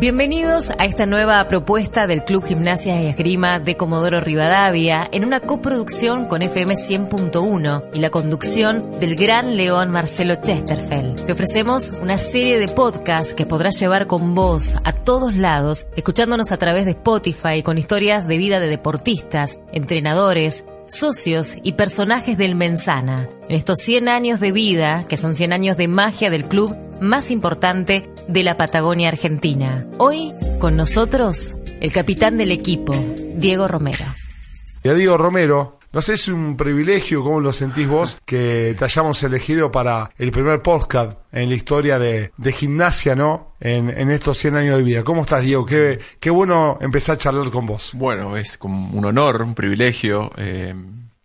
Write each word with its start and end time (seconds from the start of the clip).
Bienvenidos 0.00 0.70
a 0.78 0.86
esta 0.86 1.04
nueva 1.04 1.46
propuesta 1.46 2.06
del 2.06 2.24
Club 2.24 2.46
Gimnasia 2.46 3.02
y 3.02 3.08
Esgrima 3.08 3.58
de 3.58 3.76
Comodoro 3.76 4.22
Rivadavia 4.22 5.06
en 5.12 5.26
una 5.26 5.40
coproducción 5.40 6.24
con 6.24 6.40
FM 6.40 6.74
100.1 6.76 7.90
y 7.92 7.98
la 7.98 8.08
conducción 8.08 8.98
del 8.98 9.14
gran 9.14 9.58
león 9.58 9.90
Marcelo 9.90 10.36
Chesterfeld. 10.36 11.26
Te 11.26 11.32
ofrecemos 11.32 11.92
una 12.00 12.16
serie 12.16 12.58
de 12.58 12.68
podcasts 12.68 13.34
que 13.34 13.44
podrás 13.44 13.78
llevar 13.78 14.06
con 14.06 14.34
vos 14.34 14.78
a 14.84 14.94
todos 14.94 15.36
lados, 15.36 15.86
escuchándonos 15.96 16.50
a 16.50 16.56
través 16.56 16.86
de 16.86 16.92
Spotify 16.92 17.62
con 17.62 17.76
historias 17.76 18.26
de 18.26 18.38
vida 18.38 18.58
de 18.58 18.68
deportistas, 18.68 19.58
entrenadores, 19.70 20.64
socios 20.86 21.56
y 21.62 21.72
personajes 21.72 22.38
del 22.38 22.54
Mensana. 22.54 23.28
En 23.50 23.54
estos 23.54 23.80
100 23.80 24.08
años 24.08 24.40
de 24.40 24.52
vida, 24.52 25.04
que 25.10 25.18
son 25.18 25.34
100 25.34 25.52
años 25.52 25.76
de 25.76 25.88
magia 25.88 26.30
del 26.30 26.46
club 26.46 26.74
más 27.00 27.30
importante 27.30 28.08
de 28.28 28.42
la 28.44 28.56
Patagonia 28.56 29.08
Argentina. 29.08 29.86
Hoy, 29.98 30.32
con 30.58 30.76
nosotros, 30.76 31.54
el 31.80 31.92
capitán 31.92 32.36
del 32.36 32.52
equipo, 32.52 32.94
Diego 33.36 33.66
Romero. 33.66 34.04
Ya 34.84 34.94
Diego 34.94 35.16
Romero, 35.16 35.78
no 35.92 36.02
sé, 36.02 36.14
es 36.14 36.28
un 36.28 36.56
privilegio, 36.56 37.24
¿cómo 37.24 37.40
lo 37.40 37.52
sentís 37.52 37.88
vos? 37.88 38.18
Que 38.24 38.76
te 38.78 38.84
hayamos 38.84 39.22
elegido 39.22 39.72
para 39.72 40.10
el 40.18 40.30
primer 40.30 40.62
podcast 40.62 41.18
en 41.32 41.48
la 41.48 41.54
historia 41.54 41.98
de, 41.98 42.30
gimnasia, 42.52 43.16
¿no? 43.16 43.54
En, 43.60 44.10
estos 44.10 44.38
100 44.38 44.56
años 44.56 44.76
de 44.76 44.82
vida. 44.84 45.02
¿Cómo 45.02 45.22
estás, 45.22 45.42
Diego? 45.42 45.66
Qué, 45.66 45.98
qué 46.20 46.30
bueno 46.30 46.78
empezar 46.80 47.16
a 47.16 47.18
charlar 47.18 47.50
con 47.50 47.66
vos. 47.66 47.90
Bueno, 47.94 48.36
es 48.36 48.56
como 48.56 48.96
un 48.96 49.04
honor, 49.04 49.42
un 49.42 49.54
privilegio. 49.54 50.30
Eh, 50.36 50.74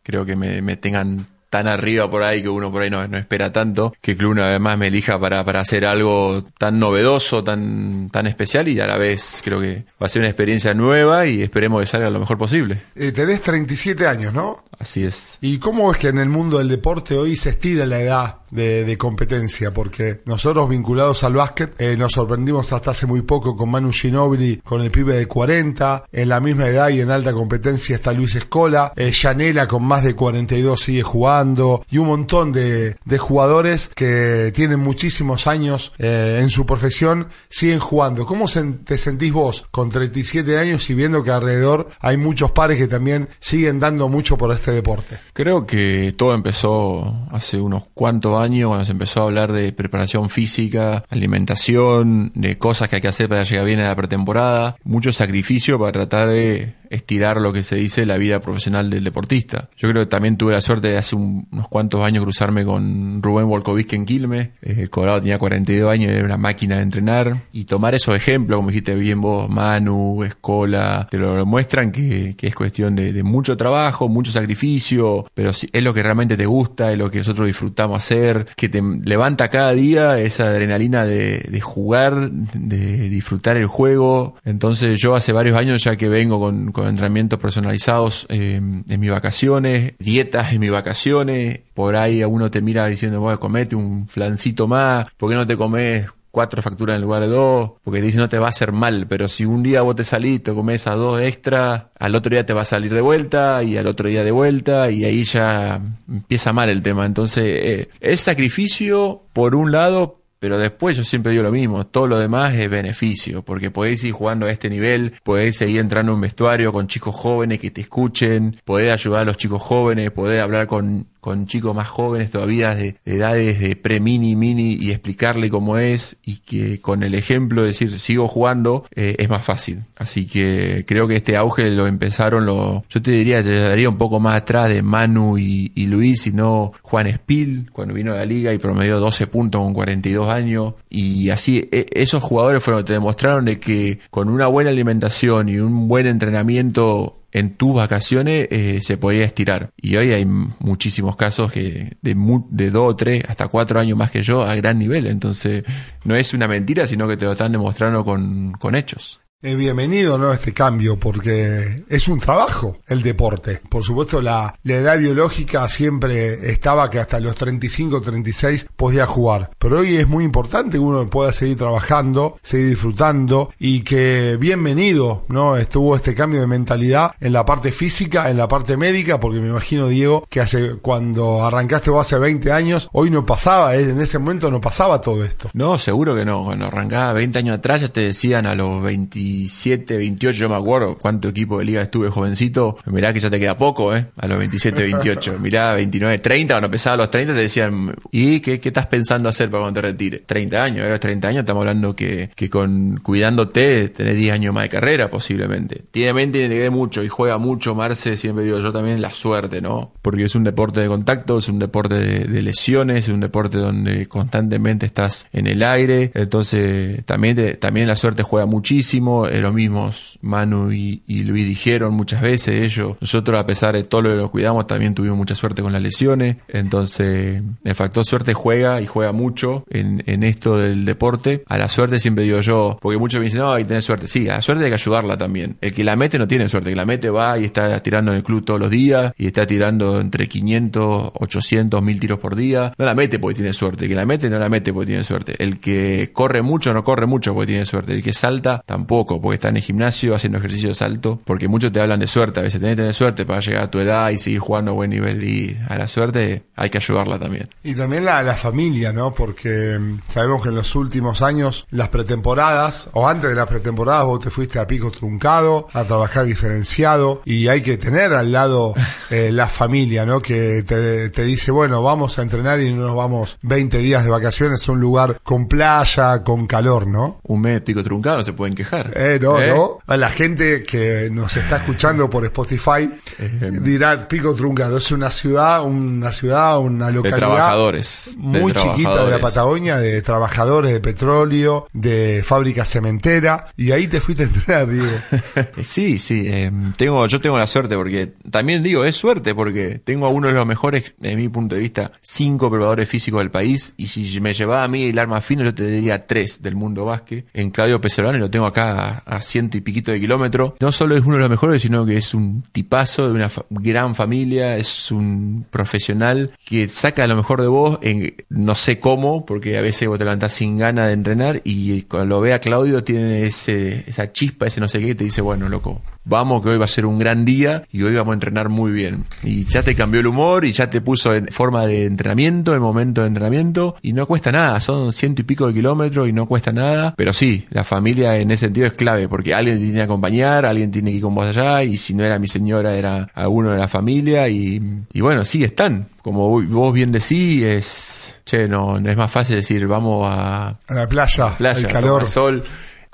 creo 0.02 0.26
que 0.26 0.36
me, 0.36 0.62
me 0.62 0.78
tengan 0.78 1.28
tan 1.55 1.68
arriba 1.68 2.12
por 2.12 2.22
ahí 2.22 2.41
que 2.41 2.50
uno 2.50 2.70
por 2.70 2.82
ahí 2.82 2.90
no, 2.90 3.08
no 3.08 3.18
espera 3.18 3.54
tanto, 3.54 3.94
que 4.02 4.12
el 4.12 4.18
club 4.18 4.32
una 4.32 4.48
vez 4.48 4.59
más 4.59 4.77
me 4.77 4.88
elija 4.88 5.18
para, 5.18 5.46
para 5.46 5.62
hacer 5.62 5.86
algo 5.86 6.44
tan 6.58 6.80
novedoso, 6.80 7.46
tan, 7.46 8.09
tan 8.09 8.27
especial 8.27 8.68
y 8.68 8.77
a 8.82 8.88
la 8.88 8.98
vez 8.98 9.40
creo 9.41 9.62
que 9.62 9.86
va 9.94 10.08
a 10.08 10.10
ser 10.10 10.20
una 10.20 10.27
experiencia 10.27 10.74
nueva 10.74 11.27
y 11.27 11.41
esperemos 11.41 11.82
que 11.82 11.85
salga 11.85 12.10
lo 12.10 12.20
mejor 12.20 12.38
posible. 12.38 12.82
Eh, 12.93 13.13
tenés 13.13 13.40
37 13.40 14.05
años, 14.05 14.34
¿no? 14.34 14.65
Así 14.77 15.05
es. 15.05 15.38
¿Y 15.40 15.60
cómo 15.60 15.90
es 15.93 15.98
que 15.98 16.10
en 16.10 16.18
el 16.18 16.27
mundo 16.27 16.57
del 16.57 16.68
deporte 16.68 17.15
hoy 17.15 17.38
se 17.38 17.52
estira 17.52 17.85
la 17.85 18.02
edad 18.02 18.35
de, 18.51 18.96
competencia? 18.98 19.74
Porque 19.74 20.21
nosotros 20.26 20.70
vinculados 20.70 21.24
al 21.24 21.34
básquet 21.34 21.74
eh, 21.77 21.96
nos 21.98 22.13
sorprendimos 22.13 22.71
hasta 22.71 22.91
hace 22.91 23.05
muy 23.05 23.21
poco 23.21 23.55
con 23.55 23.70
Manu 23.70 23.91
Ginobili, 23.91 24.62
con 24.63 24.82
el 24.82 24.91
pibe 24.91 25.15
de 25.15 25.27
40, 25.27 26.05
en 26.12 26.29
la 26.29 26.40
misma 26.40 26.68
edad 26.68 26.90
y 26.90 27.02
en 27.02 27.12
alta 27.12 27.34
competencia 27.34 27.96
está 27.96 28.13
Luis 28.13 28.35
Escola, 28.35 28.93
eh, 28.96 29.12
Yanela 29.12 29.68
con 29.68 29.84
más 29.84 30.04
de 30.04 30.15
42 30.15 30.79
sigue 30.79 31.04
jugando 31.04 31.84
y 31.90 31.98
un 31.98 32.07
montón 32.07 32.52
de, 32.52 32.96
jugadores 33.18 33.90
que 33.96 34.52
tienen 34.54 34.80
muchísimos 34.82 35.48
años 35.48 35.93
eh, 35.98 36.40
en 36.41 36.49
su 36.49 36.65
profesión 36.65 37.30
siguen 37.49 37.80
jugando. 37.80 38.26
¿Cómo 38.26 38.46
te 38.84 38.98
sentís 38.98 39.32
vos 39.32 39.65
con 39.71 39.90
37 39.90 40.57
años 40.57 40.90
y 40.90 40.93
viendo 40.93 41.24
que 41.24 41.32
alrededor 41.32 41.90
hay 41.99 42.18
muchos 42.18 42.52
pares 42.52 42.77
que 42.77 42.87
también 42.87 43.30
siguen 43.40 43.80
dando 43.80 44.09
mucho 44.09 44.37
por 44.37 44.54
este 44.54 44.71
deporte? 44.71 45.18
Creo 45.34 45.65
que 45.65 46.13
todo 46.18 46.34
empezó 46.34 47.27
hace 47.32 47.59
unos 47.59 47.87
cuantos 47.93 48.35
años 48.40 48.70
cuando 48.70 48.86
se 48.86 48.91
empezó 48.91 49.22
a 49.22 49.24
hablar 49.24 49.52
de 49.52 49.72
preparación 49.72 50.30
física, 50.30 51.04
alimentación, 51.10 52.32
de 52.36 52.58
cosas 52.58 52.90
que 52.90 52.98
hay 52.98 53.02
que 53.02 53.08
hacer 53.08 53.30
para 53.30 53.44
llegar 53.44 53.66
bien 53.66 53.80
a 53.80 53.88
la 53.88 53.96
pretemporada, 53.96 54.76
mucho 54.84 55.12
sacrificio 55.14 55.80
para 55.80 55.92
tratar 55.92 56.30
de 56.30 56.74
estirar 56.90 57.41
lo 57.41 57.54
que 57.54 57.64
se 57.64 57.76
dice 57.76 58.05
la 58.05 58.18
vida 58.18 58.40
profesional 58.40 58.90
del 58.90 59.04
deportista. 59.04 59.70
Yo 59.78 59.90
creo 59.90 60.04
que 60.04 60.10
también 60.10 60.38
tuve 60.38 60.54
la 60.54 60.62
suerte 60.62 60.90
de 60.90 60.98
hace 60.98 61.16
unos 61.16 61.68
cuantos 61.70 62.02
años 62.02 62.24
cruzarme 62.24 62.66
con 62.66 63.22
Rubén 63.22 63.48
Volkovich 63.48 63.94
en 63.94 64.06
Quilmes. 64.06 64.50
Eh, 64.62 64.75
el 64.80 64.90
Colorado 64.90 65.22
tenía 65.22 65.40
42 65.40 65.92
años 65.92 66.12
y 66.12 66.16
era 66.16 66.25
una 66.25 66.38
máquina 66.38 66.78
de 66.78 66.81
entrenar. 66.84 67.38
Y 67.52 67.66
tomar 67.66 67.96
esos 67.96 68.16
ejemplos, 68.16 68.58
como 68.58 68.69
dijiste 68.69 68.96
bien 68.96 69.22
vos, 69.22 69.50
Manu, 69.50 70.24
Escola, 70.24 71.08
te 71.09 71.18
lo 71.18 71.46
muestran 71.46 71.92
que, 71.92 72.36
es 72.40 72.56
cuestión 72.56 72.96
de, 72.96 73.24
mucho 73.24 73.58
trabajo, 73.58 74.08
mucho 74.08 74.31
sacrificio, 74.31 75.26
pero 75.34 75.50
es 75.50 75.84
lo 75.84 75.94
que 75.94 76.04
realmente 76.04 76.38
te 76.38 76.46
gusta, 76.46 76.92
es 76.92 76.98
lo 76.98 77.09
que 77.09 77.20
nosotros 77.20 77.48
disfrutamos 77.48 77.98
hacer, 77.98 78.46
que 78.56 78.70
te 78.70 78.82
levanta 78.82 79.50
cada 79.50 79.72
día 79.72 80.20
esa 80.20 80.46
adrenalina 80.46 81.06
de, 81.06 81.59
jugar, 81.62 82.30
de 82.30 83.09
disfrutar 83.09 83.58
el 83.58 83.68
juego. 83.68 84.36
Entonces 84.46 85.00
yo 85.00 85.16
hace 85.16 85.34
varios 85.34 85.58
años 85.58 85.84
ya 85.84 85.96
que 85.96 86.09
vengo 86.09 86.40
con 86.40 86.72
con 86.75 86.90
entrenamientos 86.90 87.40
personalizados 87.40 88.28
eh, 88.28 88.56
en 88.56 89.00
mis 89.00 89.09
vacaciones, 89.09 89.94
dietas 89.97 90.52
en 90.52 90.59
mis 90.59 90.72
vacaciones. 90.72 91.62
Por 91.74 91.96
ahí 91.96 92.22
a 92.22 92.28
uno 92.28 92.52
te 92.52 92.62
mira 92.62 92.86
diciendo, 92.88 93.22
bueno, 93.22 93.40
comete 93.40 93.78
un 93.78 94.09
flancito 94.09 94.68
más, 94.68 95.08
¿por 95.16 95.30
qué 95.30 95.38
no 95.38 95.47
te 95.47 95.56
comes 95.56 96.06
cuatro 96.31 96.62
facturas 96.62 96.97
en 96.97 97.03
lugar 97.03 97.22
de 97.22 97.30
dos? 97.30 97.72
Porque 97.81 98.02
dice 98.02 98.18
no 98.18 98.28
te 98.28 98.40
va 98.40 98.47
a 98.47 98.50
hacer 98.50 98.74
mal, 98.74 99.08
pero 99.08 99.30
si 99.30 99.46
un 99.46 99.64
día 99.64 99.84
vos 99.84 99.96
te 99.96 100.03
salís, 100.03 100.44
te 100.44 100.53
comes 100.53 100.85
a 100.88 100.96
dos 100.96 101.22
extra, 101.22 101.91
al 101.97 102.14
otro 102.14 102.31
día 102.31 102.46
te 102.46 102.52
va 102.52 102.64
a 102.64 102.66
salir 102.66 102.94
de 102.94 103.00
vuelta 103.00 103.64
y 103.64 103.78
al 103.78 103.88
otro 103.88 104.09
día 104.09 104.25
de 104.25 104.31
vuelta 104.31 104.91
y 104.91 105.06
ahí 105.06 105.24
ya 105.24 105.81
empieza 106.09 106.52
mal 106.52 106.69
el 106.69 106.84
tema. 106.84 107.06
Entonces, 107.06 107.46
eh, 107.47 107.90
es 108.02 108.19
sacrificio 108.19 109.24
por 109.31 109.56
un 109.56 109.72
lado, 109.72 110.25
pero 110.40 110.57
después 110.57 110.97
yo 110.97 111.03
siempre 111.03 111.31
digo 111.31 111.44
lo 111.44 111.51
mismo, 111.51 111.85
todo 111.85 112.07
lo 112.07 112.19
demás 112.19 112.53
es 112.56 112.69
beneficio, 112.69 113.44
porque 113.44 113.72
podéis 113.72 114.03
ir 114.03 114.12
jugando 114.12 114.46
a 114.46 114.51
este 114.51 114.69
nivel, 114.69 115.13
podéis 115.23 115.57
seguir 115.57 115.79
entrando 115.79 116.12
en 116.12 116.16
un 116.16 116.22
vestuario 116.22 116.72
con 116.72 116.88
chicos 116.88 117.16
jóvenes 117.16 117.59
que 117.59 117.72
te 117.72 117.81
escuchen, 117.81 118.57
podés 118.63 118.91
ayudar 118.91 119.22
a 119.22 119.25
los 119.25 119.38
chicos 119.38 119.62
jóvenes, 119.62 120.12
podés 120.12 120.41
hablar 120.41 120.68
con 120.68 121.07
con 121.25 121.47
chicos 121.47 121.74
más 121.74 121.88
jóvenes 121.88 122.30
todavía 122.30 122.75
de, 122.75 122.97
edades 123.03 123.59
de 123.59 123.75
pre-mini, 123.75 124.36
mini 124.36 124.75
y 124.75 124.91
explicarle 124.91 125.50
cómo 125.50 125.80
es 125.80 126.18
y 126.24 126.38
que 126.38 126.80
con 126.80 127.02
el 127.02 127.16
ejemplo 127.16 127.62
de 127.62 127.69
decir 127.69 127.97
sigo 127.97 128.28
jugando 128.28 128.86
eh, 128.96 129.16
es 129.18 129.28
más 129.28 129.44
fácil. 129.44 129.85
Así 129.96 130.28
que 130.28 130.85
creo 130.88 131.08
que 131.08 131.16
este 131.16 131.35
auge 131.35 131.72
lo 131.72 131.88
empezaron, 131.88 132.46
lo, 132.46 132.84
yo 132.91 133.02
te 133.02 133.09
diría, 133.09 133.41
te 133.41 133.59
daría 133.59 133.90
un 133.90 133.97
poco 133.97 134.19
más 134.19 134.40
atrás 134.40 134.69
de 134.69 134.84
Manu 134.84 135.40
y, 135.40 135.88
Luis, 135.88 136.22
sino 136.22 136.74
Juan 136.84 137.08
Spill 137.08 137.72
cuando 137.74 137.96
vino 137.96 138.14
a 138.14 138.18
la 138.18 138.25
liga 138.25 138.53
y 138.53 138.59
promedió 138.59 139.00
12 139.00 139.25
puntos 139.25 139.64
con 139.64 139.74
42 139.74 140.30
años 140.30 140.75
y 140.91 141.31
así 141.31 141.68
e, 141.72 141.88
esos 141.91 142.22
jugadores 142.22 142.62
fueron 142.62 142.85
te 142.85 142.94
demostraron 142.94 143.46
de 143.46 143.59
que 143.59 143.97
con 144.12 144.30
una 144.30 144.46
buena 144.46 144.69
alimentación 144.69 145.50
y 145.50 145.58
un 145.58 145.88
buen 145.88 146.06
entrenamiento 146.06 147.25
en 147.35 147.56
tus 147.56 147.75
vacaciones 147.75 148.47
eh, 148.50 148.79
se 148.81 148.96
podía 148.96 149.25
estirar. 149.25 149.72
Y 149.75 149.97
hoy 149.97 150.13
hay 150.13 150.25
muchísimos 150.25 151.18
casos 151.18 151.51
que 151.51 151.97
de, 152.01 152.16
de 152.50 152.72
dos 152.72 152.94
o 152.94 152.96
tres 152.96 153.25
hasta 153.28 153.50
cuatro 153.50 153.78
años 153.78 153.97
más 153.97 154.09
que 154.09 154.23
yo 154.23 154.44
a 154.44 154.56
gran 154.56 154.79
nivel. 154.79 155.06
Entonces 155.06 155.66
no 156.06 156.16
es 156.16 156.34
una 156.34 156.47
mentira, 156.47 156.88
sino 156.88 157.09
que 157.09 157.18
te 157.18 157.25
lo 157.25 157.34
están 157.34 157.51
demostrando 157.51 158.06
con, 158.06 158.53
con 158.53 158.73
hechos. 158.73 159.19
Es 159.41 159.56
bienvenido, 159.56 160.18
¿no? 160.18 160.34
Este 160.34 160.53
cambio, 160.53 160.97
porque 160.97 161.84
es 161.88 162.07
un 162.07 162.19
trabajo 162.19 162.79
el 162.88 163.03
deporte. 163.03 163.62
Por 163.69 163.84
supuesto, 163.84 164.19
la, 164.19 164.57
la, 164.63 164.73
edad 164.73 164.97
biológica 164.97 165.68
siempre 165.68 166.50
estaba 166.50 166.90
que 166.90 167.00
hasta 167.00 167.19
los 167.19 167.35
35, 167.35 168.01
36 168.01 168.66
podía 168.75 169.06
jugar. 169.06 169.51
Pero 169.59 169.81
hoy 169.81 169.97
es 169.97 170.07
muy 170.07 170.23
importante 170.23 170.78
que 170.78 170.79
uno 170.79 171.07
pueda 171.09 171.31
seguir 171.31 171.57
trabajando, 171.57 172.40
seguir 172.41 172.69
disfrutando 172.69 173.51
y 173.59 173.81
que 173.81 174.38
bienvenido, 174.40 175.25
¿no? 175.28 175.57
Estuvo 175.57 175.96
este 175.96 176.16
cambio 176.16 176.40
de 176.40 176.47
mentalidad 176.47 177.12
en 177.19 177.34
la 177.34 177.46
parte 177.46 177.72
física, 177.72 178.31
en 178.31 178.38
la 178.38 178.47
parte 178.47 178.78
médica, 178.78 179.19
porque 179.19 179.41
me 179.41 179.50
imagino, 179.50 179.90
Diego, 179.90 180.25
que 180.28 180.40
hace, 180.40 180.78
cuando 180.78 181.44
arrancaste 181.44 181.91
vos 181.91 182.07
hace 182.07 182.17
20 182.17 182.52
años, 182.52 182.90
hoy 182.94 183.12
no 183.12 183.25
pasaba, 183.28 183.75
¿eh? 183.75 183.91
en 183.91 184.02
ese 184.02 184.17
momento 184.17 184.50
no 184.50 184.59
pasaba 184.59 185.02
todo 185.02 185.23
esto. 185.23 185.52
No, 185.53 185.78
seguro 185.78 186.16
que 186.16 186.25
no. 186.25 186.46
Cuando 186.46 186.66
arrancaba 186.66 187.13
20 187.13 187.38
años 187.38 187.59
atrás 187.59 187.81
ya 187.81 187.90
te 187.90 188.02
decían 188.02 188.47
a 188.47 188.56
los 188.56 188.81
20 188.81 189.25
27, 189.25 189.97
28, 189.97 190.38
yo 190.38 190.50
me 190.50 190.56
acuerdo 190.56 190.97
cuánto 190.97 191.28
equipo 191.28 191.59
de 191.59 191.66
liga 191.66 191.81
estuve 191.81 192.09
jovencito. 192.09 192.78
Mirá 192.86 193.12
que 193.12 193.19
ya 193.19 193.30
te 193.30 193.40
queda 193.40 193.58
poco, 193.58 193.96
¿eh? 193.96 194.06
A 194.18 194.28
los 194.28 194.38
27, 194.38 194.84
28. 194.84 195.38
Mirá, 195.41 195.74
29, 195.74 196.19
30, 196.19 196.53
cuando 196.53 196.66
empezaba 196.66 196.94
a 196.96 196.97
los 196.97 197.12
30 197.12 197.34
te 197.34 197.41
decían, 197.41 197.96
¿y 198.12 198.40
qué, 198.40 198.59
qué 198.59 198.69
estás 198.69 198.88
pensando 198.88 199.30
hacer 199.30 199.50
para 199.50 199.64
cuando 199.64 199.81
te 199.81 199.88
retires? 199.88 200.22
30 200.25 200.64
años, 200.64 200.90
los 200.90 201.00
30 201.00 201.28
años 201.28 201.40
estamos 201.40 201.62
hablando 201.62 201.96
que, 201.96 202.30
que 202.35 202.50
con 202.50 202.97
cuidándote 202.97 203.90
tenés 203.90 204.16
10 204.16 204.34
años 204.34 204.53
más 204.53 204.64
de 204.64 204.70
carrera 204.70 205.09
posiblemente. 205.09 205.84
Tiene 205.91 206.26
tiene 206.28 206.58
que 206.58 206.70
mucho 206.70 207.03
y 207.03 207.09
juega 207.09 207.38
mucho 207.38 207.76
Marce, 207.76 208.17
siempre 208.17 208.46
digo 208.46 208.59
yo 208.59 208.72
también, 208.72 209.02
la 209.02 209.09
suerte, 209.09 209.61
¿no? 209.61 209.91
Porque 210.02 210.23
es 210.23 210.35
un 210.35 210.44
deporte 210.44 210.79
de 210.79 210.88
contacto, 210.88 211.38
es 211.38 211.47
un 211.50 211.59
deporte 211.59 211.96
de, 211.96 212.41
lesiones, 212.41 213.08
es 213.08 213.09
un 213.09 213.20
deporte 213.20 213.58
donde 213.58 214.08
constantemente 214.08 214.85
estás 214.85 215.28
en 215.34 215.47
el 215.47 215.64
aire, 215.64 216.11
entonces 216.14 217.05
también, 217.05 217.58
también 217.59 217.88
la 217.88 217.96
suerte 217.96 218.23
juega 218.23 218.46
muchísimo 218.46 219.15
mismo, 219.23 219.41
los 219.41 219.53
mismos 219.53 220.20
Manu 220.22 220.72
y, 220.72 221.02
Luis 221.26 221.46
dijeron 221.46 221.94
muchas 221.94 222.22
veces 222.22 222.62
ellos. 222.62 222.97
Nosotros, 223.02 223.40
a 223.40 223.46
pesar 223.46 223.76
de 223.76 223.84
todo 223.84 224.03
lo 224.03 224.09
que 224.09 224.16
nos 224.16 224.29
cuidamos, 224.29 224.67
también 224.67 224.94
tuvimos 224.94 225.17
mucha 225.17 225.35
suerte 225.35 225.62
con 225.62 225.72
las 225.72 225.82
lesiones. 225.82 226.38
Entonces, 226.47 227.41
el 227.64 227.76
factor 227.76 228.06
suerte 228.06 228.34
juega 228.34 228.82
y 228.82 228.85
juega 228.85 229.12
mucho 229.12 229.66
en, 229.70 230.03
en 230.06 230.23
esto 230.23 230.58
del 230.58 230.85
deporte. 230.85 231.44
A 231.47 231.58
la 231.58 231.67
suerte 231.67 232.00
siempre 232.00 232.26
digo 232.26 232.41
yo, 232.41 232.78
porque 232.82 232.97
muchos 232.97 233.20
me 233.20 233.26
dicen, 233.26 233.41
no, 233.41 233.53
hay 233.53 233.64
que 233.64 233.70
tener 233.70 233.84
suerte. 233.84 234.08
Sí, 234.08 234.29
a 234.29 234.35
la 234.35 234.41
suerte 234.41 234.66
hay 234.66 234.70
que 234.70 234.76
ayudarla 234.76 235.17
también. 235.17 235.58
El 235.62 235.73
que 235.73 235.84
la 235.84 235.96
mete 235.96 236.20
no 236.20 236.28
tiene 236.28 236.50
suerte, 236.50 236.70
el 236.70 236.76
que 236.76 236.78
la 236.78 236.85
mete 236.85 237.09
va 237.09 237.38
y 237.40 237.46
está 237.46 237.82
tirando 237.82 238.12
en 238.12 238.17
el 238.17 238.23
club 238.23 238.46
todos 238.46 238.59
los 238.59 238.70
días 238.70 239.14
y 239.17 239.28
está 239.28 239.47
tirando 239.47 240.00
entre 240.00 240.28
500, 240.28 241.12
800, 241.14 241.82
1000 241.82 242.00
tiros 242.00 242.20
por 242.20 242.35
día. 242.35 242.73
No 242.78 242.85
la 242.85 242.96
mete 242.96 243.20
porque 243.20 243.35
tiene 243.35 243.53
suerte. 243.53 243.85
El 243.85 243.90
que 243.90 243.96
la 243.96 244.06
mete 244.06 244.29
no 244.29 244.38
la 244.38 244.50
mete 244.50 244.73
porque 244.73 244.88
tiene 244.88 245.03
suerte. 245.03 245.35
El 245.40 245.59
que 245.59 246.12
corre 246.14 246.41
mucho 246.41 246.73
no 246.73 246.84
corre 246.84 247.06
mucho 247.06 247.34
porque 247.34 247.47
tiene 247.47 247.66
suerte. 247.66 247.94
El 247.94 248.03
que 248.03 248.14
salta 248.14 248.64
tampoco 248.66 249.04
porque 249.05 249.35
está 249.35 249.49
en 249.49 249.57
el 249.57 249.63
gimnasio 249.63 250.16
haciendo 250.16 250.37
ejercicio 250.37 250.69
de 250.69 250.75
salto. 250.75 251.19
Porque 251.23 251.47
muchos 251.47 251.72
te 251.72 251.79
hablan 251.79 251.99
de 251.99 252.07
suerte. 252.07 252.40
A 252.40 252.43
veces 252.43 252.59
tenés 252.59 252.75
que 252.75 252.81
tener 252.81 252.93
suerte 252.93 253.25
para 253.25 253.40
llegar 253.40 253.63
a 253.63 253.72
tu 253.72 253.79
edad 253.79 254.09
y 254.09 254.17
seguir 254.17 254.40
jugando 254.40 254.72
a 254.72 254.73
buen 254.73 254.90
nivel. 254.90 255.23
Y 255.23 255.57
a 255.67 255.78
la 255.78 255.87
suerte 255.87 256.43
hay 256.55 256.69
que 256.69 256.77
ayudarla 256.77 257.19
también. 257.19 257.49
Y 257.63 257.75
también 257.75 258.05
la, 258.05 258.21
la 258.23 258.35
familia, 258.35 258.91
¿no? 258.93 259.13
Porque 259.13 259.77
mm, 259.79 259.99
sabemos 260.07 260.43
que 260.43 260.49
en 260.49 260.55
los 260.55 260.75
últimos 260.75 261.21
años, 261.21 261.67
las 261.71 261.89
pretemporadas, 261.89 262.89
o 262.93 263.07
antes 263.07 263.29
de 263.29 263.35
las 263.35 263.47
pretemporadas, 263.47 264.05
vos 264.05 264.19
te 264.19 264.29
fuiste 264.29 264.59
a 264.59 264.67
pico 264.67 264.91
truncado, 264.91 265.67
a 265.73 265.83
trabajar 265.83 266.25
diferenciado. 266.25 267.21
Y 267.25 267.47
hay 267.47 267.61
que 267.61 267.77
tener 267.77 268.13
al 268.13 268.31
lado 268.31 268.73
eh, 269.09 269.31
la 269.31 269.47
familia, 269.47 270.05
¿no? 270.05 270.21
Que 270.21 270.63
te, 270.63 271.09
te 271.09 271.23
dice, 271.23 271.51
bueno, 271.51 271.81
vamos 271.81 272.17
a 272.19 272.21
entrenar 272.21 272.61
y 272.61 272.73
no 272.73 272.87
nos 272.87 272.95
vamos 272.95 273.37
20 273.41 273.77
días 273.79 274.03
de 274.03 274.09
vacaciones 274.09 274.67
a 274.67 274.71
un 274.71 274.79
lugar 274.79 275.19
con 275.23 275.47
playa, 275.47 276.23
con 276.23 276.47
calor, 276.47 276.87
¿no? 276.87 277.19
Un 277.23 277.41
mes 277.41 277.61
pico 277.61 277.83
truncado, 277.83 278.17
no 278.17 278.23
se 278.23 278.33
pueden 278.33 278.55
quejar. 278.55 278.91
Eh, 278.95 279.19
no, 279.21 279.42
¿Eh? 279.42 279.50
no. 279.50 279.80
A 279.86 279.97
la 279.97 280.09
gente 280.09 280.63
que 280.63 281.09
nos 281.12 281.36
está 281.36 281.57
escuchando 281.57 282.09
por 282.09 282.24
Spotify 282.25 282.89
eh, 283.19 283.51
dirá 283.62 284.07
pico 284.07 284.33
truncado. 284.33 284.77
Es 284.77 284.92
una 284.92 285.12
ciudad, 285.12 285.63
una 285.63 286.12
ciudad, 286.12 286.59
una 286.59 286.89
localidad. 286.89 287.18
De 287.18 287.25
trabajadores. 287.25 288.15
Muy 288.18 288.53
chiquita 288.53 289.06
de 289.06 289.12
la 289.12 289.19
Patagonia, 289.19 289.77
de 289.77 290.01
trabajadores 290.01 290.71
de 290.71 290.80
petróleo, 290.80 291.68
de 291.74 292.24
fábrica 292.25 292.63
cementera. 292.63 293.47
Y 293.57 293.71
ahí 293.71 293.88
te 293.88 294.00
fuiste 294.00 294.24
a 294.24 294.27
entrenar, 294.27 294.68
Diego. 294.68 294.98
sí, 295.62 296.00
sí. 296.00 296.31
tengo, 296.77 297.06
yo 297.07 297.19
tengo 297.19 297.38
la 297.38 297.48
suerte 297.48 297.75
porque 297.75 298.13
también 298.31 298.63
digo, 298.63 298.86
es 298.86 298.95
suerte 298.95 299.36
porque 299.36 299.81
tengo 299.83 300.06
a 300.06 300.09
uno 300.09 300.27
de 300.27 300.33
los 300.33 300.45
mejores, 300.45 300.95
desde 300.98 301.15
mi 301.18 301.27
punto 301.27 301.56
de 301.56 301.62
vista, 301.62 301.91
cinco 302.01 302.50
probadores 302.50 302.88
físicos 302.88 303.19
del 303.19 303.31
país. 303.31 303.74
Y 303.77 303.88
si 303.88 304.21
me 304.21 304.33
llevaba 304.33 304.63
a 304.63 304.68
mí 304.68 304.86
el 304.86 304.98
arma 304.98 305.19
fino, 305.19 305.44
yo 305.44 305.53
te 305.53 305.65
diría 305.65 306.07
tres 306.07 306.41
del 306.41 306.56
mundo 306.56 306.86
básquet. 306.86 307.25
En 307.33 307.51
Claudio 307.51 307.81
Pesolano, 307.81 308.18
y 308.18 308.21
lo 308.21 308.30
tengo 308.30 308.45
acá 308.45 308.84
a, 308.85 309.21
ciento 309.21 309.57
y 309.57 309.61
piquito 309.61 309.91
de 309.91 309.99
kilómetro. 309.99 310.55
No 310.59 310.71
solo 310.71 310.95
es 310.95 311.03
uno 311.03 311.15
de 311.15 311.21
los 311.21 311.29
mejores, 311.29 311.61
sino 311.61 311.85
que 311.85 311.97
es 311.97 312.13
un 312.13 312.43
tipazo 312.51 313.07
de 313.07 313.13
una 313.13 313.31
gran 313.49 313.95
familia, 313.95 314.57
es 314.57 314.91
un 314.91 315.45
profesional 315.49 316.31
que 316.45 316.67
saca 316.67 317.07
lo 317.07 317.15
mejor 317.15 317.41
de 317.41 317.47
vos, 317.47 317.79
en, 317.81 318.15
no 318.29 318.55
sé 318.55 318.79
cómo, 318.79 319.25
porque 319.25 319.57
a 319.57 319.61
veces 319.61 319.87
vos 319.87 319.97
te 319.97 320.05
levantás 320.05 320.33
sin 320.33 320.57
ganas 320.57 320.87
de 320.87 320.93
entrenar 320.93 321.41
y 321.43 321.83
cuando 321.83 322.15
lo 322.15 322.21
ve 322.21 322.33
a 322.33 322.39
Claudio 322.39 322.83
tiene 322.83 323.23
ese, 323.23 323.83
esa 323.87 324.11
chispa, 324.11 324.47
ese 324.47 324.61
no 324.61 324.67
sé 324.67 324.79
qué, 324.79 324.95
te 324.95 325.03
dice, 325.03 325.21
bueno, 325.21 325.49
loco, 325.49 325.81
vamos 326.05 326.41
que 326.41 326.49
hoy 326.49 326.57
va 326.57 326.65
a 326.65 326.69
ser 326.69 326.85
un 326.85 326.97
gran 326.97 327.25
día 327.25 327.63
y 327.71 327.83
hoy 327.83 327.95
vamos 327.95 328.13
a 328.13 328.15
entrenar 328.15 328.49
muy 328.49 328.71
bien. 328.71 329.05
Y 329.23 329.45
ya 329.45 329.63
te 329.63 329.75
cambió 329.75 329.99
el 329.99 330.07
humor 330.07 330.45
y 330.45 330.51
ya 330.51 330.69
te 330.69 330.81
puso 330.81 331.13
en 331.13 331.27
forma 331.27 331.65
de 331.65 331.85
entrenamiento, 331.85 332.53
en 332.55 332.61
momento 332.61 333.01
de 333.01 333.07
entrenamiento. 333.07 333.75
Y 333.81 333.93
no 333.93 334.05
cuesta 334.05 334.31
nada, 334.31 334.59
son 334.59 334.93
ciento 334.93 335.21
y 335.21 335.25
pico 335.25 335.47
de 335.47 335.53
kilómetros 335.53 336.07
y 336.07 336.13
no 336.13 336.25
cuesta 336.25 336.51
nada, 336.53 336.93
pero 336.95 337.11
sí, 337.11 337.45
la 337.49 337.63
familia 337.63 338.17
en 338.17 338.31
ese 338.31 338.45
sentido 338.45 338.67
es 338.67 338.73
clave 338.73 339.09
porque 339.09 339.33
alguien 339.33 339.57
te 339.57 339.63
tiene 339.63 339.79
que 339.79 339.83
acompañar, 339.83 340.45
alguien 340.45 340.71
tiene 340.71 340.91
que 340.91 340.97
ir 340.97 341.03
con 341.03 341.15
vos 341.15 341.25
allá 341.25 341.63
y 341.63 341.77
si 341.77 341.93
no 341.93 342.03
era 342.03 342.19
mi 342.19 342.27
señora 342.27 342.75
era 342.75 343.09
alguno 343.13 343.51
de 343.51 343.57
la 343.57 343.67
familia. 343.67 344.29
Y, 344.29 344.61
y 344.93 345.01
bueno, 345.01 345.25
sí 345.25 345.43
están, 345.43 345.87
como 346.01 346.41
vos 346.41 346.73
bien 346.73 346.91
decís, 346.91 347.43
es, 347.43 348.19
che, 348.25 348.47
no, 348.47 348.79
no 348.79 348.89
es 348.89 348.97
más 348.97 349.11
fácil 349.11 349.37
decir 349.37 349.65
vamos 349.67 350.07
a, 350.07 350.49
a 350.67 350.73
la 350.73 350.87
playa, 350.87 351.35
playa 351.35 351.59
el 351.59 351.67
calor, 351.67 352.05
sol 352.05 352.43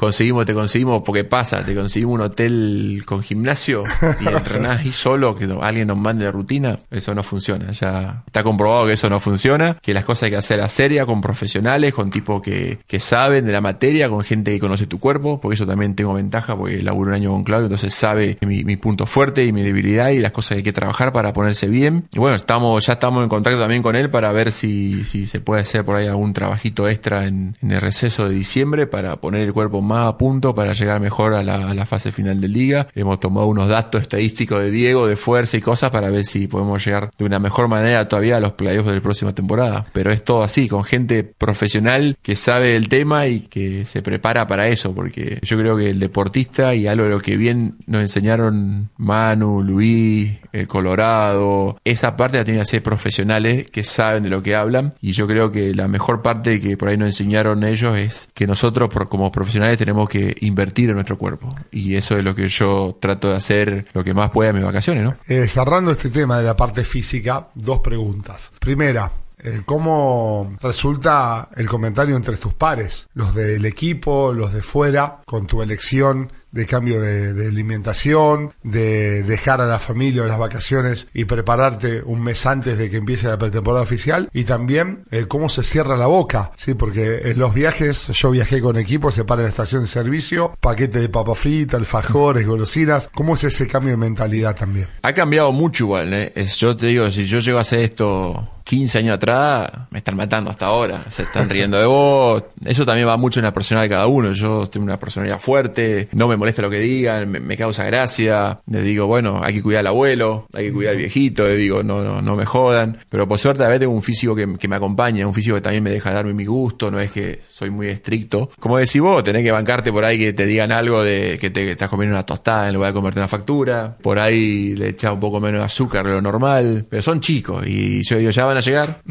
conseguimos, 0.02 0.48
te 0.48 0.56
conseguimos, 0.56 1.04
porque 1.06 1.24
pasa, 1.24 1.64
te 1.64 1.76
conseguimos 1.76 2.16
un 2.16 2.22
hotel 2.22 3.04
con 3.06 3.22
gimnasio 3.22 3.84
y 4.20 4.28
entrenás 4.36 4.84
y 4.84 4.92
solo, 4.92 5.36
que 5.36 5.48
alguien 5.62 5.90
nos 5.90 5.98
mande 5.98 6.26
la 6.26 6.32
rutina, 6.32 6.80
eso 6.90 7.14
no 7.14 7.22
funciona. 7.22 7.70
Ya 7.70 8.24
está 8.26 8.42
comprobado 8.42 8.88
que 8.88 8.94
eso 8.94 9.12
no 9.12 9.20
funciona, 9.20 9.78
que 9.80 9.94
las 9.94 10.04
cosas 10.04 10.24
hay 10.24 10.32
que 10.32 10.38
hacer 10.38 10.60
a 10.60 10.70
seria, 10.70 11.06
con 11.06 11.22
profesionales, 11.22 11.94
con 11.94 12.10
tipos 12.10 12.42
que, 12.42 12.80
que 12.88 13.00
saben 13.00 13.46
de 13.46 13.52
la 13.52 13.62
materia, 13.62 14.10
con 14.10 14.24
gente 14.24 14.52
que 14.52 14.60
conoce 14.60 14.88
tu 14.88 15.00
cuerpo, 15.00 15.40
porque 15.40 15.54
eso 15.54 15.68
también 15.68 15.94
tengo 15.94 16.16
ventaja, 16.16 16.58
porque 16.58 16.82
laburo 16.82 17.12
un 17.12 17.18
año 17.18 17.30
con 17.30 17.44
Claudio, 17.44 17.66
entonces 17.68 17.94
sabe 17.94 18.40
mi, 18.42 18.64
mi 18.64 18.78
punto 18.78 19.06
fuerte 19.06 19.46
y 19.46 19.54
mi 19.54 19.62
debilidad 19.62 20.10
y 20.10 20.18
las 20.18 20.32
cosas 20.32 20.56
que 20.56 20.56
hay 20.56 20.64
que 20.64 20.74
trabajar 20.74 21.14
para 21.14 21.32
ponerse 21.32 21.68
bien. 21.68 22.06
Y 22.12 22.18
bueno, 22.18 22.38
estamos, 22.38 22.84
ya 22.88 22.94
estamos 22.94 23.22
en 23.22 23.30
contacto 23.30 23.60
también 23.60 23.84
con 23.84 23.96
él 23.96 24.10
para 24.10 24.32
ver 24.32 24.52
si, 24.52 25.04
si 25.04 25.28
se 25.28 25.42
puede 25.42 25.62
hacer 25.62 25.86
por 25.86 25.98
ahí 25.98 26.08
algún 26.08 26.34
trabajito 26.34 26.90
extra 26.90 27.28
en, 27.28 27.56
en 27.62 27.72
el 27.72 27.82
receso 27.82 28.28
de 28.28 28.34
diciembre 28.34 28.88
para 28.88 29.18
poner 29.18 29.44
el 29.44 29.54
cuerpo 29.54 29.80
más 29.80 29.91
a 30.00 30.18
punto 30.18 30.54
para 30.54 30.74
llegar 30.74 31.00
mejor 31.00 31.34
a 31.34 31.44
la, 31.44 31.86
fase 31.86 32.12
final 32.12 32.40
de 32.40 32.48
liga. 32.48 32.88
Hemos 32.96 33.20
tomado 33.20 33.48
unos 33.48 33.68
datos 33.68 34.02
estadísticos 34.02 34.62
de 34.62 34.72
Diego, 34.72 35.08
de 35.08 35.16
fuerza 35.16 35.58
y 35.58 35.62
cosas 35.62 35.90
para 35.90 36.10
ver 36.10 36.26
si 36.26 36.48
podemos 36.48 36.86
llegar 36.86 37.12
de 37.18 37.26
una 37.26 37.40
mejor 37.40 37.68
manera 37.68 38.08
todavía 38.08 38.38
a 38.38 38.40
los 38.40 38.54
playoffs 38.54 38.88
de 38.88 38.96
la 38.96 39.02
próxima 39.02 39.34
temporada. 39.34 39.86
Pero 39.94 40.12
es 40.12 40.24
todo 40.24 40.44
así, 40.44 40.68
con 40.68 40.84
gente 40.84 41.24
profesional 41.24 42.18
que 42.22 42.36
sabe 42.36 42.76
el 42.76 42.88
tema 42.88 43.28
y 43.28 43.42
que 43.42 43.86
se 43.86 44.02
prepara 44.02 44.48
para 44.48 44.68
eso, 44.68 44.94
porque 44.94 45.40
yo 45.42 45.58
creo 45.58 45.76
que 45.76 45.90
el 45.90 46.00
deportista 46.00 46.74
y 46.76 46.88
algo 46.88 47.06
de 47.06 47.10
lo 47.12 47.22
que 47.22 47.38
bien 47.38 47.76
nos 47.88 48.02
enseñaron 48.02 48.90
Manu, 48.98 49.64
Luis, 49.64 50.38
el 50.52 50.68
Colorado, 50.68 51.78
esa 51.84 52.16
parte 52.16 52.38
la 52.38 52.44
tienen 52.44 52.62
que 52.62 52.70
ser 52.70 52.84
profesionales 52.84 53.70
que 53.70 53.84
saben 53.84 54.24
de 54.24 54.30
lo 54.30 54.44
que 54.44 54.56
hablan 54.56 54.94
y 55.02 55.14
yo 55.14 55.28
creo 55.28 55.52
que 55.52 55.74
la 55.74 55.88
mejor 55.88 56.22
parte 56.22 56.60
que 56.60 56.78
por 56.78 56.90
ahí 56.90 56.98
nos 56.98 57.08
enseñaron 57.08 57.64
ellos 57.64 57.98
es 57.98 58.30
que 58.34 58.48
nosotros 58.48 58.90
como 59.10 59.32
profesionales 59.32 59.78
tenemos 59.82 60.08
que 60.08 60.36
invertir 60.42 60.90
en 60.90 60.96
nuestro 60.96 61.18
cuerpo 61.18 61.50
y 61.72 61.96
eso 61.96 62.16
es 62.16 62.24
lo 62.24 62.36
que 62.36 62.48
yo 62.48 62.96
trato 63.02 63.30
de 63.30 63.36
hacer 63.36 63.88
lo 63.94 64.04
que 64.04 64.14
más 64.14 64.30
pueda 64.30 64.52
en 64.52 64.58
mis 64.58 64.66
vacaciones, 64.66 65.04
¿no? 65.04 65.18
Eh, 65.28 65.48
cerrando 65.48 65.90
este 65.90 66.12
tema 66.12 66.38
de 66.38 66.44
la 66.44 66.56
parte 66.56 66.86
física, 66.86 67.48
dos 67.56 67.80
preguntas. 67.80 68.52
Primera, 68.60 69.10
eh, 69.44 69.64
¿Cómo 69.66 70.56
resulta 70.62 71.50
el 71.56 71.68
comentario 71.68 72.16
entre 72.16 72.38
tus 72.38 72.54
pares? 72.54 73.10
Los 73.16 73.34
del 73.34 73.66
equipo, 73.66 74.34
los 74.34 74.54
de 74.54 74.62
fuera, 74.62 75.22
con 75.26 75.48
tu 75.48 75.64
elección 75.64 76.32
de 76.52 76.66
cambio 76.66 77.02
de, 77.02 77.48
alimentación, 77.48 78.52
de 78.64 79.24
dejar 79.24 79.62
a 79.62 79.68
la 79.68 79.80
familia 79.80 80.24
o 80.24 80.26
las 80.26 80.40
vacaciones 80.40 81.08
y 81.14 81.26
prepararte 81.26 82.02
un 82.04 82.22
mes 82.22 82.46
antes 82.46 82.78
de 82.78 82.90
que 82.90 82.98
empiece 82.98 83.28
la 83.28 83.38
pretemporada 83.38 83.84
oficial 83.84 84.30
y 84.34 84.44
también 84.44 85.06
eh, 85.12 85.26
cómo 85.28 85.50
se 85.50 85.64
cierra 85.64 85.98
la 85.98 86.08
boca, 86.08 86.52
sí, 86.56 86.74
porque 86.74 87.32
en 87.32 87.40
los 87.40 87.54
viajes 87.54 88.08
yo 88.08 88.32
viajé 88.32 88.62
con 88.62 88.78
equipo, 88.78 89.12
se 89.12 89.24
para 89.24 89.42
en 89.42 89.46
la 89.46 89.50
estación 89.50 89.82
de 89.82 89.88
servicio, 89.88 90.56
paquete 90.60 91.00
de 91.00 91.10
papa 91.10 91.36
frita, 91.36 91.78
alfajores, 91.78 92.46
golosinas, 92.46 93.10
¿cómo 93.14 93.36
es 93.36 93.44
ese 93.44 93.68
cambio 93.68 93.92
de 93.92 93.98
mentalidad 93.98 94.56
también? 94.56 94.88
Ha 95.02 95.14
cambiado 95.14 95.52
mucho 95.52 95.86
igual, 95.86 96.14
¿eh? 96.14 96.34
yo 96.58 96.76
te 96.76 96.88
digo, 96.88 97.10
si 97.10 97.26
yo 97.26 97.40
llego 97.40 97.58
a 97.58 97.62
hacer 97.62 97.80
esto 97.80 98.48
15 98.64 99.00
años 99.00 99.16
atrás, 99.16 99.70
me 99.90 100.00
están 100.00 100.16
matando 100.16 100.50
hasta 100.50 100.68
ahora, 100.68 101.04
se 101.10 101.24
están 101.24 101.50
riendo 101.50 101.78
de 101.78 101.86
vos. 101.86 102.44
Eso 102.66 102.86
también 102.86 103.08
va 103.08 103.18
mucho 103.18 103.40
en 103.40 103.46
la 103.46 103.54
personalidad 103.54 103.90
de 103.90 103.96
cada 103.96 104.08
uno. 104.08 104.32
Yo 104.32 104.66
tengo 104.68 104.86
una 104.86 104.98
personalidad 104.98 105.40
fuerte, 105.40 106.10
no 106.14 106.28
me 106.28 106.38
molesta 106.38 106.62
lo 106.62 106.70
que 106.70 106.80
digan, 106.80 107.30
me, 107.30 107.58
causa 107.58 107.84
gracia. 107.84 108.60
Le 108.68 108.82
digo, 108.82 109.08
bueno, 109.08 109.42
hay 109.44 109.56
que 109.56 109.62
cuidar 109.62 109.82
al 109.82 109.88
abuelo, 109.88 110.48
hay 110.54 110.68
que 110.68 110.74
cuidar 110.74 110.92
al 110.94 110.98
viejito, 110.98 111.46
le 111.46 111.56
digo, 111.56 111.84
no, 111.84 112.04
no, 112.04 112.22
no 112.22 112.36
me 112.36 112.46
jodan. 112.46 112.98
Pero 113.10 113.28
por 113.28 113.40
suerte 113.40 113.64
a 113.64 113.68
veces 113.68 113.82
tengo 113.82 113.94
un 113.94 114.04
físico 114.04 114.36
que, 114.36 114.48
me 114.68 114.76
acompaña, 114.76 115.28
un 115.28 115.34
físico 115.34 115.56
que 115.56 115.62
también 115.62 115.84
me 115.84 115.92
deja 115.92 116.12
darme 116.12 116.34
mi 116.34 116.46
gusto, 116.46 116.90
no 116.90 117.00
es 117.00 117.12
que 117.12 117.42
soy 117.50 117.70
muy 117.70 117.88
estricto. 117.88 118.50
Como 118.60 118.78
decís 118.78 119.02
vos, 119.02 119.24
tenés 119.24 119.44
que 119.44 119.52
bancarte 119.52 119.92
por 119.92 120.06
ahí 120.06 120.18
que 120.18 120.34
te 120.34 120.46
digan 120.46 120.72
algo 120.72 121.04
de 121.04 121.38
que 121.40 121.50
te 121.50 121.72
estás 121.72 121.90
comiendo 121.90 122.16
una 122.16 122.26
tostada 122.26 122.68
en 122.68 122.76
lugar 122.76 122.92
de 122.92 122.94
comerte 122.94 123.20
una 123.20 123.28
factura. 123.28 123.98
Por 124.02 124.20
ahí 124.20 124.76
le 124.76 124.90
echas 124.90 125.14
un 125.14 125.20
poco 125.20 125.40
menos 125.40 125.60
de 125.60 125.66
azúcar 125.66 126.06
de 126.06 126.14
lo 126.14 126.22
normal. 126.22 126.86
Pero 126.90 127.02
son 127.02 127.20
chicos 127.20 127.66
y 127.68 128.02
yo 128.04 128.18
digo, 128.18 128.32
ya 128.32 128.46
van 128.52 128.58
a 128.58 128.62
llegar, 128.62 129.02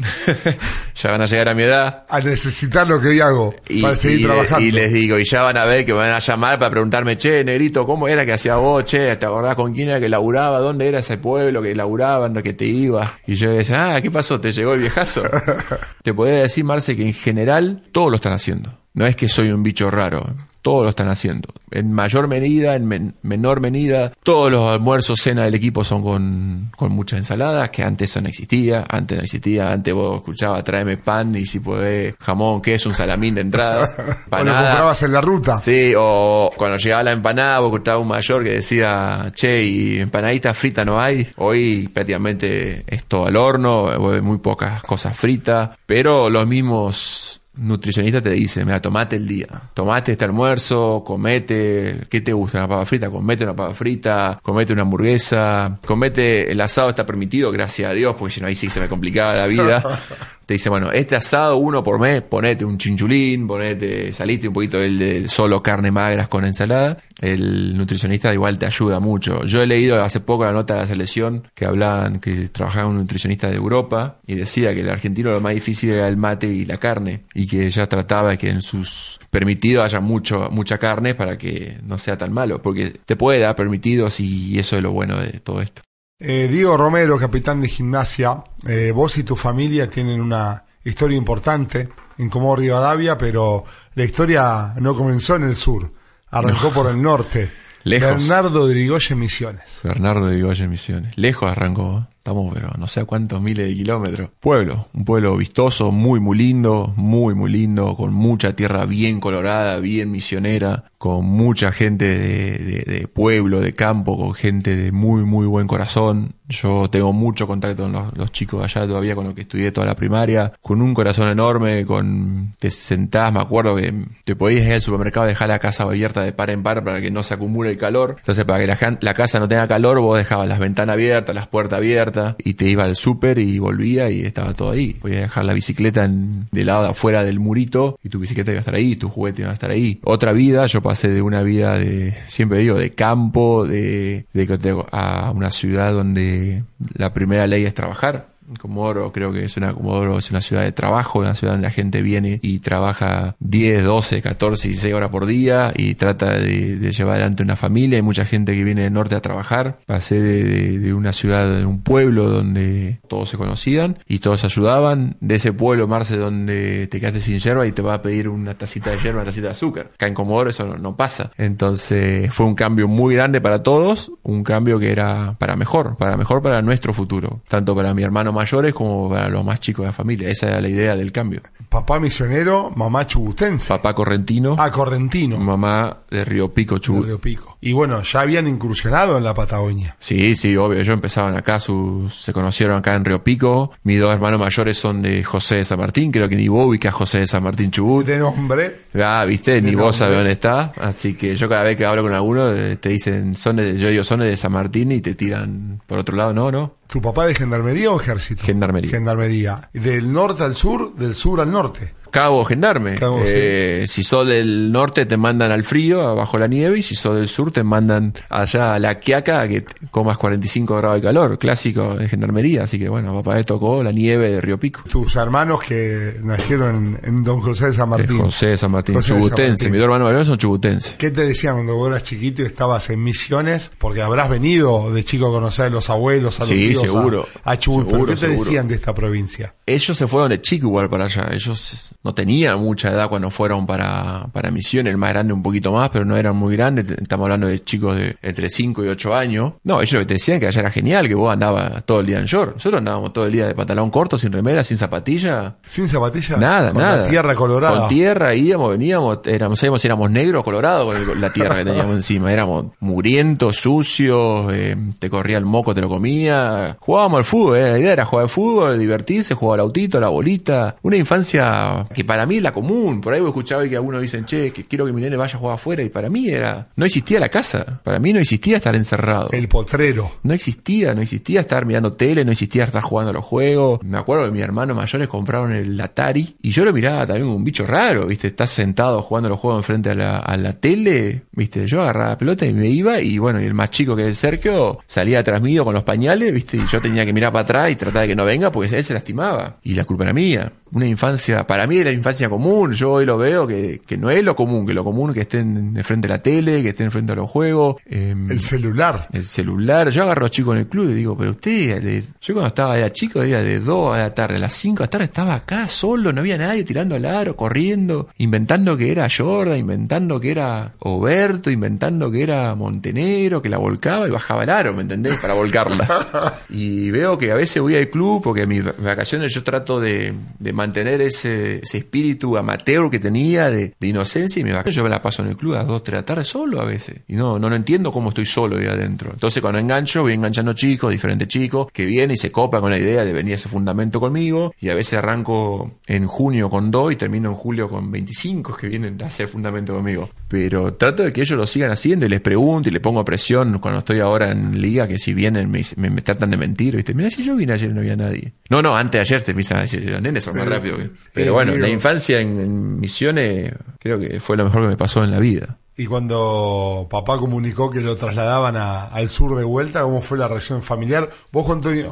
ya 0.95 1.11
van 1.11 1.21
a 1.21 1.25
llegar 1.25 1.49
a 1.49 1.53
mi 1.53 1.63
edad. 1.63 2.05
A 2.09 2.19
necesitar 2.19 2.87
lo 2.87 3.01
que 3.01 3.15
yo 3.15 3.25
hago 3.25 3.55
para 3.81 3.95
seguir 3.95 4.27
trabajando. 4.27 4.65
y 4.65 4.71
les 4.71 4.93
digo, 4.93 5.17
y 5.19 5.25
ya 5.25 5.41
van 5.41 5.57
a 5.57 5.65
ver 5.65 5.85
que 5.85 5.93
me 5.93 5.99
van 5.99 6.13
a 6.13 6.19
llamar 6.19 6.59
para 6.59 6.71
preguntarme, 6.71 7.17
che, 7.17 7.43
negrito, 7.43 7.85
¿cómo 7.85 8.07
era 8.07 8.25
que 8.25 8.33
hacía 8.33 8.55
vos, 8.55 8.83
che? 8.85 9.15
¿Te 9.15 9.25
acordás 9.25 9.55
con 9.55 9.73
quién 9.73 9.89
era 9.89 9.99
que 9.99 10.09
laburaba? 10.09 10.59
¿Dónde 10.59 10.87
era 10.87 10.99
ese 10.99 11.17
pueblo 11.17 11.61
que 11.61 11.75
laburaban, 11.75 12.33
que 12.41 12.53
te 12.53 12.65
iba? 12.65 13.17
Y 13.27 13.35
yo 13.35 13.51
decía, 13.51 13.95
ah, 13.95 14.01
¿qué 14.01 14.11
pasó? 14.11 14.39
¿Te 14.39 14.51
llegó 14.51 14.73
el 14.73 14.81
viejazo? 14.81 15.23
te 16.03 16.13
podría 16.13 16.41
decir, 16.43 16.63
Marce, 16.63 16.95
que 16.95 17.05
en 17.05 17.13
general 17.13 17.83
todos 17.91 18.09
lo 18.09 18.15
están 18.15 18.33
haciendo 18.33 18.80
No 18.93 19.05
es 19.05 19.15
que 19.15 19.29
soy 19.29 19.51
un 19.51 19.63
bicho 19.63 19.89
raro. 19.89 20.35
Todos 20.61 20.83
lo 20.83 20.89
están 20.89 21.07
haciendo. 21.07 21.49
En 21.71 21.91
mayor 21.91 22.27
medida, 22.27 22.75
en 22.75 23.15
menor 23.23 23.61
medida. 23.61 24.11
Todos 24.21 24.51
los 24.51 24.71
almuerzos, 24.71 25.19
cena 25.19 25.45
del 25.45 25.55
equipo 25.55 25.83
son 25.83 26.03
con, 26.03 26.71
con 26.77 26.91
muchas 26.91 27.17
ensaladas, 27.17 27.71
que 27.71 27.83
antes 27.83 28.11
eso 28.11 28.21
no 28.21 28.29
existía. 28.29 28.85
Antes 28.87 29.17
no 29.17 29.23
existía. 29.23 29.71
Antes 29.71 29.91
vos 29.93 30.17
escuchabas, 30.17 30.63
tráeme 30.63 30.97
pan 30.97 31.35
y 31.35 31.47
si 31.47 31.59
podés 31.59 32.13
jamón, 32.19 32.61
queso, 32.61 32.89
un 32.89 32.95
salamín 32.95 33.33
de 33.33 33.41
entrada. 33.41 33.89
o 34.31 34.37
lo 34.37 34.53
comprabas 34.53 35.01
en 35.01 35.13
la 35.13 35.21
ruta. 35.21 35.57
Sí, 35.57 35.93
o 35.97 36.51
cuando 36.55 36.77
llegaba 36.77 37.01
la 37.01 37.13
empanada, 37.13 37.59
vos 37.59 37.71
escuchabas 37.71 38.01
un 38.03 38.09
mayor 38.09 38.43
que 38.43 38.51
decía, 38.51 39.31
che, 39.33 39.63
y 39.63 39.99
empanadita 39.99 40.53
frita 40.53 40.85
no 40.85 41.01
hay. 41.01 41.27
Hoy 41.37 41.89
prácticamente 41.91 42.83
es 42.85 43.05
todo 43.05 43.25
al 43.25 43.35
horno, 43.35 43.89
muy 44.21 44.37
pocas 44.37 44.83
cosas 44.83 45.17
fritas. 45.17 45.71
Pero 45.87 46.29
los 46.29 46.45
mismos 46.45 47.40
nutricionista 47.53 48.21
te 48.21 48.31
dice, 48.31 48.63
mira, 48.65 48.81
tomate 48.81 49.17
el 49.17 49.27
día, 49.27 49.47
tomate 49.73 50.13
este 50.13 50.25
almuerzo, 50.25 51.03
comete, 51.05 52.01
¿qué 52.09 52.21
te 52.21 52.33
gusta? 52.33 52.59
¿Una 52.59 52.67
papa 52.67 52.85
frita? 52.85 53.09
Comete 53.09 53.43
una 53.43 53.55
papa 53.55 53.73
frita, 53.73 54.39
comete 54.41 54.73
una 54.73 54.83
hamburguesa, 54.83 55.79
comete, 55.85 56.51
el 56.51 56.61
asado 56.61 56.89
está 56.89 57.05
permitido, 57.05 57.51
gracias 57.51 57.91
a 57.91 57.93
Dios, 57.93 58.15
porque 58.17 58.35
si 58.35 58.41
no 58.41 58.47
ahí 58.47 58.55
sí 58.55 58.69
se 58.69 58.79
me 58.79 58.87
complicaba 58.87 59.35
la 59.35 59.47
vida. 59.47 59.83
te 60.45 60.55
dice, 60.55 60.69
bueno, 60.69 60.91
este 60.91 61.15
asado 61.15 61.57
uno 61.57 61.83
por 61.83 61.99
mes, 61.99 62.21
ponete 62.23 62.65
un 62.65 62.77
chinchulín, 62.77 63.47
ponete, 63.47 64.11
saliste 64.11 64.47
un 64.47 64.53
poquito 64.53 64.79
del, 64.79 65.29
solo 65.29 65.63
carne 65.63 65.91
magras 65.91 66.27
con 66.27 66.45
ensalada. 66.45 66.97
El 67.21 67.77
nutricionista 67.77 68.33
igual 68.33 68.57
te 68.57 68.65
ayuda 68.65 68.99
mucho. 68.99 69.45
Yo 69.45 69.61
he 69.61 69.67
leído 69.67 70.01
hace 70.01 70.19
poco 70.19 70.43
la 70.43 70.51
nota 70.51 70.73
de 70.73 70.81
la 70.81 70.87
selección 70.87 71.47
que 71.53 71.65
hablaban, 71.65 72.19
que 72.19 72.49
trabajaba 72.49 72.89
un 72.89 72.97
nutricionista 72.97 73.47
de 73.47 73.55
Europa 73.55 74.17
y 74.25 74.35
decía 74.35 74.73
que 74.73 74.81
el 74.81 74.89
argentino 74.89 75.31
lo 75.31 75.39
más 75.39 75.53
difícil 75.53 75.91
era 75.91 76.07
el 76.07 76.17
mate 76.17 76.47
y 76.47 76.65
la 76.65 76.77
carne 76.77 77.23
y 77.33 77.40
que 77.47 77.65
ella 77.65 77.87
trataba 77.87 78.31
de 78.31 78.37
que 78.37 78.49
en 78.49 78.61
sus 78.61 79.19
permitidos 79.29 79.85
haya 79.85 79.99
mucho, 79.99 80.49
mucha 80.51 80.77
carne 80.77 81.15
para 81.15 81.37
que 81.37 81.79
no 81.83 81.97
sea 81.97 82.17
tan 82.17 82.33
malo, 82.33 82.61
porque 82.61 82.99
te 83.05 83.15
puede 83.15 83.39
dar 83.39 83.55
permitidos 83.55 84.19
y 84.19 84.57
eso 84.59 84.77
es 84.77 84.83
lo 84.83 84.91
bueno 84.91 85.19
de 85.19 85.39
todo 85.39 85.61
esto. 85.61 85.81
Eh, 86.19 86.47
Diego 86.51 86.77
Romero, 86.77 87.17
capitán 87.17 87.61
de 87.61 87.67
gimnasia, 87.67 88.43
eh, 88.67 88.91
vos 88.91 89.17
y 89.17 89.23
tu 89.23 89.35
familia 89.35 89.89
tienen 89.89 90.21
una 90.21 90.65
historia 90.83 91.17
importante 91.17 91.89
en 92.19 92.29
Comodoro 92.29 92.61
Rivadavia, 92.61 93.17
pero 93.17 93.65
la 93.95 94.03
historia 94.03 94.75
no 94.79 94.95
comenzó 94.95 95.35
en 95.35 95.43
el 95.43 95.55
sur, 95.55 95.91
arrancó 96.29 96.71
por 96.71 96.89
el 96.91 97.01
norte. 97.01 97.49
Bernardo 97.83 98.67
de 98.67 99.15
Misiones. 99.15 99.81
Bernardo 99.83 100.27
de 100.27 100.67
Misiones. 100.67 101.17
Lejos 101.17 101.51
arrancó. 101.51 102.07
Estamos, 102.21 102.53
pero 102.53 102.69
no 102.77 102.85
sé 102.85 102.99
a 102.99 103.05
cuántos 103.05 103.41
miles 103.41 103.67
de 103.67 103.73
kilómetros. 103.73 104.29
Pueblo, 104.39 104.89
un 104.93 105.05
pueblo 105.05 105.35
vistoso, 105.35 105.91
muy, 105.91 106.19
muy 106.19 106.37
lindo, 106.37 106.93
muy, 106.95 107.33
muy 107.33 107.49
lindo, 107.49 107.95
con 107.95 108.13
mucha 108.13 108.55
tierra 108.55 108.85
bien 108.85 109.19
colorada, 109.19 109.79
bien 109.79 110.11
misionera, 110.11 110.90
con 111.01 111.25
mucha 111.25 111.71
gente 111.71 112.05
de, 112.05 112.83
de, 112.85 113.07
pueblo, 113.07 113.59
de 113.59 113.73
campo, 113.73 114.15
con 114.15 114.35
gente 114.35 114.75
de 114.75 114.91
muy, 114.91 115.23
muy 115.23 115.47
buen 115.47 115.65
corazón. 115.65 116.35
Yo 116.47 116.91
tengo 116.91 117.11
mucho 117.11 117.47
contacto 117.47 117.83
con 117.83 118.11
los, 118.13 118.31
chicos 118.31 118.63
allá 118.63 118.85
todavía, 118.85 119.15
con 119.15 119.25
los 119.25 119.33
que 119.33 119.41
estudié 119.41 119.71
toda 119.71 119.87
la 119.87 119.95
primaria, 119.95 120.51
con 120.61 120.79
un 120.79 120.93
corazón 120.93 121.27
enorme, 121.29 121.87
con 121.87 122.53
te 122.59 122.69
sentás, 122.69 123.33
me 123.33 123.39
acuerdo 123.39 123.77
que 123.77 123.95
te 124.25 124.35
podías 124.35 124.67
ir 124.67 124.73
al 124.73 124.81
supermercado 124.83 125.25
dejar 125.25 125.47
la 125.47 125.57
casa 125.57 125.83
abierta 125.83 126.21
de 126.21 126.33
par 126.33 126.51
en 126.51 126.61
par 126.61 126.83
para 126.83 127.01
que 127.01 127.09
no 127.09 127.23
se 127.23 127.33
acumule 127.33 127.71
el 127.71 127.77
calor. 127.77 128.17
Entonces, 128.19 128.45
para 128.45 128.59
que 128.59 128.67
la, 128.67 129.13
casa 129.15 129.39
no 129.39 129.47
tenga 129.47 129.67
calor, 129.67 130.01
vos 130.01 130.19
dejabas 130.19 130.47
las 130.47 130.59
ventanas 130.59 130.93
abiertas, 130.93 131.33
las 131.33 131.47
puertas 131.47 131.77
abiertas, 131.77 132.35
y 132.37 132.53
te 132.53 132.69
iba 132.69 132.83
al 132.83 132.95
súper 132.95 133.39
y 133.39 133.57
volvía 133.57 134.11
y 134.11 134.21
estaba 134.21 134.53
todo 134.53 134.69
ahí. 134.69 134.93
Podías 134.93 135.21
dejar 135.21 135.45
la 135.45 135.53
bicicleta 135.53 136.03
en, 136.03 136.45
de 136.51 136.63
lado 136.63 136.83
de 136.83 136.89
afuera 136.89 137.23
del 137.23 137.39
murito 137.39 137.97
y 138.03 138.09
tu 138.09 138.19
bicicleta 138.19 138.51
iba 138.51 138.59
a 138.59 138.61
estar 138.61 138.75
ahí, 138.75 138.95
tu 138.95 139.09
juguete 139.09 139.41
iba 139.41 139.49
a 139.49 139.55
estar 139.55 139.71
ahí. 139.71 139.99
Otra 140.03 140.33
vida, 140.33 140.67
yo 140.67 140.83
pasé 140.91 141.07
de 141.07 141.21
una 141.21 141.41
vida 141.41 141.79
de, 141.79 142.13
siempre 142.27 142.59
digo, 142.59 142.77
de 142.77 142.93
campo, 142.93 143.65
de, 143.65 144.25
de 144.33 144.83
a 144.91 145.31
una 145.31 145.49
ciudad 145.49 145.93
donde 145.93 146.63
la 146.93 147.13
primera 147.13 147.47
ley 147.47 147.63
es 147.63 147.73
trabajar 147.73 148.30
Comodoro 148.59 149.11
creo 149.11 149.31
que 149.31 149.45
es 149.45 149.57
una 149.57 149.73
Comodoro 149.73 150.17
es 150.17 150.31
una 150.31 150.41
ciudad 150.41 150.63
de 150.63 150.71
trabajo, 150.71 151.19
una 151.19 151.35
ciudad 151.35 151.53
donde 151.53 151.67
la 151.67 151.71
gente 151.71 152.01
viene 152.01 152.39
y 152.41 152.59
trabaja 152.59 153.35
10, 153.39 153.83
12, 153.83 154.21
14, 154.21 154.67
16 154.67 154.93
horas 154.93 155.09
por 155.09 155.25
día 155.25 155.71
y 155.75 155.95
trata 155.95 156.31
de, 156.31 156.91
llevar 156.91 157.15
adelante 157.15 157.43
una 157.43 157.55
familia. 157.55 157.97
Hay 157.97 158.01
mucha 158.01 158.25
gente 158.25 158.55
que 158.55 158.63
viene 158.63 158.83
del 158.83 158.93
norte 158.93 159.15
a 159.15 159.21
trabajar. 159.21 159.79
Pasé 159.85 160.19
de, 160.21 160.93
una 160.93 161.13
ciudad, 161.13 161.47
de 161.47 161.65
un 161.65 161.81
pueblo 161.81 162.29
donde 162.29 162.99
todos 163.07 163.29
se 163.29 163.37
conocían 163.37 163.99
y 164.07 164.19
todos 164.19 164.43
ayudaban. 164.43 165.17
De 165.19 165.35
ese 165.35 165.53
pueblo, 165.53 165.87
Marce, 165.87 166.17
donde 166.17 166.87
te 166.87 166.99
quedaste 166.99 167.21
sin 167.21 167.39
yerba 167.39 167.65
y 167.65 167.71
te 167.71 167.81
va 167.81 167.95
a 167.95 168.01
pedir 168.01 168.29
una 168.29 168.57
tacita 168.57 168.91
de 168.91 168.97
yerba, 168.97 169.21
una 169.21 169.25
tacita 169.25 169.47
de 169.47 169.51
azúcar. 169.51 169.91
Acá 169.93 170.07
en 170.07 170.13
Comodoro 170.13 170.49
eso 170.49 170.65
no, 170.65 170.95
pasa. 170.95 171.31
Entonces 171.37 172.33
fue 172.33 172.45
un 172.45 172.55
cambio 172.55 172.87
muy 172.87 173.15
grande 173.15 173.41
para 173.41 173.63
todos, 173.63 174.11
un 174.23 174.43
cambio 174.43 174.79
que 174.79 174.91
era 174.91 175.35
para 175.39 175.55
mejor, 175.55 175.95
para 175.97 176.17
mejor 176.17 176.41
para 176.41 176.61
nuestro 176.61 176.93
futuro, 176.93 177.41
tanto 177.47 177.75
para 177.75 177.93
mi 177.93 178.03
hermano 178.03 178.33
mayores 178.41 178.73
como 178.73 179.07
para 179.09 179.29
los 179.29 179.45
más 179.45 179.59
chicos 179.59 179.83
de 179.83 179.87
la 179.87 179.93
familia. 179.93 180.29
Esa 180.29 180.47
era 180.47 180.61
la 180.61 180.67
idea 180.67 180.95
del 180.95 181.11
cambio. 181.11 181.41
Papá 181.69 181.99
misionero, 181.99 182.71
mamá 182.75 183.05
chubutense. 183.05 183.67
Papá 183.69 183.93
correntino. 183.93 184.55
Ah, 184.57 184.71
correntino. 184.71 185.37
Mamá 185.37 185.99
de 186.09 186.25
Río 186.25 186.51
Pico, 186.51 186.79
Chubut. 186.79 187.05
Río 187.05 187.19
Pico. 187.19 187.50
Y 187.63 187.73
bueno, 187.73 188.01
ya 188.01 188.21
habían 188.21 188.47
incursionado 188.47 189.17
en 189.17 189.23
la 189.23 189.35
Patagonia. 189.35 189.95
Sí, 189.99 190.35
sí, 190.35 190.57
obvio. 190.57 190.79
Ellos 190.79 190.95
empezaban 190.95 191.35
acá, 191.37 191.59
se 191.59 192.33
conocieron 192.33 192.77
acá 192.77 192.95
en 192.95 193.05
Río 193.05 193.23
Pico. 193.23 193.71
Mis 193.83 193.99
dos 193.99 194.11
hermanos 194.11 194.39
mayores 194.39 194.79
son 194.79 195.03
de 195.03 195.23
José 195.23 195.57
de 195.57 195.65
San 195.65 195.79
Martín. 195.79 196.11
Creo 196.11 196.27
que 196.27 196.35
ni 196.35 196.47
vos 196.47 196.65
ubicas 196.65 196.91
José 196.91 197.19
de 197.19 197.27
San 197.27 197.43
Martín 197.43 197.69
Chubut. 197.69 198.03
De 198.03 198.17
nombre. 198.17 198.77
Ah, 198.95 199.23
viste, 199.27 199.61
ni 199.61 199.75
vos 199.75 199.95
sabés 199.95 200.17
dónde 200.17 200.31
está. 200.31 200.73
Así 200.81 201.13
que 201.13 201.35
yo 201.35 201.47
cada 201.47 201.61
vez 201.61 201.77
que 201.77 201.85
hablo 201.85 202.01
con 202.01 202.13
alguno 202.13 202.51
eh, 202.51 202.77
te 202.77 202.89
dicen, 202.89 203.35
son 203.35 203.57
de, 203.57 203.77
yo 203.77 203.89
digo, 203.89 204.03
son 204.03 204.21
de 204.21 204.35
San 204.35 204.53
Martín 204.53 204.91
y 204.91 205.01
te 205.01 205.13
tiran 205.13 205.81
por 205.85 205.99
otro 205.99 206.17
lado. 206.17 206.33
No, 206.33 206.51
no. 206.51 206.77
¿Tu 206.87 206.99
papá 206.99 207.27
de 207.27 207.35
gendarmería 207.35 207.91
o 207.91 208.01
ejército? 208.01 208.43
Gendarmería. 208.43 208.89
Gendarmería. 208.89 209.69
¿Del 209.71 210.11
norte 210.11 210.43
al 210.43 210.55
sur? 210.55 210.95
¿Del 210.95 211.13
sur 211.13 211.39
al 211.39 211.51
norte? 211.51 211.93
Cabo 212.11 212.45
Gendarme. 212.45 212.97
eh, 213.25 213.85
Si 213.87 214.03
sos 214.03 214.27
del 214.27 214.71
norte 214.71 215.05
te 215.05 215.17
mandan 215.17 215.51
al 215.51 215.63
frío, 215.63 216.01
abajo 216.05 216.37
la 216.37 216.47
nieve, 216.47 216.79
y 216.79 216.81
si 216.83 216.95
sos 216.95 217.15
del 217.15 217.27
sur 217.27 217.51
te 217.51 217.63
mandan 217.63 218.13
allá 218.29 218.75
a 218.75 218.79
la 218.79 218.99
Quiaca, 218.99 219.47
que 219.47 219.65
comas 219.89 220.17
45 220.17 220.75
grados 220.77 220.97
de 220.97 221.07
calor, 221.07 221.37
clásico 221.39 221.95
de 221.95 222.07
gendarmería. 222.07 222.63
Así 222.63 222.77
que 222.77 222.89
bueno, 222.89 223.13
papá 223.15 223.35
le 223.37 223.43
tocó 223.43 223.81
la 223.83 223.91
nieve 223.91 224.29
de 224.31 224.41
Río 224.41 224.59
Pico. 224.59 224.81
Tus 224.89 225.15
hermanos 225.15 225.61
que 225.61 226.15
nacieron 226.23 226.99
en, 227.03 227.23
Don 227.23 227.41
José 227.41 227.67
de 227.67 227.73
San 227.73 227.89
Martín. 227.89 228.19
José 228.19 228.47
de 228.47 228.57
San 228.57 228.71
Martín, 228.71 228.99
chubutense. 229.01 229.69
Mis 229.69 229.79
dos 229.79 229.85
hermanos 229.85 230.07
mayores 230.07 230.27
son 230.27 230.37
chubutenses. 230.37 230.95
¿Qué 230.97 231.11
te 231.11 231.25
decían 231.25 231.55
cuando 231.55 231.75
vos 231.75 231.89
eras 231.89 232.03
chiquito 232.03 232.41
y 232.41 232.45
estabas 232.45 232.89
en 232.89 233.03
Misiones? 233.03 233.71
Porque 233.77 234.01
habrás 234.01 234.29
venido 234.29 234.91
de 234.93 235.03
chico 235.03 235.27
a 235.27 235.31
conocer 235.31 235.67
a 235.67 235.69
los 235.69 235.89
abuelos, 235.89 236.39
a 236.39 236.43
los 236.43 236.49
sí, 236.49 236.75
seguro, 236.75 237.27
a, 237.43 237.57
Chubut. 237.57 238.09
¿Qué 238.09 238.15
te 238.15 238.27
decían 238.29 238.67
de 238.67 238.75
esta 238.75 238.93
provincia? 238.93 239.53
Ellos 239.65 239.97
se 239.97 240.07
fueron 240.07 240.29
de 240.29 240.41
chico 240.41 240.67
igual 240.67 240.89
para 240.89 241.05
allá. 241.05 241.29
Ellos 241.31 241.93
no 242.03 242.13
tenían 242.13 242.59
mucha 242.59 242.89
edad 242.89 243.09
cuando 243.09 243.29
fueron 243.29 243.65
para, 243.67 244.27
para 244.31 244.51
Misión, 244.51 244.87
el 244.87 244.97
más 244.97 245.11
grande 245.11 245.33
un 245.33 245.43
poquito 245.43 245.71
más, 245.71 245.89
pero 245.89 246.05
no 246.05 246.17
eran 246.17 246.35
muy 246.35 246.55
grandes, 246.55 246.89
estamos 246.89 247.25
hablando 247.25 247.47
de 247.47 247.63
chicos 247.63 247.95
de 247.95 248.17
entre 248.21 248.49
5 248.49 248.85
y 248.85 248.87
8 248.87 249.15
años. 249.15 249.53
No, 249.63 249.81
ellos 249.81 250.05
te 250.07 250.13
decían 250.13 250.39
que 250.39 250.47
allá 250.47 250.61
era 250.61 250.71
genial, 250.71 251.07
que 251.07 251.15
vos 251.15 251.31
andabas 251.31 251.83
todo 251.85 251.99
el 251.99 252.07
día 252.07 252.17
en 252.17 252.25
short. 252.25 252.55
Nosotros 252.55 252.79
andábamos 252.79 253.13
todo 253.13 253.25
el 253.25 253.31
día 253.31 253.47
de 253.47 253.55
pantalón 253.55 253.89
corto, 253.89 254.17
sin 254.17 254.31
remera, 254.31 254.63
sin 254.63 254.77
zapatilla. 254.77 255.55
¿Sin 255.65 255.87
zapatilla? 255.87 256.37
Nada, 256.37 256.71
con 256.71 256.81
nada. 256.81 257.07
tierra 257.07 257.35
colorada. 257.35 257.79
Con 257.81 257.89
tierra, 257.89 258.33
íbamos, 258.33 258.71
veníamos, 258.71 259.19
éramos, 259.25 259.59
sabíamos 259.59 259.81
si 259.81 259.87
éramos 259.87 260.09
negros 260.09 260.41
o 260.41 260.43
colorados 260.43 260.95
con 261.05 261.21
la 261.21 261.31
tierra 261.31 261.55
que 261.57 261.65
teníamos 261.65 261.95
encima. 261.95 262.31
Éramos 262.31 262.65
murientos, 262.79 263.57
sucios, 263.57 264.51
eh, 264.53 264.75
te 264.99 265.09
corría 265.09 265.37
el 265.37 265.45
moco, 265.45 265.75
te 265.75 265.81
lo 265.81 265.89
comía. 265.89 266.77
Jugábamos 266.79 267.19
al 267.19 267.25
fútbol, 267.25 267.57
eh, 267.57 267.71
la 267.71 267.79
idea 267.79 267.93
era 267.93 268.05
jugar 268.05 268.23
al 268.23 268.29
fútbol, 268.29 268.79
divertirse, 268.79 269.35
jugar 269.35 269.59
al 269.59 269.65
autito, 269.65 269.99
la 269.99 270.09
bolita. 270.09 270.75
Una 270.81 270.97
infancia 270.97 271.85
que 271.93 272.03
para 272.03 272.25
mí 272.25 272.39
la 272.39 272.53
común. 272.53 273.01
Por 273.01 273.13
ahí 273.13 273.21
he 273.21 273.25
escuchado 273.25 273.67
que 273.67 273.75
algunos 273.75 274.01
dicen, 274.01 274.25
che, 274.25 274.51
que 274.51 274.65
quiero 274.65 274.85
que 274.85 274.93
mi 274.93 275.01
nene 275.01 275.17
vaya 275.17 275.35
a 275.35 275.39
jugar 275.39 275.55
afuera. 275.55 275.83
Y 275.83 275.89
para 275.89 276.09
mí 276.09 276.29
era, 276.29 276.69
no 276.75 276.85
existía 276.85 277.19
la 277.19 277.29
casa. 277.29 277.81
Para 277.83 277.99
mí 277.99 278.13
no 278.13 278.19
existía 278.19 278.57
estar 278.57 278.75
encerrado. 278.75 279.29
El 279.31 279.47
potrero. 279.47 280.11
No 280.23 280.33
existía, 280.33 280.93
no 280.93 281.01
existía 281.01 281.41
estar 281.41 281.65
mirando 281.65 281.91
tele, 281.91 282.25
no 282.25 282.31
existía 282.31 282.63
estar 282.63 282.81
jugando 282.81 283.11
a 283.11 283.13
los 283.13 283.25
juegos. 283.25 283.81
Me 283.83 283.97
acuerdo 283.97 284.25
que 284.25 284.31
mis 284.31 284.41
hermanos 284.41 284.75
mayores 284.75 285.07
compraron 285.07 285.51
el 285.51 285.79
Atari 285.79 286.35
y 286.41 286.51
yo 286.51 286.65
lo 286.65 286.73
miraba 286.73 287.05
también 287.05 287.25
como 287.25 287.37
un 287.37 287.43
bicho 287.43 287.65
raro, 287.65 288.07
viste, 288.07 288.27
estás 288.27 288.49
sentado 288.49 289.01
jugando 289.01 289.27
a 289.27 289.29
los 289.31 289.39
juegos 289.39 289.59
enfrente 289.59 289.89
a 289.89 289.95
la, 289.95 290.17
a 290.17 290.37
la 290.37 290.53
tele, 290.53 291.23
viste, 291.31 291.65
yo 291.67 291.81
agarraba 291.81 292.09
la 292.11 292.17
pelota 292.17 292.45
y 292.45 292.53
me 292.53 292.67
iba 292.67 293.01
y 293.01 293.17
bueno, 293.17 293.41
y 293.41 293.45
el 293.45 293.53
más 293.53 293.71
chico 293.71 293.95
que 293.95 294.03
es 294.03 294.07
el 294.07 294.15
Sergio 294.15 294.79
salía 294.87 295.19
atrás 295.19 295.41
mío 295.41 295.65
con 295.65 295.73
los 295.73 295.83
pañales, 295.83 296.33
viste, 296.33 296.57
y 296.57 296.65
yo 296.67 296.81
tenía 296.81 297.05
que 297.05 297.13
mirar 297.13 297.31
para 297.31 297.43
atrás 297.43 297.71
y 297.71 297.75
tratar 297.75 298.03
de 298.03 298.09
que 298.09 298.15
no 298.15 298.25
venga 298.25 298.51
porque 298.51 298.75
él 298.75 298.83
se 298.83 298.93
lastimaba 298.93 299.57
y 299.63 299.73
la 299.73 299.83
culpa 299.83 300.03
era 300.03 300.13
mía. 300.13 300.51
una 300.71 300.87
infancia, 300.87 301.45
para 301.45 301.67
mí 301.67 301.80
era 301.81 301.91
infancia 301.91 302.29
común, 302.29 302.73
yo 302.73 302.93
hoy 302.93 303.05
lo 303.05 303.17
veo 303.17 303.47
que, 303.47 303.81
que 303.85 303.97
no 303.97 304.09
es 304.09 304.23
lo 304.23 304.35
común, 304.35 304.65
que 304.65 304.73
lo 304.73 304.83
común 304.83 305.11
es 305.11 305.15
que 305.15 305.21
estén 305.21 305.73
de 305.73 305.83
frente 305.83 306.07
a 306.07 306.11
la 306.11 306.23
tele, 306.23 306.61
que 306.61 306.69
estén 306.69 306.91
frente 306.91 307.13
a 307.13 307.15
los 307.15 307.29
juegos. 307.29 307.75
Em, 307.85 308.29
el 308.31 308.39
celular. 308.39 309.07
El 309.11 309.25
celular. 309.25 309.89
Yo 309.89 310.03
agarro 310.03 310.25
a 310.25 310.29
chicos 310.29 310.53
en 310.55 310.61
el 310.61 310.67
club 310.67 310.89
y 310.89 310.93
digo, 310.93 311.17
pero 311.17 311.31
usted, 311.31 312.03
yo 312.21 312.33
cuando 312.33 312.47
estaba, 312.47 312.77
era 312.77 312.91
chico, 312.91 313.21
era 313.21 313.41
de 313.41 313.59
2 313.59 313.95
a 313.95 313.97
la 313.97 314.09
tarde, 314.11 314.35
a 314.35 314.39
las 314.39 314.53
5 314.53 314.77
de 314.77 314.85
la 314.85 314.89
tarde 314.89 315.05
estaba 315.05 315.35
acá 315.35 315.67
solo, 315.67 316.13
no 316.13 316.21
había 316.21 316.37
nadie 316.37 316.63
tirando 316.63 316.95
al 316.95 317.05
aro, 317.05 317.35
corriendo, 317.35 318.09
inventando 318.17 318.77
que 318.77 318.91
era 318.91 319.07
Jordan, 319.09 319.57
inventando 319.57 320.19
que 320.19 320.31
era 320.31 320.73
Oberto, 320.79 321.49
inventando 321.49 322.11
que 322.11 322.23
era 322.23 322.55
Montenegro, 322.55 323.41
que 323.41 323.49
la 323.49 323.57
volcaba 323.57 324.07
y 324.07 324.11
bajaba 324.11 324.43
el 324.43 324.49
aro, 324.49 324.73
¿me 324.73 324.81
entendés? 324.83 325.19
Para 325.19 325.33
volcarla. 325.33 326.39
y 326.49 326.91
veo 326.91 327.17
que 327.17 327.31
a 327.31 327.35
veces 327.35 327.61
voy 327.61 327.75
al 327.75 327.89
club 327.89 328.21
porque 328.23 328.43
en 328.43 328.49
mis 328.49 328.63
vacaciones 328.63 329.33
yo 329.33 329.43
trato 329.43 329.79
de, 329.79 330.13
mantener 330.53 331.01
ese, 331.01 331.61
espíritu 331.77 332.37
amateur 332.37 332.89
que 332.89 332.99
tenía 332.99 333.49
de, 333.49 333.73
inocencia 333.81 334.39
y 334.39 334.43
mi 334.43 334.51
vacaciones 334.51 334.71
yo 334.75 334.83
me 334.83 334.89
la 334.89 335.01
paso 335.01 335.21
en 335.21 335.29
el 335.29 335.37
club 335.37 335.55
a 335.55 335.59
las 335.59 335.67
2, 335.67 335.83
3 335.83 335.91
de 335.91 335.97
la 336.01 336.05
tarde 336.05 336.23
solo 336.23 336.61
a 336.61 336.65
veces. 336.65 337.01
Y 337.07 337.15
no, 337.15 337.37
no 337.39 337.49
lo 337.49 337.55
entiendo 337.55 337.91
cómo 337.91 338.09
estoy 338.09 338.25
solo 338.25 338.57
ahí 338.57 338.67
adentro. 338.67 339.11
Entonces 339.11 339.41
cuando 339.41 339.59
engancho, 339.59 340.03
voy 340.03 340.13
enganchando 340.13 340.53
chicos, 340.53 340.91
diferentes 340.91 341.27
chicos, 341.27 341.67
que 341.71 341.85
vienen 341.85 342.15
y 342.15 342.17
se 342.17 342.31
copan 342.31 342.61
con 342.61 342.71
la 342.71 342.77
idea 342.77 343.03
de 343.03 343.13
venir 343.13 343.33
a 343.33 343.35
ese 343.35 343.49
fundamento 343.49 343.99
conmigo. 343.99 344.53
Y 344.59 344.69
a 344.69 344.73
veces 344.73 344.93
arranco 344.93 345.79
en 345.87 346.07
junio 346.07 346.49
con 346.49 346.71
2 346.71 346.93
y 346.93 346.95
termino 346.95 347.29
en 347.29 347.35
julio 347.35 347.67
con 347.67 347.91
25 347.91 348.55
que 348.55 348.67
vienen 348.67 349.01
a 349.03 349.07
hacer 349.07 349.27
fundamento 349.27 349.73
conmigo. 349.73 350.09
Pero 350.27 350.73
trato 350.75 351.03
de 351.03 351.11
que 351.11 351.21
ellos 351.21 351.37
lo 351.37 351.47
sigan 351.47 351.71
haciendo 351.71 352.05
y 352.05 352.09
les 352.09 352.21
pregunto 352.21 352.69
y 352.69 352.71
le 352.71 352.79
pongo 352.79 353.03
presión 353.03 353.59
cuando 353.59 353.79
estoy 353.79 353.99
ahora 353.99 354.31
en 354.31 354.61
liga, 354.61 354.87
que 354.87 354.97
si 354.97 355.13
vienen 355.13 355.49
me, 355.49 355.61
me, 355.77 356.01
tratan 356.01 356.31
de 356.31 356.37
mentir, 356.37 356.75
¿viste? 356.75 356.93
Mira, 356.93 357.09
si 357.09 357.23
yo 357.23 357.35
vine 357.35 357.53
ayer 357.53 357.73
no 357.73 357.81
había 357.81 357.95
nadie. 357.95 358.33
No, 358.49 358.61
no, 358.61 358.75
antes 358.75 358.99
de 358.99 359.01
ayer 359.01 359.23
te 359.23 359.31
empiezan 359.31 359.59
a 359.59 359.61
decir, 359.61 359.89
los 359.89 360.01
nenes 360.01 360.23
son 360.23 360.37
más 360.37 360.47
rápidos. 360.47 360.79
Pero 361.13 361.33
bueno, 361.33 361.53
la 361.61 361.69
infancia 361.69 362.19
en 362.19 362.79
misiones 362.79 363.53
creo 363.79 363.99
que 363.99 364.19
fue 364.19 364.37
lo 364.37 364.45
mejor 364.45 364.63
que 364.63 364.67
me 364.69 364.77
pasó 364.77 365.03
en 365.03 365.11
la 365.11 365.19
vida. 365.19 365.57
Y 365.77 365.85
cuando 365.85 366.85
papá 366.89 367.17
comunicó 367.17 367.71
que 367.71 367.79
lo 367.79 367.95
trasladaban 367.95 368.57
al 368.57 369.09
sur 369.09 369.37
de 369.37 369.45
vuelta, 369.45 369.81
¿cómo 369.83 370.01
fue 370.01 370.17
la 370.17 370.27
reacción 370.27 370.61
familiar? 370.61 371.09
¿Vos 371.31 371.45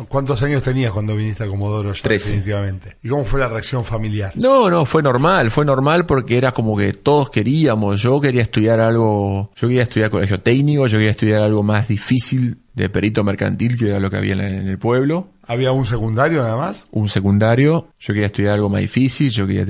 cuántos 0.09 0.43
años 0.43 0.61
tenías 0.61 0.91
cuando 0.91 1.15
viniste 1.15 1.45
a 1.45 1.47
Comodoro 1.47 1.93
ya, 1.93 2.09
definitivamente? 2.09 2.97
¿Y 3.01 3.07
cómo 3.07 3.23
fue 3.23 3.39
la 3.39 3.47
reacción 3.47 3.85
familiar? 3.85 4.33
No, 4.35 4.69
no, 4.69 4.85
fue 4.85 5.01
normal, 5.01 5.49
fue 5.49 5.63
normal 5.63 6.05
porque 6.05 6.37
era 6.37 6.51
como 6.51 6.77
que 6.77 6.91
todos 6.91 7.29
queríamos, 7.31 8.01
yo 8.01 8.19
quería 8.19 8.41
estudiar 8.41 8.81
algo, 8.81 9.49
yo 9.55 9.67
quería 9.69 9.83
estudiar 9.83 10.09
colegio 10.09 10.39
técnico, 10.39 10.85
yo 10.87 10.97
quería 10.97 11.11
estudiar 11.11 11.41
algo 11.41 11.63
más 11.63 11.87
difícil 11.87 12.57
de 12.79 12.89
perito 12.89 13.25
mercantil, 13.25 13.77
que 13.77 13.89
era 13.89 13.99
lo 13.99 14.09
que 14.09 14.15
había 14.15 14.33
en 14.33 14.67
el 14.67 14.77
pueblo. 14.77 15.27
¿Había 15.45 15.71
un 15.71 15.85
secundario 15.85 16.43
nada 16.43 16.55
más? 16.55 16.87
Un 16.91 17.09
secundario. 17.09 17.89
Yo 17.99 18.13
quería 18.13 18.27
estudiar 18.27 18.53
algo 18.53 18.69
más 18.69 18.81
difícil, 18.81 19.31
yo 19.31 19.47
quería, 19.47 19.65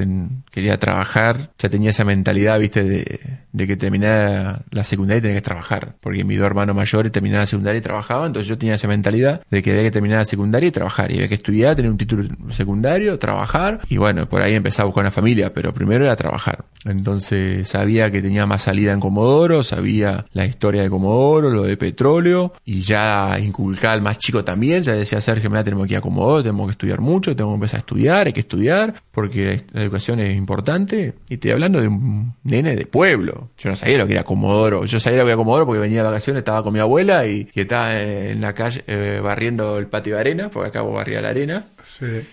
quería 0.51 0.77
trabajar. 0.77 1.51
Ya 1.57 1.69
tenía 1.69 1.89
esa 1.89 2.03
mentalidad, 2.05 2.59
viste, 2.59 2.83
de, 2.83 3.67
que 3.67 3.77
terminaba 3.77 4.61
la 4.71 4.83
secundaria 4.83 5.19
y 5.19 5.21
tenía 5.21 5.37
que 5.37 5.41
trabajar. 5.41 5.95
Porque 6.01 6.23
mi 6.23 6.35
dos 6.35 6.45
hermanos 6.45 6.75
mayores 6.75 7.11
terminaban 7.11 7.43
la 7.43 7.47
secundaria 7.47 7.79
y 7.79 7.81
trabajaban, 7.81 8.27
entonces 8.27 8.47
yo 8.47 8.57
tenía 8.57 8.75
esa 8.75 8.87
mentalidad 8.87 9.41
de 9.49 9.63
que 9.63 9.71
había 9.71 9.83
que 9.83 9.91
terminar 9.91 10.19
la 10.19 10.25
secundaria 10.25 10.67
y 10.67 10.71
trabajar. 10.71 11.11
Y 11.11 11.15
había 11.15 11.29
que 11.29 11.35
estudiar, 11.35 11.75
tener 11.75 11.89
un 11.89 11.97
título 11.97 12.23
secundario, 12.49 13.17
trabajar. 13.17 13.79
Y 13.89 13.97
bueno, 13.97 14.27
por 14.29 14.41
ahí 14.41 14.53
empezaba 14.53 14.83
a 14.83 14.87
buscar 14.87 15.03
una 15.03 15.11
familia, 15.11 15.53
pero 15.53 15.73
primero 15.73 16.03
era 16.05 16.15
trabajar. 16.15 16.65
Entonces 16.85 17.67
sabía 17.67 18.11
que 18.11 18.21
tenía 18.21 18.45
más 18.45 18.63
salida 18.63 18.93
en 18.93 18.99
Comodoro, 18.99 19.63
sabía 19.63 20.25
la 20.33 20.45
historia 20.45 20.81
de 20.81 20.89
Comodoro, 20.89 21.49
lo 21.49 21.63
de 21.63 21.77
petróleo, 21.77 22.53
y 22.63 22.81
ya 22.81 23.37
inculcar 23.39 23.95
al 23.95 24.01
más 24.01 24.17
chico 24.17 24.43
también, 24.43 24.83
ya 24.83 24.93
decía 24.93 25.19
Sergio, 25.19 25.49
me 25.49 25.63
tenemos 25.63 25.87
que 25.87 25.93
ir 25.93 25.97
a 25.97 26.01
Comodoro, 26.01 26.41
tenemos 26.41 26.67
que 26.67 26.71
estudiar 26.71 27.01
mucho, 27.01 27.35
tenemos 27.35 27.53
que 27.53 27.55
empezar 27.55 27.77
a 27.77 27.79
estudiar, 27.79 28.27
hay 28.27 28.33
que 28.33 28.39
estudiar, 28.39 28.93
porque 29.11 29.63
la 29.73 29.81
educación 29.81 30.19
es 30.19 30.35
importante. 30.35 31.15
Y 31.27 31.35
estoy 31.35 31.51
hablando 31.51 31.81
de 31.81 31.87
un 31.87 32.33
nene 32.43 32.75
de 32.75 32.85
pueblo. 32.85 33.49
Yo 33.57 33.69
no 33.69 33.75
sabía 33.75 33.97
lo 33.97 34.07
que 34.07 34.13
era 34.13 34.23
Comodoro. 34.23 34.85
Yo 34.85 34.99
sabía 34.99 35.19
lo 35.19 35.25
que 35.25 35.31
era 35.31 35.37
Comodoro 35.37 35.65
porque 35.65 35.81
venía 35.81 35.99
de 35.99 36.07
vacaciones, 36.07 36.39
estaba 36.39 36.63
con 36.63 36.73
mi 36.73 36.79
abuela 36.79 37.25
y, 37.27 37.49
estaba 37.53 37.99
en 37.99 38.39
la 38.39 38.53
calle 38.53 38.83
eh, 38.87 39.19
barriendo 39.21 39.77
el 39.77 39.87
patio 39.87 40.15
de 40.15 40.21
arena, 40.21 40.49
porque 40.49 40.69
acá 40.69 40.81
vos 40.81 40.95
barría 40.95 41.21
la 41.21 41.29
arena. 41.29 41.65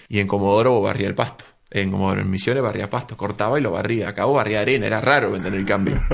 Y 0.09 0.21
en 0.21 0.29
Comodoro 0.29 0.73
vos 0.73 0.85
barría 0.85 1.09
el 1.09 1.15
pasto. 1.15 1.45
En 1.71 1.91
Comodoro, 1.91 2.21
en 2.21 2.31
Misiones 2.31 2.63
barría 2.63 2.89
pasto, 2.89 3.17
cortaba 3.17 3.59
y 3.59 3.63
lo 3.63 3.73
barría. 3.73 4.13
Vos 4.13 4.35
barría 4.35 4.61
arena, 4.61 4.87
era 4.87 5.01
raro 5.01 5.31
vender 5.33 5.55
el 5.55 5.65
cambio. 5.65 5.97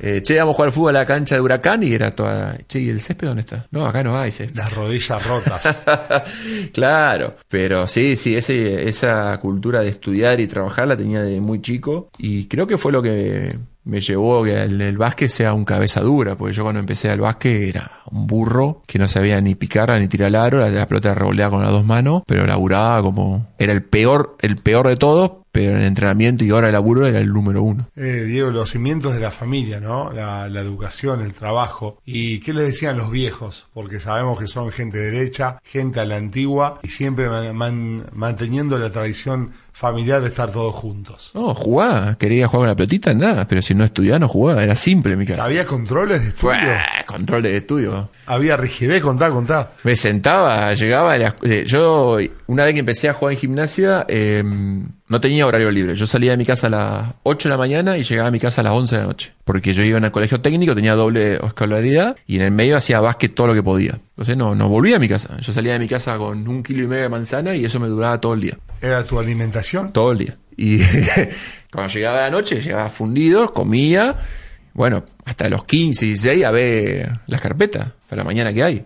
Eh, 0.00 0.22
che, 0.22 0.36
vamos 0.36 0.54
a 0.54 0.56
jugar 0.56 0.72
fútbol 0.72 0.96
a 0.96 1.00
la 1.00 1.06
cancha 1.06 1.36
de 1.36 1.40
Huracán 1.40 1.82
y 1.82 1.92
era 1.92 2.10
toda. 2.14 2.58
Che, 2.66 2.80
¿y 2.80 2.88
el 2.90 3.00
césped 3.00 3.28
dónde 3.28 3.42
está? 3.42 3.68
No, 3.70 3.86
acá 3.86 4.02
no 4.02 4.18
hay 4.18 4.32
césped. 4.32 4.56
Las 4.56 4.72
rodillas 4.72 5.26
rotas. 5.26 5.82
claro, 6.72 7.34
pero 7.48 7.86
sí, 7.86 8.16
sí, 8.16 8.36
ese, 8.36 8.88
esa 8.88 9.38
cultura 9.38 9.80
de 9.80 9.90
estudiar 9.90 10.40
y 10.40 10.48
trabajar 10.48 10.88
la 10.88 10.96
tenía 10.96 11.22
de 11.22 11.40
muy 11.40 11.62
chico 11.62 12.10
y 12.18 12.48
creo 12.48 12.66
que 12.66 12.76
fue 12.76 12.90
lo 12.90 13.02
que 13.02 13.56
me 13.84 14.00
llevó 14.00 14.42
que 14.44 14.62
el, 14.62 14.96
básquet 14.96 15.30
sea 15.30 15.54
un 15.54 15.64
cabeza 15.64 16.00
dura, 16.00 16.36
porque 16.36 16.54
yo 16.54 16.62
cuando 16.62 16.80
empecé 16.80 17.10
al 17.10 17.20
básquet 17.20 17.62
era 17.62 18.02
un 18.10 18.26
burro 18.26 18.82
que 18.86 18.98
no 18.98 19.08
sabía 19.08 19.40
ni 19.40 19.54
picar 19.54 19.98
ni 20.00 20.08
tirar 20.08 20.28
el 20.28 20.36
aro, 20.36 20.58
la, 20.58 20.70
la 20.70 20.86
pelota 20.86 21.14
revoleaba 21.14 21.50
con 21.50 21.62
las 21.62 21.72
dos 21.72 21.84
manos, 21.84 22.22
pero 22.26 22.46
laburaba 22.46 23.02
como 23.02 23.48
era 23.58 23.72
el 23.72 23.82
peor, 23.82 24.36
el 24.40 24.56
peor 24.56 24.88
de 24.88 24.96
todos, 24.96 25.44
pero 25.54 25.76
en 25.76 25.84
entrenamiento 25.84 26.44
y 26.44 26.50
hora 26.50 26.66
de 26.66 26.72
laburo 26.72 27.06
era 27.06 27.20
el 27.20 27.32
número 27.32 27.62
uno. 27.62 27.88
Eh, 27.94 28.24
Diego, 28.24 28.50
los 28.50 28.70
cimientos 28.70 29.14
de 29.14 29.20
la 29.20 29.30
familia, 29.30 29.78
¿no? 29.78 30.10
La, 30.12 30.46
educación, 30.46 31.20
el 31.20 31.32
trabajo. 31.32 32.00
¿Y 32.04 32.40
qué 32.40 32.52
le 32.52 32.62
decían 32.62 32.96
los 32.96 33.12
viejos? 33.12 33.68
Porque 33.72 34.00
sabemos 34.00 34.36
que 34.40 34.48
son 34.48 34.72
gente 34.72 34.98
derecha, 34.98 35.60
gente 35.62 36.00
a 36.00 36.06
la 36.06 36.16
antigua 36.16 36.80
y 36.82 36.88
siempre 36.88 37.28
manteniendo 37.52 38.78
la 38.80 38.90
tradición 38.90 39.52
familiar 39.74 40.22
de 40.22 40.28
estar 40.28 40.52
todos 40.52 40.72
juntos. 40.72 41.32
No, 41.34 41.52
jugaba, 41.52 42.14
quería 42.14 42.46
jugar 42.46 42.60
con 42.60 42.68
la 42.68 42.76
pelotita, 42.76 43.12
nada, 43.12 43.46
pero 43.48 43.60
si 43.60 43.74
no 43.74 43.82
estudiaba 43.84 44.20
no 44.20 44.28
jugaba, 44.28 44.62
era 44.62 44.76
simple 44.76 45.14
en 45.14 45.18
mi 45.18 45.26
casa. 45.26 45.44
¿Había 45.44 45.66
controles 45.66 46.22
de 46.22 46.28
estudio? 46.28 46.58
controles 47.06 47.50
de 47.50 47.58
estudio. 47.58 48.08
Había 48.26 48.56
rigidez, 48.56 49.02
contá, 49.02 49.30
contá. 49.30 49.72
Me 49.82 49.96
sentaba, 49.96 50.72
llegaba, 50.74 51.16
eh, 51.16 51.64
yo 51.66 52.18
una 52.46 52.64
vez 52.64 52.74
que 52.74 52.80
empecé 52.80 53.08
a 53.08 53.14
jugar 53.14 53.32
en 53.32 53.38
gimnasia, 53.40 54.06
em, 54.08 54.86
no 55.08 55.20
tenía 55.20 55.44
horario 55.44 55.72
libre. 55.72 55.96
Yo 55.96 56.06
salía 56.06 56.30
de 56.30 56.36
mi 56.36 56.46
casa 56.46 56.68
a 56.68 56.70
las 56.70 57.14
8 57.24 57.48
de 57.48 57.52
la 57.52 57.58
mañana 57.58 57.98
y 57.98 58.04
llegaba 58.04 58.28
a 58.28 58.30
mi 58.32 58.38
casa 58.38 58.60
a 58.60 58.64
las 58.64 58.74
11 58.74 58.94
de 58.94 59.00
la 59.02 59.06
noche. 59.08 59.33
Porque 59.44 59.74
yo 59.74 59.82
iba 59.82 59.98
en 59.98 60.04
el 60.04 60.10
colegio 60.10 60.40
técnico, 60.40 60.74
tenía 60.74 60.94
doble 60.94 61.34
escolaridad 61.34 62.16
y 62.26 62.36
en 62.36 62.42
el 62.42 62.50
medio 62.50 62.76
hacía 62.76 63.00
básquet 63.00 63.34
todo 63.34 63.48
lo 63.48 63.54
que 63.54 63.62
podía. 63.62 64.00
Entonces 64.10 64.36
no, 64.36 64.54
no 64.54 64.68
volvía 64.68 64.96
a 64.96 64.98
mi 64.98 65.08
casa. 65.08 65.36
Yo 65.38 65.52
salía 65.52 65.74
de 65.74 65.78
mi 65.78 65.88
casa 65.88 66.16
con 66.16 66.48
un 66.48 66.62
kilo 66.62 66.82
y 66.82 66.86
medio 66.86 67.02
de 67.02 67.08
manzana 67.10 67.54
y 67.54 67.64
eso 67.64 67.78
me 67.78 67.88
duraba 67.88 68.20
todo 68.20 68.34
el 68.34 68.40
día. 68.40 68.58
¿Era 68.80 69.04
tu 69.04 69.18
alimentación? 69.18 69.92
Todo 69.92 70.12
el 70.12 70.18
día. 70.18 70.36
Y 70.56 70.80
cuando 71.72 71.92
llegaba 71.92 72.20
la 72.20 72.30
noche, 72.30 72.60
llegaba 72.60 72.88
fundido, 72.88 73.52
comía. 73.52 74.16
Bueno, 74.72 75.04
hasta 75.24 75.48
los 75.48 75.64
15, 75.64 76.06
16 76.06 76.44
a 76.44 76.50
ver 76.50 77.20
las 77.26 77.40
carpetas 77.40 77.88
para 78.08 78.22
la 78.22 78.24
mañana 78.24 78.52
que 78.52 78.62
hay. 78.62 78.84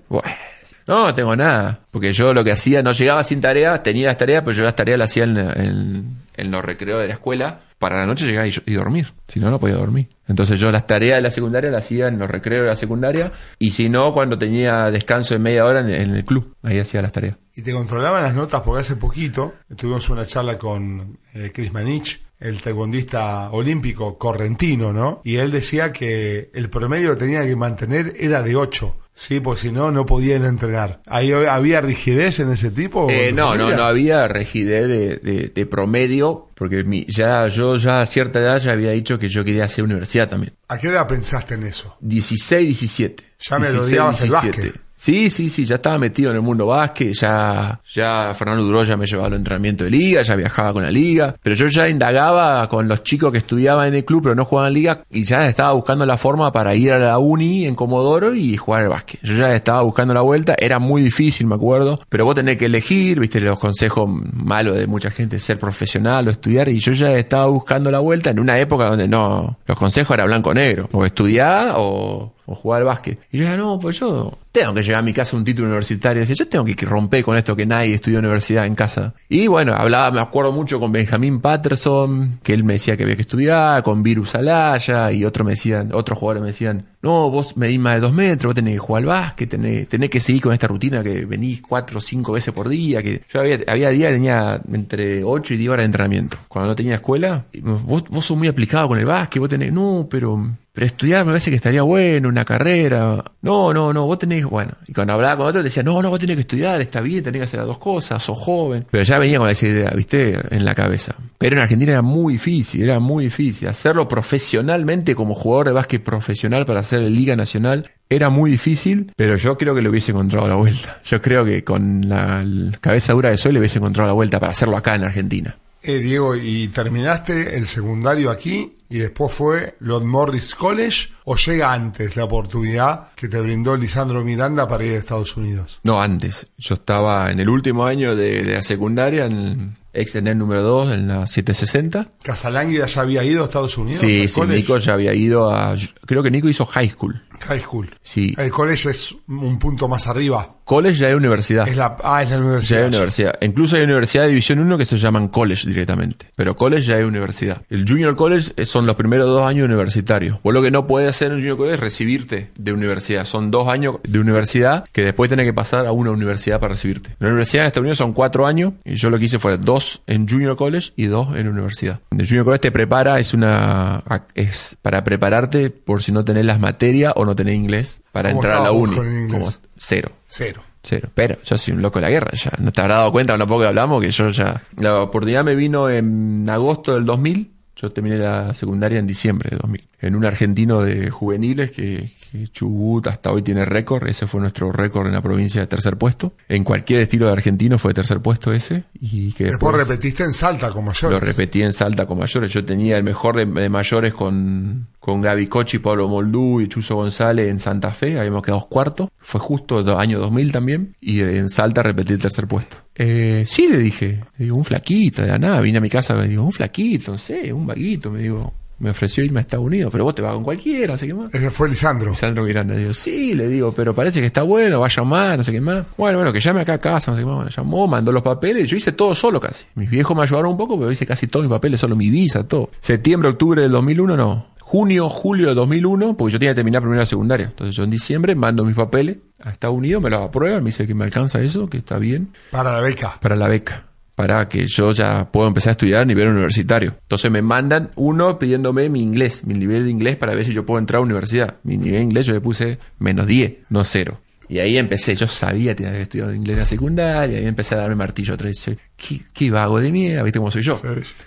No, 0.88 1.06
no 1.06 1.14
tengo 1.14 1.36
nada. 1.36 1.80
Porque 1.90 2.12
yo 2.12 2.32
lo 2.32 2.42
que 2.42 2.52
hacía, 2.52 2.82
no 2.82 2.92
llegaba 2.92 3.22
sin 3.22 3.40
tareas, 3.40 3.82
tenía 3.82 4.08
las 4.08 4.18
tareas, 4.18 4.42
pero 4.42 4.56
yo 4.56 4.64
las 4.64 4.74
tareas 4.74 4.98
las 4.98 5.10
hacía 5.10 5.24
en, 5.24 6.18
los 6.36 6.64
recreos 6.64 7.00
de 7.00 7.08
la 7.08 7.14
escuela. 7.14 7.60
Para 7.78 7.96
la 7.96 8.06
noche 8.06 8.26
llegar 8.26 8.46
y, 8.46 8.72
dormir. 8.74 9.12
Si 9.28 9.38
no, 9.38 9.50
no 9.50 9.60
podía 9.60 9.76
dormir. 9.76 10.08
Entonces 10.26 10.58
yo 10.58 10.72
las 10.72 10.86
tareas 10.86 11.18
de 11.18 11.22
la 11.22 11.30
secundaria 11.30 11.70
las 11.70 11.84
hacía 11.84 12.08
en 12.08 12.18
los 12.18 12.28
recreos 12.28 12.64
de 12.64 12.68
la 12.70 12.76
secundaria. 12.76 13.32
Y 13.58 13.70
si 13.70 13.88
no, 13.88 14.12
cuando 14.12 14.36
tenía 14.36 14.90
descanso 14.90 15.34
de 15.34 15.40
media 15.40 15.64
hora 15.64 15.80
en, 15.80 15.90
el 15.90 16.24
club. 16.24 16.56
Ahí 16.62 16.78
hacía 16.78 17.02
las 17.02 17.12
tareas. 17.12 17.38
Y 17.54 17.62
te 17.62 17.72
controlaban 17.72 18.22
las 18.22 18.34
notas 18.34 18.62
porque 18.62 18.80
hace 18.80 18.96
poquito 18.96 19.54
tuvimos 19.76 20.10
una 20.10 20.26
charla 20.26 20.58
con 20.58 21.18
eh, 21.34 21.52
Chris 21.54 21.72
Manich 21.72 22.20
el 22.40 22.60
taekwondista 22.60 23.50
olímpico 23.50 24.18
correntino, 24.18 24.92
¿no? 24.92 25.20
Y 25.24 25.36
él 25.36 25.50
decía 25.50 25.92
que 25.92 26.50
el 26.54 26.70
promedio 26.70 27.14
que 27.14 27.20
tenía 27.20 27.44
que 27.44 27.56
mantener 27.56 28.14
era 28.18 28.42
de 28.42 28.56
8. 28.56 28.96
Sí, 29.14 29.40
pues 29.40 29.60
si 29.60 29.72
no, 29.72 29.90
no 29.90 30.06
podían 30.06 30.44
entrenar. 30.44 31.02
¿Ahí 31.04 31.32
¿Había 31.32 31.80
rigidez 31.80 32.38
en 32.38 32.52
ese 32.52 32.70
tipo? 32.70 33.08
Eh, 33.10 33.32
no, 33.32 33.56
no, 33.56 33.72
no 33.72 33.82
había 33.82 34.28
rigidez 34.28 34.86
de, 34.86 35.50
de, 35.52 35.66
promedio, 35.66 36.46
porque 36.54 36.84
mi, 36.84 37.04
ya 37.06 37.48
yo 37.48 37.76
ya 37.78 38.00
a 38.00 38.06
cierta 38.06 38.38
edad 38.38 38.60
ya 38.60 38.70
había 38.70 38.92
dicho 38.92 39.18
que 39.18 39.28
yo 39.28 39.44
quería 39.44 39.64
hacer 39.64 39.82
universidad 39.82 40.28
también. 40.28 40.54
¿A 40.68 40.78
qué 40.78 40.86
edad 40.86 41.08
pensaste 41.08 41.54
en 41.54 41.64
eso? 41.64 41.96
16, 41.98 42.64
17. 42.64 43.24
Ya 43.40 43.58
me 43.58 43.70
lo 43.70 43.82
odiabas 43.82 44.22
el 44.22 44.30
básquet. 44.30 44.87
Sí, 44.98 45.30
sí, 45.30 45.48
sí, 45.48 45.64
ya 45.64 45.76
estaba 45.76 45.96
metido 45.96 46.30
en 46.30 46.36
el 46.36 46.42
mundo 46.42 46.66
básquet, 46.66 47.12
ya, 47.12 47.80
ya 47.94 48.34
Fernando 48.34 48.64
Duró 48.64 48.82
ya 48.82 48.96
me 48.96 49.06
llevaba 49.06 49.28
al 49.28 49.34
entrenamiento 49.34 49.84
de 49.84 49.90
liga, 49.90 50.22
ya 50.22 50.34
viajaba 50.34 50.72
con 50.72 50.82
la 50.82 50.90
liga, 50.90 51.36
pero 51.40 51.54
yo 51.54 51.68
ya 51.68 51.88
indagaba 51.88 52.68
con 52.68 52.88
los 52.88 53.04
chicos 53.04 53.30
que 53.30 53.38
estudiaban 53.38 53.86
en 53.86 53.94
el 53.94 54.04
club 54.04 54.24
pero 54.24 54.34
no 54.34 54.44
jugaban 54.44 54.72
liga 54.72 55.04
y 55.08 55.22
ya 55.22 55.46
estaba 55.46 55.72
buscando 55.72 56.04
la 56.04 56.16
forma 56.16 56.50
para 56.52 56.74
ir 56.74 56.92
a 56.92 56.98
la 56.98 57.18
uni 57.18 57.66
en 57.66 57.76
Comodoro 57.76 58.34
y 58.34 58.56
jugar 58.56 58.82
el 58.82 58.88
básquet. 58.88 59.20
Yo 59.22 59.34
ya 59.34 59.54
estaba 59.54 59.82
buscando 59.82 60.14
la 60.14 60.22
vuelta, 60.22 60.56
era 60.58 60.80
muy 60.80 61.00
difícil, 61.00 61.46
me 61.46 61.54
acuerdo, 61.54 62.00
pero 62.08 62.24
vos 62.24 62.34
tenés 62.34 62.56
que 62.56 62.66
elegir, 62.66 63.20
viste 63.20 63.40
los 63.40 63.60
consejos 63.60 64.10
malos 64.32 64.76
de 64.78 64.88
mucha 64.88 65.12
gente, 65.12 65.38
ser 65.38 65.60
profesional 65.60 66.26
o 66.26 66.30
estudiar 66.32 66.68
y 66.68 66.80
yo 66.80 66.90
ya 66.92 67.16
estaba 67.16 67.46
buscando 67.46 67.92
la 67.92 68.00
vuelta 68.00 68.30
en 68.30 68.40
una 68.40 68.58
época 68.58 68.86
donde 68.86 69.06
no, 69.06 69.58
los 69.64 69.78
consejos 69.78 70.14
eran 70.14 70.26
blanco-negro, 70.26 70.88
o 70.90 71.04
estudiar 71.04 71.74
o 71.76 72.34
o 72.48 72.54
jugar 72.54 72.80
al 72.80 72.86
básquet. 72.86 73.18
Y 73.30 73.38
yo 73.38 73.44
decía, 73.44 73.58
no, 73.58 73.78
pues 73.78 74.00
yo 74.00 74.38
tengo 74.50 74.74
que 74.74 74.82
llegar 74.82 75.00
a 75.00 75.02
mi 75.02 75.12
casa 75.12 75.36
un 75.36 75.44
título 75.44 75.66
universitario. 75.66 76.20
Decía, 76.20 76.34
yo 76.34 76.48
tengo 76.48 76.64
que 76.64 76.74
romper 76.86 77.22
con 77.22 77.36
esto 77.36 77.54
que 77.54 77.66
nadie 77.66 77.94
estudió 77.94 78.18
universidad 78.18 78.66
en 78.66 78.74
casa. 78.74 79.14
Y 79.28 79.46
bueno, 79.46 79.74
hablaba, 79.74 80.10
me 80.10 80.20
acuerdo 80.20 80.50
mucho 80.50 80.80
con 80.80 80.90
Benjamín 80.90 81.40
Patterson, 81.40 82.40
que 82.42 82.54
él 82.54 82.64
me 82.64 82.74
decía 82.74 82.96
que 82.96 83.04
había 83.04 83.16
que 83.16 83.22
estudiar, 83.22 83.82
con 83.82 84.02
Virus 84.02 84.34
Alaya, 84.34 85.12
y 85.12 85.24
otros 85.24 85.44
me 85.44 85.52
decían, 85.52 85.90
otros 85.92 86.18
jugadores 86.18 86.40
me 86.40 86.48
decían, 86.48 86.86
no, 87.02 87.30
vos 87.30 87.56
medís 87.56 87.78
más 87.78 87.94
de 87.94 88.00
dos 88.00 88.12
metros, 88.12 88.50
vos 88.50 88.54
tenés 88.54 88.74
que 88.74 88.78
jugar 88.78 89.02
al 89.02 89.08
básquet, 89.08 89.50
tenés, 89.50 89.88
tenés 89.88 90.10
que 90.10 90.20
seguir 90.20 90.42
con 90.42 90.52
esta 90.52 90.66
rutina 90.66 91.02
que 91.02 91.26
venís 91.26 91.60
cuatro 91.60 91.98
o 91.98 92.00
cinco 92.00 92.32
veces 92.32 92.52
por 92.54 92.68
día, 92.68 93.02
que 93.02 93.22
yo 93.28 93.40
había, 93.40 93.58
había 93.68 93.90
días 93.90 94.12
tenía 94.12 94.60
entre 94.72 95.22
ocho 95.22 95.54
y 95.54 95.58
diez 95.58 95.70
horas 95.70 95.82
de 95.82 95.86
entrenamiento. 95.86 96.38
Cuando 96.48 96.68
no 96.68 96.76
tenía 96.76 96.94
escuela, 96.94 97.44
vos, 97.62 98.04
vos 98.08 98.24
sos 98.24 98.36
muy 98.36 98.48
aplicado 98.48 98.88
con 98.88 98.98
el 98.98 99.04
básquet, 99.04 99.40
vos 99.40 99.48
tenés, 99.48 99.72
no, 99.72 100.08
pero 100.10 100.56
pero 100.78 100.86
estudiar 100.86 101.24
me 101.24 101.32
parece 101.32 101.50
que 101.50 101.56
estaría 101.56 101.82
bueno, 101.82 102.28
una 102.28 102.44
carrera. 102.44 103.24
No, 103.42 103.74
no, 103.74 103.92
no, 103.92 104.06
vos 104.06 104.16
tenés, 104.16 104.44
bueno. 104.44 104.74
Y 104.86 104.92
cuando 104.92 105.12
hablaba 105.14 105.36
con 105.36 105.46
otro 105.48 105.60
decía, 105.60 105.82
no, 105.82 106.00
no, 106.00 106.08
vos 106.08 106.20
tenés 106.20 106.36
que 106.36 106.42
estudiar, 106.42 106.80
está 106.80 107.00
bien, 107.00 107.20
tenés 107.20 107.40
que 107.40 107.44
hacer 107.46 107.58
las 107.58 107.66
dos 107.66 107.78
cosas, 107.78 108.22
sos 108.22 108.38
joven. 108.38 108.86
Pero 108.88 109.02
ya 109.02 109.18
venía 109.18 109.40
con 109.40 109.50
esa 109.50 109.66
idea, 109.66 109.90
viste, 109.90 110.38
en 110.54 110.64
la 110.64 110.76
cabeza. 110.76 111.16
Pero 111.36 111.56
en 111.56 111.62
Argentina 111.62 111.90
era 111.90 112.02
muy 112.02 112.34
difícil, 112.34 112.84
era 112.84 113.00
muy 113.00 113.24
difícil. 113.24 113.66
Hacerlo 113.66 114.06
profesionalmente 114.06 115.16
como 115.16 115.34
jugador 115.34 115.66
de 115.66 115.72
básquet 115.72 116.00
profesional 116.00 116.64
para 116.64 116.78
hacer 116.78 117.00
Liga 117.00 117.34
Nacional 117.34 117.90
era 118.08 118.30
muy 118.30 118.48
difícil, 118.48 119.12
pero 119.16 119.34
yo 119.34 119.58
creo 119.58 119.74
que 119.74 119.82
le 119.82 119.88
hubiese 119.88 120.12
encontrado 120.12 120.46
la 120.46 120.54
vuelta. 120.54 121.00
Yo 121.04 121.20
creo 121.20 121.44
que 121.44 121.64
con 121.64 122.02
la 122.08 122.44
cabeza 122.80 123.14
dura 123.14 123.30
de 123.30 123.36
Sol 123.36 123.52
le 123.52 123.58
hubiese 123.58 123.78
encontrado 123.78 124.06
la 124.06 124.14
vuelta 124.14 124.38
para 124.38 124.52
hacerlo 124.52 124.76
acá 124.76 124.94
en 124.94 125.02
Argentina. 125.02 125.56
Eh, 125.82 125.98
Diego, 125.98 126.34
¿y 126.34 126.68
terminaste 126.68 127.56
el 127.56 127.66
secundario 127.66 128.30
aquí 128.30 128.74
y 128.90 128.98
después 128.98 129.32
fue 129.32 129.76
Lord 129.80 130.04
Morris 130.04 130.54
College 130.54 131.10
o 131.24 131.36
llega 131.36 131.72
antes 131.72 132.16
la 132.16 132.24
oportunidad 132.24 133.12
que 133.14 133.28
te 133.28 133.40
brindó 133.40 133.76
Lisandro 133.76 134.24
Miranda 134.24 134.68
para 134.68 134.84
ir 134.84 134.94
a 134.94 134.96
Estados 134.96 135.36
Unidos? 135.36 135.80
No, 135.84 136.00
antes. 136.00 136.48
Yo 136.58 136.74
estaba 136.74 137.30
en 137.30 137.38
el 137.38 137.48
último 137.48 137.86
año 137.86 138.16
de, 138.16 138.42
la 138.42 138.62
secundaria, 138.62 139.26
en 139.26 139.76
el 139.92 140.38
número 140.38 140.62
2, 140.62 140.92
en 140.94 141.08
la 141.08 141.26
760. 141.26 142.08
¿Casalánguida 142.22 142.86
ya 142.86 143.00
había 143.02 143.22
ido 143.22 143.42
a 143.42 143.46
Estados 143.46 143.78
Unidos? 143.78 144.00
Sí, 144.00 144.26
sí, 144.26 144.40
Nico 144.42 144.78
ya 144.78 144.94
había 144.94 145.14
ido 145.14 145.52
a... 145.52 145.76
Creo 146.06 146.22
que 146.22 146.30
Nico 146.30 146.48
hizo 146.48 146.66
high 146.66 146.90
school. 146.90 147.22
High 147.40 147.60
school. 147.60 147.90
Sí. 148.02 148.34
El 148.36 148.50
college 148.50 148.90
es 148.90 149.14
un 149.28 149.58
punto 149.58 149.88
más 149.88 150.06
arriba. 150.06 150.56
College 150.64 150.98
ya 150.98 151.08
es 151.08 151.14
universidad. 151.14 151.66
Es 151.66 151.78
la, 151.78 151.96
ah, 152.04 152.22
es 152.22 152.30
la 152.30 152.38
universidad. 152.38 152.80
Ya 152.80 152.86
es 152.86 152.94
universidad. 152.94 153.32
Incluso 153.40 153.76
hay 153.76 153.84
universidad 153.84 154.24
de 154.24 154.28
División 154.28 154.58
1 154.58 154.76
que 154.76 154.84
se 154.84 154.98
llaman 154.98 155.28
college 155.28 155.66
directamente. 155.66 156.26
Pero 156.36 156.56
college 156.56 156.82
ya 156.82 156.98
es 156.98 157.06
universidad. 157.06 157.62
El 157.70 157.88
junior 157.88 158.14
college 158.14 158.66
son 158.66 158.84
los 158.84 158.94
primeros 158.94 159.28
dos 159.28 159.46
años 159.46 159.64
universitarios. 159.64 160.38
Vos 160.42 160.52
lo 160.52 160.60
que 160.62 160.70
no 160.70 160.86
puedes 160.86 161.08
hacer 161.08 161.28
en 161.28 161.38
el 161.38 161.40
junior 161.40 161.56
college 161.56 161.74
es 161.76 161.80
recibirte 161.80 162.50
de 162.58 162.72
universidad. 162.74 163.24
Son 163.24 163.50
dos 163.50 163.68
años 163.68 163.96
de 164.06 164.18
universidad 164.18 164.84
que 164.92 165.02
después 165.02 165.30
tenés 165.30 165.46
que 165.46 165.54
pasar 165.54 165.86
a 165.86 165.92
una 165.92 166.10
universidad 166.10 166.60
para 166.60 166.74
recibirte. 166.74 167.16
La 167.18 167.28
universidad 167.28 167.62
en 167.62 167.68
Estados 167.68 167.84
Unidos 167.84 167.98
son 167.98 168.12
cuatro 168.12 168.46
años 168.46 168.74
y 168.84 168.96
yo 168.96 169.08
lo 169.08 169.18
que 169.18 169.24
hice 169.24 169.38
fue 169.38 169.56
dos 169.56 170.02
en 170.06 170.28
junior 170.28 170.54
college 170.56 170.92
y 170.96 171.06
dos 171.06 171.34
en 171.34 171.48
universidad. 171.48 172.00
El 172.10 172.26
junior 172.26 172.44
college 172.44 172.60
te 172.60 172.72
prepara, 172.72 173.18
es 173.18 173.32
una 173.32 174.02
es 174.34 174.76
para 174.82 175.02
prepararte 175.02 175.70
por 175.70 176.02
si 176.02 176.12
no 176.12 176.26
tenés 176.26 176.44
las 176.44 176.60
materias 176.60 177.14
o 177.16 177.24
no 177.28 177.36
tenés 177.36 177.54
inglés 177.54 178.00
para 178.10 178.30
entrar 178.30 178.58
a 178.58 178.62
la 178.62 178.72
uni. 178.72 178.96
Como 179.30 179.48
cero. 179.76 180.10
Cero. 180.26 180.62
Cero. 180.82 181.10
Pero 181.14 181.36
yo 181.44 181.58
soy 181.58 181.74
un 181.74 181.82
loco 181.82 181.98
de 181.98 182.04
la 182.04 182.10
guerra, 182.10 182.30
ya. 182.32 182.52
¿No 182.58 182.72
te 182.72 182.80
habrás 182.80 182.98
dado 182.98 183.12
cuenta, 183.12 183.36
no 183.36 183.46
poco 183.46 183.60
que 183.60 183.66
hablamos, 183.66 184.02
que 184.02 184.10
yo 184.10 184.30
ya... 184.30 184.62
La 184.76 185.00
oportunidad 185.00 185.44
me 185.44 185.54
vino 185.54 185.90
en 185.90 186.48
agosto 186.48 186.94
del 186.94 187.04
2000. 187.04 187.52
Yo 187.76 187.92
terminé 187.92 188.16
la 188.16 188.54
secundaria 188.54 188.98
en 188.98 189.06
diciembre 189.06 189.50
de 189.50 189.58
2000. 189.58 189.88
En 190.00 190.14
un 190.14 190.24
argentino 190.24 190.82
de 190.82 191.10
juveniles 191.10 191.72
que, 191.72 192.08
Chubut 192.52 193.06
hasta 193.06 193.32
hoy 193.32 193.42
tiene 193.42 193.64
récord. 193.64 194.06
Ese 194.06 194.26
fue 194.26 194.40
nuestro 194.40 194.70
récord 194.70 195.06
en 195.06 195.14
la 195.14 195.22
provincia 195.22 195.60
de 195.60 195.66
tercer 195.66 195.96
puesto. 195.96 196.34
En 196.48 196.62
cualquier 196.62 197.00
estilo 197.00 197.26
de 197.26 197.32
argentino 197.32 197.78
fue 197.78 197.94
tercer 197.94 198.20
puesto 198.20 198.52
ese. 198.52 198.84
Y 199.00 199.32
que 199.32 199.44
después, 199.44 199.74
repetiste 199.74 200.24
en 200.24 200.32
Salta 200.32 200.70
con 200.70 200.84
mayores. 200.84 201.10
Lo 201.10 201.26
repetí 201.26 201.62
en 201.62 201.72
Salta 201.72 202.06
con 202.06 202.18
mayores. 202.18 202.52
Yo 202.52 202.64
tenía 202.64 202.96
el 202.96 203.02
mejor 203.02 203.36
de, 203.36 203.68
mayores 203.68 204.12
con, 204.12 204.88
con 205.00 205.20
Gaby 205.20 205.46
Cochi, 205.46 205.78
Pablo 205.78 206.08
Moldú 206.08 206.60
y 206.60 206.68
Chuso 206.68 206.96
González 206.96 207.48
en 207.48 207.58
Santa 207.58 207.90
Fe. 207.90 208.18
Habíamos 208.18 208.42
quedado 208.42 208.68
cuarto. 208.68 209.10
Fue 209.18 209.40
justo 209.40 209.80
el 209.80 209.88
año 209.88 210.18
2000 210.18 210.52
también. 210.52 210.96
Y 211.00 211.20
en 211.20 211.48
Salta 211.48 211.82
repetí 211.82 212.12
el 212.12 212.20
tercer 212.20 212.46
puesto. 212.46 212.76
Eh, 212.94 213.44
sí, 213.46 213.68
le 213.68 213.78
dije. 213.78 214.20
Le 214.36 214.44
digo, 214.44 214.56
un 214.56 214.64
flaquito, 214.64 215.22
de 215.22 215.28
la 215.28 215.38
nada. 215.38 215.60
Vine 215.60 215.78
a 215.78 215.80
mi 215.80 215.90
casa, 215.90 216.14
me 216.14 216.28
digo, 216.28 216.44
un 216.44 216.52
flaquito, 216.52 217.12
no 217.12 217.18
sé, 217.18 217.52
un 217.52 217.66
vaguito. 217.66 218.10
Me 218.10 218.20
digo, 218.20 218.52
me 218.78 218.90
ofreció 218.90 219.24
irme 219.24 219.40
a 219.40 219.42
Estados 219.42 219.66
Unidos, 219.66 219.90
pero 219.90 220.04
vos 220.04 220.14
te 220.14 220.22
vas 220.22 220.32
con 220.32 220.44
cualquiera, 220.44 220.92
no 220.92 220.98
sé 220.98 221.06
qué 221.06 221.14
más. 221.14 221.34
Ese 221.34 221.50
fue 221.50 221.68
Lisandro. 221.68 222.10
Lisandro 222.10 222.44
Miranda. 222.44 222.74
Digo, 222.74 222.92
sí, 222.92 223.34
le 223.34 223.48
digo, 223.48 223.72
pero 223.72 223.94
parece 223.94 224.20
que 224.20 224.26
está 224.26 224.42
bueno, 224.42 224.80
va 224.80 224.86
a 224.86 224.90
llamar, 224.90 225.36
no 225.36 225.44
sé 225.44 225.52
qué 225.52 225.60
más. 225.60 225.84
Bueno, 225.96 226.18
bueno, 226.18 226.32
que 226.32 226.40
llame 226.40 226.60
acá 226.60 226.74
a 226.74 226.78
casa, 226.78 227.10
no 227.10 227.16
sé 227.16 227.22
qué 227.22 227.26
más. 227.26 227.54
llamó, 227.54 227.88
mandó 227.88 228.12
los 228.12 228.22
papeles, 228.22 228.68
yo 228.68 228.76
hice 228.76 228.92
todo 228.92 229.14
solo 229.14 229.40
casi. 229.40 229.66
Mis 229.74 229.90
viejos 229.90 230.16
me 230.16 230.22
ayudaron 230.22 230.52
un 230.52 230.56
poco, 230.56 230.78
pero 230.78 230.92
hice 230.92 231.06
casi 231.06 231.26
todos 231.26 231.46
mis 231.46 231.50
papeles, 231.50 231.80
solo 231.80 231.96
mi 231.96 232.10
visa, 232.10 232.46
todo. 232.46 232.70
Septiembre, 232.80 233.30
octubre 233.30 233.62
del 233.62 233.72
2001, 233.72 234.16
no. 234.16 234.46
Junio, 234.60 235.08
julio 235.08 235.46
del 235.46 235.56
2001, 235.56 236.16
porque 236.16 236.32
yo 236.32 236.38
tenía 236.38 236.52
que 236.52 236.56
terminar 236.56 236.82
primero 236.82 237.00
la 237.00 237.06
secundaria. 237.06 237.46
Entonces 237.46 237.74
yo 237.74 237.84
en 237.84 237.90
diciembre 237.90 238.34
mando 238.34 238.64
mis 238.64 238.76
papeles 238.76 239.16
a 239.42 239.50
Estados 239.50 239.76
Unidos, 239.76 240.02
me 240.02 240.10
los 240.10 240.20
aprueban, 240.20 240.62
me 240.62 240.68
dice 240.68 240.86
que 240.86 240.94
me 240.94 241.04
alcanza 241.04 241.40
eso, 241.40 241.68
que 241.68 241.78
está 241.78 241.98
bien. 241.98 242.32
Para 242.50 242.72
la 242.72 242.80
beca. 242.80 243.18
Para 243.20 243.34
la 243.34 243.48
beca 243.48 243.87
para 244.18 244.48
que 244.48 244.66
yo 244.66 244.90
ya 244.90 245.30
pueda 245.30 245.46
empezar 245.46 245.68
a 245.68 245.72
estudiar 245.72 246.00
a 246.00 246.04
nivel 246.04 246.26
universitario. 246.26 246.96
Entonces 247.02 247.30
me 247.30 247.40
mandan 247.40 247.92
uno 247.94 248.36
pidiéndome 248.36 248.88
mi 248.88 249.00
inglés, 249.00 249.44
mi 249.44 249.54
nivel 249.54 249.84
de 249.84 249.90
inglés 249.90 250.16
para 250.16 250.34
ver 250.34 250.44
si 250.44 250.52
yo 250.52 250.66
puedo 250.66 250.80
entrar 250.80 250.98
a 250.98 251.02
universidad. 251.02 251.58
Mi 251.62 251.76
nivel 251.76 252.00
de 252.00 252.02
inglés 252.02 252.26
yo 252.26 252.32
le 252.32 252.40
puse 252.40 252.80
menos 252.98 253.28
10, 253.28 253.58
no 253.68 253.84
cero. 253.84 254.20
Y 254.48 254.58
ahí 254.58 254.76
empecé, 254.76 255.14
yo 255.14 255.28
sabía 255.28 255.70
que 255.70 255.84
tenía 255.84 255.92
que 255.92 256.02
estudiar 256.02 256.34
inglés 256.34 256.54
en 256.54 256.58
la 256.58 256.66
secundaria, 256.66 257.40
y 257.40 257.46
empecé 257.46 257.76
a 257.76 257.78
darme 257.78 257.94
martillo 257.94 258.36
vez. 258.36 258.72
¿Qué, 258.96 259.20
qué 259.32 259.50
vago 259.52 259.80
de 259.80 259.92
mierda, 259.92 260.24
¿viste 260.24 260.40
cómo 260.40 260.50
soy 260.50 260.62
yo? 260.62 260.80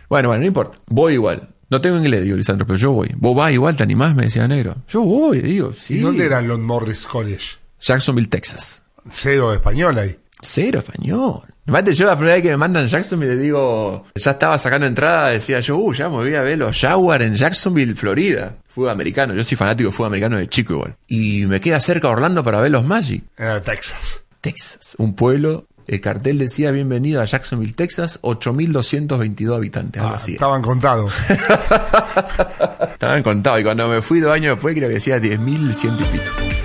Bueno, 0.09 0.27
bueno, 0.27 0.41
no 0.41 0.45
importa, 0.45 0.77
voy 0.87 1.13
igual. 1.13 1.47
No 1.69 1.79
tengo 1.79 1.97
inglés, 1.97 2.25
digo, 2.25 2.35
Lisandro, 2.35 2.67
pero 2.67 2.77
yo 2.77 2.91
voy. 2.91 3.09
¿Vos 3.15 3.33
vas 3.33 3.53
igual? 3.53 3.77
¿Te 3.77 3.83
animás? 3.83 4.13
Me 4.15 4.23
decía 4.23 4.45
negro. 4.49 4.75
Yo 4.89 5.03
voy, 5.03 5.39
digo, 5.39 5.71
sí. 5.71 5.93
¿Y 5.93 5.99
dónde 5.99 6.25
era 6.25 6.41
Lon 6.41 6.61
Morris 6.61 7.05
College? 7.05 7.55
Jacksonville, 7.79 8.27
Texas. 8.27 8.83
Cero 9.09 9.53
español 9.53 9.97
ahí. 9.97 10.17
Cero 10.41 10.79
español. 10.79 11.50
Mate, 11.65 11.93
yo 11.93 12.07
la 12.07 12.15
primera 12.15 12.35
vez 12.35 12.43
que 12.43 12.49
me 12.49 12.57
mandan 12.57 12.87
Jacksonville 12.87 13.35
le 13.35 13.41
digo, 13.41 14.05
ya 14.15 14.31
estaba 14.31 14.57
sacando 14.57 14.87
entrada, 14.87 15.29
decía 15.29 15.59
yo, 15.59 15.77
uh, 15.77 15.93
ya 15.93 16.09
me 16.09 16.15
voy 16.15 16.35
a 16.35 16.41
ver 16.41 16.57
los 16.57 16.77
Jaguars 16.79 17.23
en 17.23 17.35
Jacksonville, 17.35 17.95
Florida. 17.95 18.55
Fútbol 18.67 18.89
americano, 18.89 19.35
yo 19.35 19.43
soy 19.43 19.57
fanático 19.57 19.89
de 19.89 19.95
fútbol 19.95 20.07
americano 20.07 20.37
de 20.37 20.47
chico 20.47 20.73
igual. 20.73 20.95
Y 21.07 21.45
me 21.45 21.59
queda 21.59 21.79
cerca 21.79 22.09
Orlando 22.09 22.43
para 22.43 22.59
ver 22.61 22.71
los 22.71 22.83
Magic. 22.83 23.23
Era 23.37 23.61
Texas. 23.61 24.23
Texas, 24.41 24.95
un 24.97 25.15
pueblo 25.15 25.67
el 25.87 25.99
cartel 25.99 26.37
decía 26.37 26.71
bienvenido 26.71 27.21
a 27.21 27.25
Jacksonville, 27.25 27.73
Texas, 27.73 28.19
8.222 28.21 29.55
habitantes. 29.55 30.01
Ah, 30.01 30.17
estaban 30.25 30.61
contados. 30.61 31.13
estaban 32.93 33.23
contados. 33.23 33.59
Y 33.59 33.63
cuando 33.63 33.89
me 33.89 34.01
fui 34.01 34.19
dos 34.19 34.31
años 34.31 34.55
después 34.55 34.75
creo 34.75 34.87
que 34.87 34.95
decía 34.95 35.19
10.100 35.19 35.99
y 35.99 36.03
pico. 36.05 36.60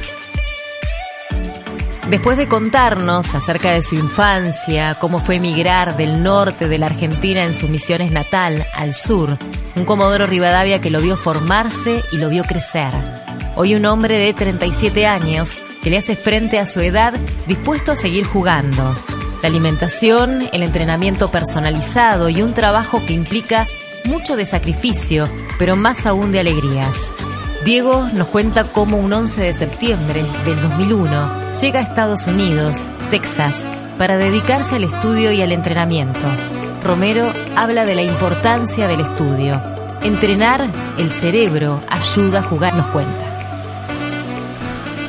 Después 2.08 2.38
de 2.38 2.46
contarnos 2.46 3.34
acerca 3.34 3.72
de 3.72 3.82
su 3.82 3.96
infancia, 3.96 4.94
cómo 4.94 5.18
fue 5.18 5.36
emigrar 5.36 5.96
del 5.96 6.22
norte 6.22 6.68
de 6.68 6.78
la 6.78 6.86
Argentina 6.86 7.42
en 7.42 7.52
su 7.52 7.68
misiones 7.68 8.12
natal 8.12 8.64
al 8.76 8.94
sur, 8.94 9.36
un 9.74 9.84
Comodoro 9.84 10.24
Rivadavia 10.24 10.80
que 10.80 10.90
lo 10.90 11.00
vio 11.00 11.16
formarse 11.16 12.04
y 12.12 12.18
lo 12.18 12.28
vio 12.28 12.44
crecer. 12.44 12.92
Hoy 13.56 13.74
un 13.74 13.86
hombre 13.86 14.18
de 14.18 14.32
37 14.32 15.04
años 15.04 15.56
que 15.82 15.90
le 15.90 15.98
hace 15.98 16.14
frente 16.14 16.60
a 16.60 16.66
su 16.66 16.80
edad 16.80 17.12
dispuesto 17.48 17.90
a 17.90 17.96
seguir 17.96 18.24
jugando. 18.24 18.94
La 19.42 19.48
alimentación, 19.48 20.48
el 20.52 20.62
entrenamiento 20.62 21.32
personalizado 21.32 22.28
y 22.28 22.40
un 22.40 22.54
trabajo 22.54 23.02
que 23.04 23.14
implica 23.14 23.66
mucho 24.04 24.36
de 24.36 24.44
sacrificio, 24.44 25.28
pero 25.58 25.74
más 25.74 26.06
aún 26.06 26.30
de 26.30 26.38
alegrías. 26.38 27.10
Diego 27.66 28.09
nos 28.14 28.29
cuenta 28.29 28.62
cómo 28.62 28.96
un 28.96 29.12
11 29.12 29.42
de 29.42 29.52
septiembre 29.52 30.22
del 30.44 30.62
2001 30.62 31.52
llega 31.61 31.81
a 31.81 31.83
Estados 31.83 32.29
Unidos, 32.29 32.88
Texas, 33.11 33.66
para 33.98 34.16
dedicarse 34.16 34.76
al 34.76 34.85
estudio 34.85 35.33
y 35.33 35.42
al 35.42 35.50
entrenamiento. 35.50 36.20
Romero 36.85 37.24
habla 37.57 37.85
de 37.85 37.96
la 37.96 38.05
importancia 38.05 38.87
del 38.87 39.00
estudio. 39.00 39.61
Entrenar 40.02 40.70
el 40.96 41.11
cerebro 41.11 41.83
ayuda 41.88 42.38
a 42.38 42.42
jugar, 42.44 42.76
nos 42.76 42.87
cuenta. 42.87 43.88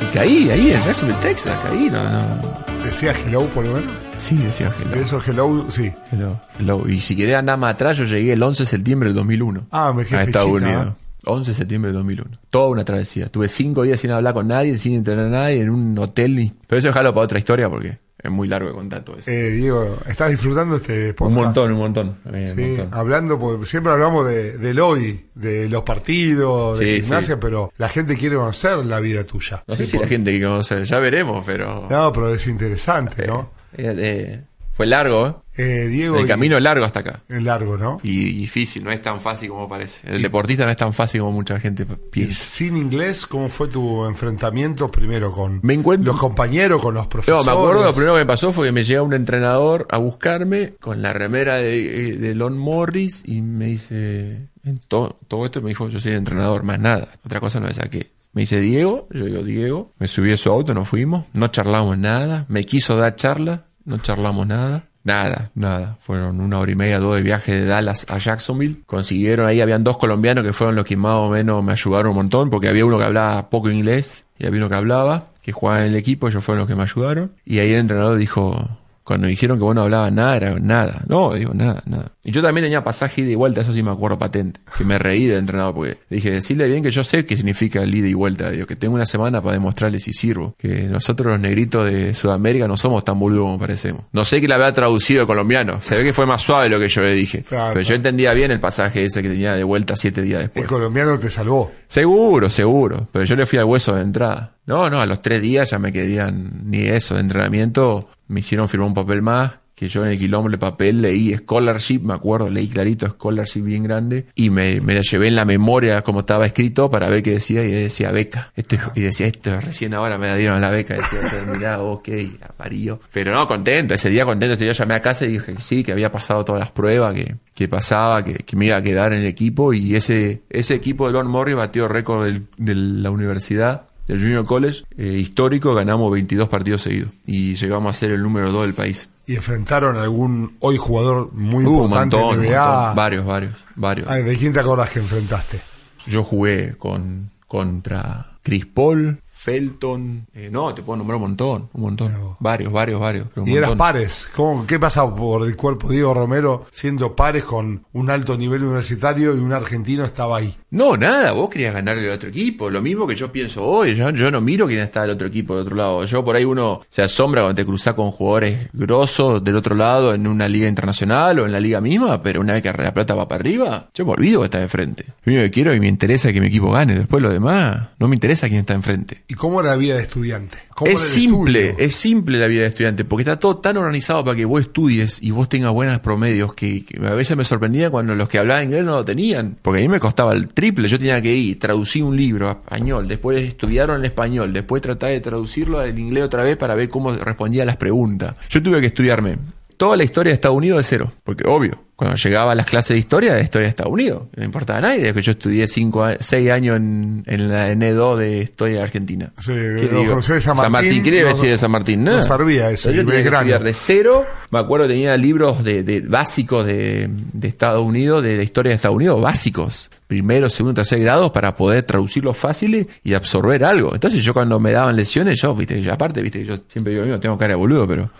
Y 0.02 0.16
caí 0.16 0.50
ahí 0.50 0.72
en 0.72 0.82
Jacksonville, 0.82 1.20
Texas, 1.20 1.56
caí, 1.62 1.88
no, 1.88 2.02
no. 2.02 2.58
¿Decía 2.82 3.14
hello 3.24 3.46
por 3.50 3.66
lo 3.66 3.74
menos? 3.74 3.92
Sí, 4.16 4.34
decía 4.36 4.72
hello. 4.80 5.00
eso 5.00 5.22
hello, 5.24 5.66
sí. 5.70 5.92
Hello, 6.10 6.40
hello. 6.58 6.88
Y 6.88 7.00
si 7.02 7.14
querés 7.14 7.36
andar 7.36 7.56
más 7.56 7.74
atrás, 7.74 7.98
yo 7.98 8.04
llegué 8.04 8.32
el 8.32 8.42
11 8.42 8.64
de 8.64 8.66
septiembre 8.68 9.10
del 9.10 9.14
2001. 9.14 9.68
Ah, 9.70 9.92
me 9.94 10.02
A 10.02 10.24
Estados 10.24 10.50
Unidos. 10.50 10.94
11 11.26 11.50
de 11.50 11.56
septiembre 11.56 11.90
de 11.90 11.98
2001. 11.98 12.38
Toda 12.50 12.68
una 12.68 12.84
travesía. 12.84 13.28
Tuve 13.28 13.48
cinco 13.48 13.82
días 13.82 14.00
sin 14.00 14.10
hablar 14.10 14.34
con 14.34 14.46
nadie, 14.48 14.78
sin 14.78 14.94
entrenar 14.94 15.26
a 15.26 15.30
nadie, 15.30 15.60
en 15.62 15.70
un 15.70 15.98
hotel. 15.98 16.52
Pero 16.66 16.78
eso 16.78 16.88
dejarlo 16.88 17.12
para 17.14 17.24
otra 17.24 17.38
historia 17.38 17.68
porque 17.68 17.98
es 18.22 18.30
muy 18.30 18.48
largo 18.48 18.68
de 18.68 18.74
contar 18.74 19.04
todo 19.04 19.18
eso. 19.18 19.30
Eh, 19.30 19.50
Diego, 19.50 19.96
¿estás 20.08 20.30
disfrutando 20.30 20.76
este 20.76 21.10
un 21.10 21.14
podcast? 21.14 21.40
montón, 21.44 21.72
un 21.72 21.78
montón. 21.78 22.16
eh, 22.32 22.48
un 22.50 22.56
Sí, 22.56 22.62
montón. 22.62 22.88
hablando, 22.92 23.38
porque 23.38 23.66
siempre 23.66 23.92
hablamos 23.92 24.26
de, 24.26 24.58
del 24.58 24.80
hoy, 24.80 25.26
de 25.34 25.68
los 25.68 25.82
partidos, 25.82 26.78
de 26.78 26.96
Sí, 26.96 27.02
gimnasia, 27.02 27.34
sí. 27.34 27.40
pero 27.42 27.72
la 27.78 27.88
gente 27.88 28.16
quiere 28.16 28.36
conocer 28.36 28.78
la 28.86 29.00
vida 29.00 29.24
tuya. 29.24 29.62
No 29.66 29.76
sé 29.76 29.84
Sí, 29.86 29.90
si 29.92 29.96
la 29.96 30.02
porque- 30.02 30.14
gente 30.16 30.32
que 30.32 30.42
conoce, 30.44 30.84
ya 30.84 30.98
veremos, 30.98 31.44
pero. 31.46 31.86
No, 31.90 32.12
pero 32.12 32.32
es 32.34 32.46
interesante, 32.46 33.26
¿no? 33.26 33.50
eh, 33.76 33.94
eh, 33.98 34.40
fue 34.78 34.86
largo, 34.86 35.26
¿eh? 35.26 35.34
Eh, 35.60 35.88
Diego, 35.88 36.18
El 36.18 36.26
y- 36.26 36.28
camino 36.28 36.56
es 36.56 36.62
largo 36.62 36.84
hasta 36.84 37.00
acá. 37.00 37.22
es 37.28 37.42
largo, 37.42 37.76
¿no? 37.76 37.98
Y 38.04 38.32
difícil, 38.38 38.84
no 38.84 38.92
es 38.92 39.02
tan 39.02 39.20
fácil 39.20 39.48
como 39.48 39.68
parece. 39.68 40.08
El 40.08 40.22
deportista 40.22 40.64
no 40.64 40.70
es 40.70 40.76
tan 40.76 40.92
fácil 40.92 41.20
como 41.22 41.32
mucha 41.32 41.58
gente 41.58 41.82
Y 41.82 41.96
piensa. 42.10 42.32
sin 42.44 42.76
inglés, 42.76 43.26
¿cómo 43.26 43.48
fue 43.48 43.66
tu 43.66 44.04
enfrentamiento 44.06 44.88
primero 44.88 45.32
con 45.32 45.58
Me 45.64 45.74
encuentro- 45.74 46.12
los 46.12 46.20
compañeros, 46.20 46.80
con 46.80 46.94
los 46.94 47.02
No, 47.02 47.08
profesores? 47.08 47.44
me 47.44 47.50
acuerdo 47.50 47.82
lo 47.84 47.92
primero 47.92 48.12
que 48.14 48.20
me 48.20 48.26
pasó 48.26 48.52
fue 48.52 48.66
que 48.66 48.72
me 48.72 48.84
llega 48.84 49.02
un 49.02 49.14
entrenador 49.14 49.88
a 49.90 49.98
buscarme 49.98 50.74
con 50.78 51.02
la 51.02 51.12
remera 51.12 51.56
de, 51.56 52.16
de 52.16 52.34
Lon 52.36 52.56
Morris 52.56 53.24
y 53.26 53.42
me 53.42 53.66
dice, 53.66 54.50
en 54.64 54.78
to- 54.86 55.18
todo 55.26 55.44
esto 55.44 55.60
me 55.60 55.70
dijo, 55.70 55.88
yo 55.88 55.98
soy 55.98 56.12
el 56.12 56.18
entrenador, 56.18 56.62
más 56.62 56.78
nada, 56.78 57.08
otra 57.26 57.40
cosa 57.40 57.58
no 57.58 57.66
le 57.66 57.74
saqué. 57.74 58.10
Me 58.32 58.42
dice 58.42 58.60
Diego, 58.60 59.08
yo 59.10 59.24
digo 59.24 59.42
Diego, 59.42 59.92
me 59.98 60.06
subí 60.06 60.32
a 60.32 60.36
su 60.36 60.50
auto, 60.50 60.72
nos 60.72 60.86
fuimos, 60.86 61.24
no 61.32 61.48
charlamos 61.48 61.98
nada, 61.98 62.44
me 62.48 62.62
quiso 62.62 62.94
dar 62.96 63.16
charla, 63.16 63.64
no 63.88 63.98
charlamos 63.98 64.46
nada. 64.46 64.84
Nada, 65.04 65.50
nada. 65.54 65.96
Fueron 66.00 66.40
una 66.40 66.58
hora 66.58 66.70
y 66.70 66.74
media, 66.74 66.98
dos 66.98 67.16
de 67.16 67.22
viaje 67.22 67.52
de 67.52 67.64
Dallas 67.64 68.04
a 68.10 68.18
Jacksonville. 68.18 68.82
Consiguieron 68.84 69.46
ahí, 69.46 69.62
habían 69.62 69.82
dos 69.82 69.96
colombianos 69.96 70.44
que 70.44 70.52
fueron 70.52 70.76
los 70.76 70.84
que 70.84 70.98
más 70.98 71.14
o 71.14 71.30
menos 71.30 71.64
me 71.64 71.72
ayudaron 71.72 72.10
un 72.10 72.16
montón, 72.16 72.50
porque 72.50 72.68
había 72.68 72.84
uno 72.84 72.98
que 72.98 73.04
hablaba 73.04 73.48
poco 73.48 73.70
inglés 73.70 74.26
y 74.38 74.44
había 74.44 74.60
uno 74.60 74.68
que 74.68 74.74
hablaba, 74.74 75.28
que 75.40 75.52
jugaba 75.52 75.80
en 75.80 75.92
el 75.92 75.96
equipo, 75.96 76.28
ellos 76.28 76.44
fueron 76.44 76.60
los 76.60 76.68
que 76.68 76.74
me 76.74 76.82
ayudaron. 76.82 77.32
Y 77.46 77.60
ahí 77.60 77.70
el 77.70 77.80
entrenador 77.80 78.18
dijo, 78.18 78.68
cuando 79.08 79.24
me 79.24 79.30
dijeron 79.30 79.58
que 79.58 79.64
vos 79.64 79.74
no 79.74 79.80
hablabas 79.82 80.12
nada, 80.12 80.36
era 80.36 80.54
nada. 80.60 81.02
No, 81.08 81.32
digo, 81.34 81.52
nada, 81.54 81.82
nada. 81.86 82.12
Y 82.24 82.30
yo 82.30 82.42
también 82.42 82.64
tenía 82.66 82.84
pasaje 82.84 83.22
ida 83.22 83.30
y 83.30 83.34
vuelta, 83.34 83.62
eso 83.62 83.72
sí 83.72 83.82
me 83.82 83.90
acuerdo 83.90 84.18
patente. 84.18 84.60
Que 84.76 84.84
me 84.84 84.98
reí 84.98 85.26
del 85.26 85.38
entrenador 85.38 85.74
porque 85.74 85.98
dije, 86.10 86.30
decirle 86.30 86.68
bien 86.68 86.82
que 86.82 86.90
yo 86.90 87.02
sé 87.02 87.24
qué 87.24 87.36
significa 87.36 87.82
el 87.82 87.94
ida 87.94 88.06
y 88.06 88.14
vuelta. 88.14 88.50
Digo, 88.50 88.66
que 88.66 88.76
tengo 88.76 88.94
una 88.94 89.06
semana 89.06 89.40
para 89.42 89.54
demostrarles 89.54 90.04
si 90.04 90.12
sirvo. 90.12 90.54
Que 90.58 90.82
nosotros 90.84 91.32
los 91.32 91.40
negritos 91.40 91.90
de 91.90 92.12
Sudamérica 92.14 92.68
no 92.68 92.76
somos 92.76 93.04
tan 93.04 93.18
boludos 93.18 93.44
como 93.44 93.58
parecemos. 93.58 94.04
No 94.12 94.24
sé 94.24 94.40
que 94.40 94.46
la 94.48 94.56
había 94.56 94.72
traducido 94.72 95.22
el 95.22 95.26
colombiano. 95.26 95.80
Se 95.80 95.96
ve 95.96 96.04
que 96.04 96.12
fue 96.12 96.26
más 96.26 96.42
suave 96.42 96.68
lo 96.68 96.78
que 96.78 96.88
yo 96.88 97.00
le 97.00 97.14
dije. 97.14 97.42
Claro, 97.42 97.72
Pero 97.72 97.82
yo 97.88 97.94
entendía 97.94 98.32
bien 98.34 98.50
el 98.50 98.60
pasaje 98.60 99.02
ese 99.04 99.22
que 99.22 99.28
tenía 99.30 99.54
de 99.54 99.64
vuelta 99.64 99.96
siete 99.96 100.20
días 100.22 100.40
El 100.42 100.46
después. 100.48 100.66
colombiano 100.66 101.18
te 101.18 101.30
salvó. 101.30 101.72
Seguro, 101.86 102.50
seguro. 102.50 103.08
Pero 103.12 103.24
yo 103.24 103.34
le 103.34 103.46
fui 103.46 103.58
al 103.58 103.64
hueso 103.64 103.94
de 103.94 104.02
entrada. 104.02 104.52
No, 104.66 104.90
no, 104.90 105.00
a 105.00 105.06
los 105.06 105.22
tres 105.22 105.40
días 105.40 105.70
ya 105.70 105.78
me 105.78 105.90
querían 105.92 106.64
ni 106.70 106.80
eso 106.82 107.14
de 107.14 107.22
entrenamiento. 107.22 108.10
Me 108.28 108.40
hicieron 108.40 108.68
firmar 108.68 108.88
un 108.88 108.94
papel 108.94 109.22
más. 109.22 109.52
Que 109.74 109.86
yo 109.86 110.04
en 110.04 110.10
el 110.10 110.18
quilombo 110.18 110.50
de 110.50 110.58
papel 110.58 111.00
leí 111.02 111.32
scholarship, 111.36 112.00
me 112.00 112.12
acuerdo, 112.12 112.50
leí 112.50 112.66
clarito 112.66 113.06
scholarship 113.06 113.60
bien 113.62 113.84
grande. 113.84 114.26
Y 114.34 114.50
me, 114.50 114.80
me 114.80 114.92
la 114.92 115.02
llevé 115.02 115.28
en 115.28 115.36
la 115.36 115.44
memoria 115.44 116.02
como 116.02 116.20
estaba 116.20 116.46
escrito 116.46 116.90
para 116.90 117.08
ver 117.08 117.22
qué 117.22 117.34
decía. 117.34 117.62
Y 117.62 117.70
decía 117.70 118.10
beca. 118.10 118.52
Esto, 118.56 118.76
y 118.96 119.02
decía, 119.02 119.28
esto 119.28 119.60
recién 119.60 119.94
ahora 119.94 120.18
me 120.18 120.26
la 120.26 120.34
dieron 120.34 120.60
la 120.60 120.70
beca. 120.70 120.96
Y 120.96 120.98
decía, 120.98 121.46
mirá, 121.52 121.80
ok, 121.80 122.08
aparillo. 122.42 122.98
Pero 123.12 123.32
no, 123.32 123.46
contento. 123.46 123.94
Ese 123.94 124.10
día 124.10 124.24
contento. 124.24 124.54
Ese 124.54 124.64
día 124.64 124.72
llamé 124.72 124.94
a 124.94 125.00
casa 125.00 125.26
y 125.26 125.28
dije 125.28 125.54
que 125.54 125.60
sí, 125.60 125.84
que 125.84 125.92
había 125.92 126.10
pasado 126.10 126.44
todas 126.44 126.58
las 126.58 126.72
pruebas, 126.72 127.14
que, 127.14 127.36
que 127.54 127.68
pasaba, 127.68 128.24
que, 128.24 128.34
que 128.34 128.56
me 128.56 128.66
iba 128.66 128.76
a 128.78 128.82
quedar 128.82 129.12
en 129.12 129.20
el 129.20 129.26
equipo. 129.26 129.72
Y 129.72 129.94
ese, 129.94 130.42
ese 130.50 130.74
equipo 130.74 131.06
de 131.06 131.12
Lon 131.12 131.28
Morris 131.28 131.54
batió 131.54 131.86
récord 131.86 132.28
de 132.56 132.74
la 132.74 133.12
universidad. 133.12 133.87
Del 134.08 134.18
Junior 134.20 134.44
College, 134.46 134.84
eh, 134.96 135.04
histórico, 135.18 135.74
ganamos 135.74 136.10
22 136.10 136.48
partidos 136.48 136.82
seguidos 136.82 137.10
y 137.26 137.54
llegamos 137.54 137.94
a 137.94 137.98
ser 137.98 138.10
el 138.10 138.22
número 138.22 138.50
2 138.50 138.62
del 138.62 138.74
país. 138.74 139.08
Y 139.26 139.36
enfrentaron 139.36 139.96
a 139.96 140.02
algún 140.02 140.56
hoy 140.60 140.76
jugador 140.78 141.30
muy 141.34 141.64
Uh, 141.64 141.68
un 141.68 141.74
importante 141.84 142.16
montón, 142.16 142.38
un 142.40 142.44
NBA. 142.46 142.66
montón. 142.76 142.96
varios, 142.96 143.26
varios, 143.26 143.52
varios. 143.76 144.08
Ay, 144.08 144.22
¿De 144.22 144.36
quién 144.38 144.52
te 144.54 144.60
acordás 144.60 144.88
que 144.90 144.98
enfrentaste? 145.00 145.58
Yo 146.06 146.24
jugué 146.24 146.74
con 146.78 147.30
contra 147.46 148.38
Chris 148.42 148.64
Paul, 148.66 149.20
Felton, 149.48 150.26
eh, 150.34 150.48
no, 150.50 150.74
te 150.74 150.82
puedo 150.82 150.98
nombrar 150.98 151.16
un 151.16 151.22
montón, 151.22 151.68
un 151.72 151.80
montón, 151.80 152.14
varios, 152.38 152.72
varios, 152.72 153.00
varios. 153.00 153.26
pero 153.32 153.44
un 153.44 153.48
Y 153.48 153.56
eras 153.56 153.72
pares. 153.76 154.30
¿Cómo, 154.34 154.66
¿Qué 154.66 154.78
pasa 154.78 155.14
por 155.14 155.46
el 155.46 155.56
cuerpo 155.56 155.88
Diego 155.88 156.12
Romero 156.12 156.66
siendo 156.70 157.16
pares 157.16 157.44
con 157.44 157.84
un 157.92 158.10
alto 158.10 158.36
nivel 158.36 158.64
universitario 158.64 159.34
y 159.34 159.38
un 159.38 159.52
argentino 159.52 160.04
estaba 160.04 160.38
ahí? 160.38 160.54
No, 160.70 160.96
nada, 160.98 161.32
vos 161.32 161.48
querías 161.48 161.72
ganarle 161.72 162.04
al 162.04 162.16
otro 162.16 162.28
equipo. 162.28 162.68
Lo 162.68 162.82
mismo 162.82 163.06
que 163.06 163.14
yo 163.14 163.32
pienso 163.32 163.64
hoy. 163.64 163.94
Yo, 163.94 164.10
yo 164.10 164.30
no 164.30 164.42
miro 164.42 164.66
quién 164.66 164.80
está 164.80 165.02
del 165.02 165.12
otro 165.12 165.26
equipo 165.26 165.54
del 165.54 165.62
otro 165.62 165.76
lado. 165.76 166.04
Yo 166.04 166.22
por 166.22 166.36
ahí 166.36 166.44
uno 166.44 166.82
se 166.90 167.02
asombra 167.02 167.42
cuando 167.42 167.56
te 167.56 167.64
cruzás 167.64 167.94
con 167.94 168.10
jugadores 168.10 168.68
grosos 168.74 169.42
del 169.42 169.56
otro 169.56 169.74
lado 169.74 170.12
en 170.12 170.26
una 170.26 170.46
liga 170.46 170.68
internacional 170.68 171.38
o 171.38 171.46
en 171.46 171.52
la 171.52 171.60
liga 171.60 171.80
misma, 171.80 172.22
pero 172.22 172.40
una 172.40 172.52
vez 172.52 172.62
que 172.62 172.70
la 172.70 172.92
plata 172.92 173.14
va 173.14 173.26
para 173.26 173.40
arriba, 173.40 173.88
yo 173.94 174.04
me 174.04 174.12
olvido 174.12 174.40
que 174.40 174.46
está 174.46 174.60
enfrente. 174.60 175.06
Lo 175.24 175.32
único 175.32 175.44
que 175.44 175.50
quiero 175.50 175.74
y 175.74 175.80
me 175.80 175.88
interesa 175.88 176.28
es 176.28 176.34
que 176.34 176.40
mi 176.40 176.48
equipo 176.48 176.70
gane. 176.70 176.96
Después 176.96 177.22
lo 177.22 177.32
demás, 177.32 177.88
no 177.98 178.08
me 178.08 178.16
interesa 178.16 178.48
quién 178.48 178.60
está 178.60 178.74
enfrente. 178.74 179.22
¿Y 179.26 179.34
cómo 179.38 179.60
era 179.60 179.70
la 179.70 179.76
vida 179.76 179.96
de 179.96 180.02
estudiante? 180.02 180.58
¿Cómo 180.74 180.90
Es 180.90 181.00
simple, 181.00 181.74
es 181.78 181.94
simple 181.94 182.38
la 182.38 182.46
vida 182.46 182.62
de 182.62 182.68
estudiante, 182.68 183.04
porque 183.04 183.22
está 183.22 183.38
todo 183.38 183.56
tan 183.58 183.76
organizado 183.78 184.24
para 184.24 184.36
que 184.36 184.44
vos 184.44 184.60
estudies 184.60 185.22
y 185.22 185.30
vos 185.30 185.48
tengas 185.48 185.72
buenos 185.72 186.00
promedios 186.00 186.54
que, 186.54 186.84
que 186.84 187.04
a 187.06 187.14
veces 187.14 187.36
me 187.36 187.44
sorprendía 187.44 187.90
cuando 187.90 188.14
los 188.14 188.28
que 188.28 188.38
hablaban 188.38 188.64
inglés 188.64 188.84
no 188.84 188.92
lo 188.92 189.04
tenían, 189.04 189.56
porque 189.62 189.80
a 189.80 189.82
mí 189.82 189.88
me 189.88 190.00
costaba 190.00 190.34
el 190.34 190.48
triple, 190.48 190.88
yo 190.88 190.98
tenía 190.98 191.22
que 191.22 191.34
ir, 191.34 191.58
traducir 191.58 192.04
un 192.04 192.16
libro 192.16 192.48
a 192.48 192.52
español, 192.52 193.08
después 193.08 193.40
estudiarlo 193.42 193.96
en 193.96 194.04
español, 194.04 194.52
después 194.52 194.82
tratar 194.82 195.10
de 195.10 195.20
traducirlo 195.20 195.78
al 195.78 195.98
inglés 195.98 196.24
otra 196.24 196.42
vez 196.42 196.56
para 196.56 196.74
ver 196.74 196.88
cómo 196.88 197.14
respondía 197.14 197.62
a 197.62 197.66
las 197.66 197.76
preguntas. 197.76 198.34
Yo 198.50 198.62
tuve 198.62 198.80
que 198.80 198.88
estudiarme 198.88 199.38
toda 199.76 199.96
la 199.96 200.04
historia 200.04 200.32
de 200.32 200.34
Estados 200.34 200.56
Unidos 200.56 200.78
de 200.78 200.84
cero, 200.84 201.12
porque 201.24 201.44
obvio, 201.46 201.87
cuando 201.98 202.16
llegaba 202.16 202.52
a 202.52 202.54
las 202.54 202.64
clases 202.64 202.90
de 202.94 202.98
historia, 203.00 203.34
de 203.34 203.42
historia 203.42 203.66
de 203.66 203.70
Estados 203.70 203.92
Unidos, 203.92 204.22
no 204.36 204.44
importaba 204.44 204.78
a 204.78 204.82
nadie, 204.82 204.98
desde 205.00 205.14
que 205.14 205.22
yo 205.22 205.32
estudié 205.32 205.66
cinco, 205.66 206.06
seis 206.20 206.48
años 206.48 206.76
en, 206.76 207.24
en 207.26 207.48
la 207.48 207.72
N2 207.72 208.16
de 208.18 208.38
historia 208.38 208.76
de 208.76 208.82
Argentina. 208.84 209.32
Sí, 209.40 209.50
¿Qué 209.50 209.88
don? 209.92 210.06
José 210.06 210.34
de 210.34 210.40
San 210.40 210.70
Martín, 210.70 211.02
¿qué 211.02 211.10
debe 211.10 211.22
no- 211.24 211.28
decir 211.30 211.50
de 211.50 211.58
San 211.58 211.72
Martín? 211.72 212.04
no 212.04 212.12
Nada. 212.12 212.22
servía 212.22 212.70
eso, 212.70 212.92
Yo 212.92 213.04
tenía 213.04 213.22
que 213.24 213.28
estudiar 213.28 213.64
de 213.64 213.74
cero. 213.74 214.24
Me 214.52 214.60
acuerdo 214.60 214.86
tenía 214.86 215.16
libros 215.16 215.64
de, 215.64 215.82
de 215.82 216.00
básicos 216.02 216.64
de, 216.64 217.10
de 217.10 217.48
Estados 217.48 217.84
Unidos, 217.84 218.22
de 218.22 218.36
la 218.36 218.44
historia 218.44 218.70
de 218.70 218.76
Estados 218.76 218.96
Unidos, 218.96 219.20
básicos. 219.20 219.90
Primero, 220.06 220.48
segundo, 220.48 220.74
tercer 220.74 221.00
grado, 221.00 221.32
para 221.32 221.54
poder 221.54 221.82
traducirlos 221.84 222.34
fáciles 222.36 222.86
y 223.02 223.12
absorber 223.12 223.62
algo. 223.64 223.92
Entonces 223.92 224.24
yo 224.24 224.32
cuando 224.32 224.58
me 224.58 224.70
daban 224.72 224.96
lecciones, 224.96 225.38
yo, 225.42 225.54
viste, 225.54 225.82
yo 225.82 225.92
aparte, 225.92 226.22
viste, 226.22 226.44
yo 226.46 226.54
siempre 226.68 226.94
digo 226.94 227.04
mismo, 227.04 227.20
tengo 227.20 227.36
cara 227.36 227.50
de 227.52 227.56
boludo, 227.56 227.86
pero 227.86 228.10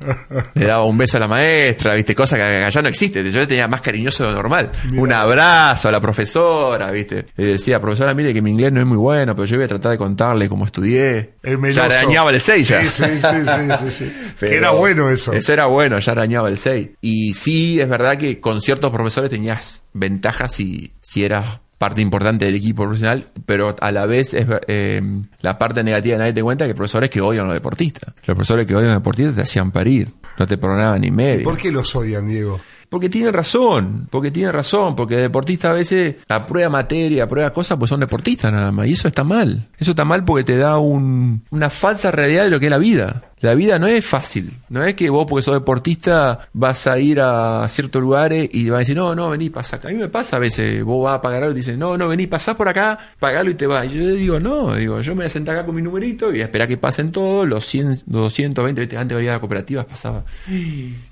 le 0.54 0.66
daba 0.66 0.84
un 0.84 0.96
beso 0.96 1.18
a 1.18 1.20
la 1.20 1.28
maestra, 1.28 1.94
viste, 1.94 2.14
cosa 2.14 2.36
que 2.36 2.42
allá 2.42 2.80
no 2.82 2.88
existe. 2.92 3.28
Yo 3.30 3.46
tenía 3.46 3.68
más 3.68 3.80
cariñoso 3.80 4.24
de 4.24 4.30
lo 4.30 4.36
normal. 4.36 4.70
Un 4.96 5.12
abrazo 5.12 5.88
a 5.88 5.92
la 5.92 6.00
profesora, 6.00 6.90
viste. 6.90 7.26
Le 7.36 7.46
decía, 7.46 7.80
profesora, 7.80 8.14
mire 8.14 8.32
que 8.32 8.42
mi 8.42 8.50
inglés 8.50 8.72
no 8.72 8.80
es 8.80 8.86
muy 8.86 8.96
bueno, 8.96 9.34
pero 9.34 9.46
yo 9.46 9.56
voy 9.56 9.64
a 9.64 9.68
tratar 9.68 9.92
de 9.92 9.98
contarle 9.98 10.48
cómo 10.48 10.64
estudié. 10.64 11.34
El 11.42 11.72
ya 11.72 11.84
arañaba 11.84 12.30
el 12.30 12.40
6 12.40 12.68
ya. 12.68 12.82
Sí, 12.88 13.04
sí, 13.18 13.90
sí, 13.90 14.12
Que 14.40 14.56
era 14.56 14.70
bueno 14.70 15.10
eso. 15.10 15.32
Eso 15.32 15.52
era 15.52 15.66
bueno, 15.66 15.98
ya 15.98 16.12
arañaba 16.12 16.48
el 16.48 16.58
6. 16.58 16.88
Y 17.00 17.34
sí, 17.34 17.80
es 17.80 17.88
verdad 17.88 18.16
que 18.16 18.40
con 18.40 18.60
ciertos 18.60 18.90
profesores 18.90 19.30
tenías 19.30 19.84
ventajas 19.92 20.54
si, 20.54 20.92
si 21.00 21.24
eras 21.24 21.60
parte 21.82 22.00
importante 22.00 22.44
del 22.44 22.54
equipo 22.54 22.84
profesional, 22.84 23.26
pero 23.44 23.74
a 23.80 23.90
la 23.90 24.06
vez 24.06 24.34
es 24.34 24.46
eh, 24.68 25.02
la 25.40 25.58
parte 25.58 25.82
negativa 25.82 26.14
de 26.14 26.18
nadie 26.20 26.32
te 26.32 26.40
cuenta 26.40 26.64
que 26.64 26.76
profesores 26.76 27.10
que 27.10 27.20
odian 27.20 27.42
a 27.42 27.46
los 27.46 27.54
deportistas. 27.54 28.14
Los 28.24 28.36
profesores 28.36 28.68
que 28.68 28.76
odian 28.76 28.90
a 28.90 28.94
los 28.94 29.02
deportistas 29.02 29.34
te 29.34 29.42
hacían 29.42 29.72
parir, 29.72 30.08
no 30.38 30.46
te 30.46 30.58
programaban 30.58 31.00
ni 31.00 31.10
medio. 31.10 31.42
¿Por 31.42 31.56
qué 31.56 31.72
los 31.72 31.96
odian, 31.96 32.28
Diego? 32.28 32.60
Porque 32.92 33.08
tiene 33.08 33.32
razón, 33.32 34.06
porque 34.10 34.30
tiene 34.30 34.52
razón, 34.52 34.94
porque 34.94 35.14
el 35.14 35.22
deportista 35.22 35.70
a 35.70 35.72
veces 35.72 36.16
aprueba 36.28 36.68
materia, 36.68 37.24
aprueba 37.24 37.50
cosas, 37.50 37.78
pues 37.78 37.88
son 37.88 38.00
deportistas 38.00 38.52
nada 38.52 38.70
más. 38.70 38.86
Y 38.86 38.92
eso 38.92 39.08
está 39.08 39.24
mal. 39.24 39.66
Eso 39.78 39.92
está 39.92 40.04
mal 40.04 40.26
porque 40.26 40.44
te 40.44 40.58
da 40.58 40.76
un- 40.76 41.42
una 41.50 41.70
falsa 41.70 42.10
realidad 42.10 42.44
de 42.44 42.50
lo 42.50 42.60
que 42.60 42.66
es 42.66 42.70
la 42.70 42.76
vida. 42.76 43.22
La 43.42 43.56
vida 43.56 43.80
no 43.80 43.88
es 43.88 44.04
fácil. 44.04 44.52
No 44.68 44.84
es 44.84 44.94
que 44.94 45.10
vos, 45.10 45.26
porque 45.28 45.42
sos 45.42 45.54
deportista, 45.54 46.48
vas 46.52 46.86
a 46.86 46.98
ir 47.00 47.20
a 47.20 47.66
ciertos 47.68 48.00
lugares 48.00 48.48
y 48.52 48.70
vas 48.70 48.76
a 48.76 48.78
decir, 48.78 48.96
no, 48.96 49.16
no, 49.16 49.30
vení, 49.30 49.50
pasa 49.50 49.76
acá. 49.76 49.88
A 49.88 49.90
mí 49.90 49.98
me 49.98 50.08
pasa 50.08 50.36
a 50.36 50.38
veces, 50.38 50.84
vos 50.84 51.04
vas 51.04 51.16
a 51.16 51.20
pagar 51.20 51.42
algo 51.42 51.52
y 51.52 51.56
dices, 51.56 51.76
no, 51.76 51.98
no, 51.98 52.06
vení, 52.06 52.28
pasás 52.28 52.54
por 52.54 52.68
acá, 52.68 52.98
pagalo 53.18 53.50
y 53.50 53.54
te 53.54 53.66
vas. 53.66 53.86
Y 53.86 53.98
yo 53.98 54.08
digo, 54.14 54.38
no, 54.38 54.76
digo, 54.76 55.00
yo 55.00 55.12
me 55.12 55.22
voy 55.22 55.26
a 55.26 55.30
sentar 55.30 55.56
acá 55.56 55.66
con 55.66 55.74
mi 55.74 55.82
numerito 55.82 56.32
y 56.32 56.40
a 56.40 56.44
esperar 56.44 56.68
que 56.68 56.76
pasen 56.76 57.10
todos, 57.10 57.48
los 57.48 57.66
100, 57.66 57.88
los 57.88 58.04
220, 58.06 58.80
viste, 58.80 58.96
antes 58.96 59.18
de 59.18 59.24
ir 59.24 59.30
a 59.30 59.32
la 59.34 59.40
cooperativa 59.40 59.84
pasaba, 59.84 60.24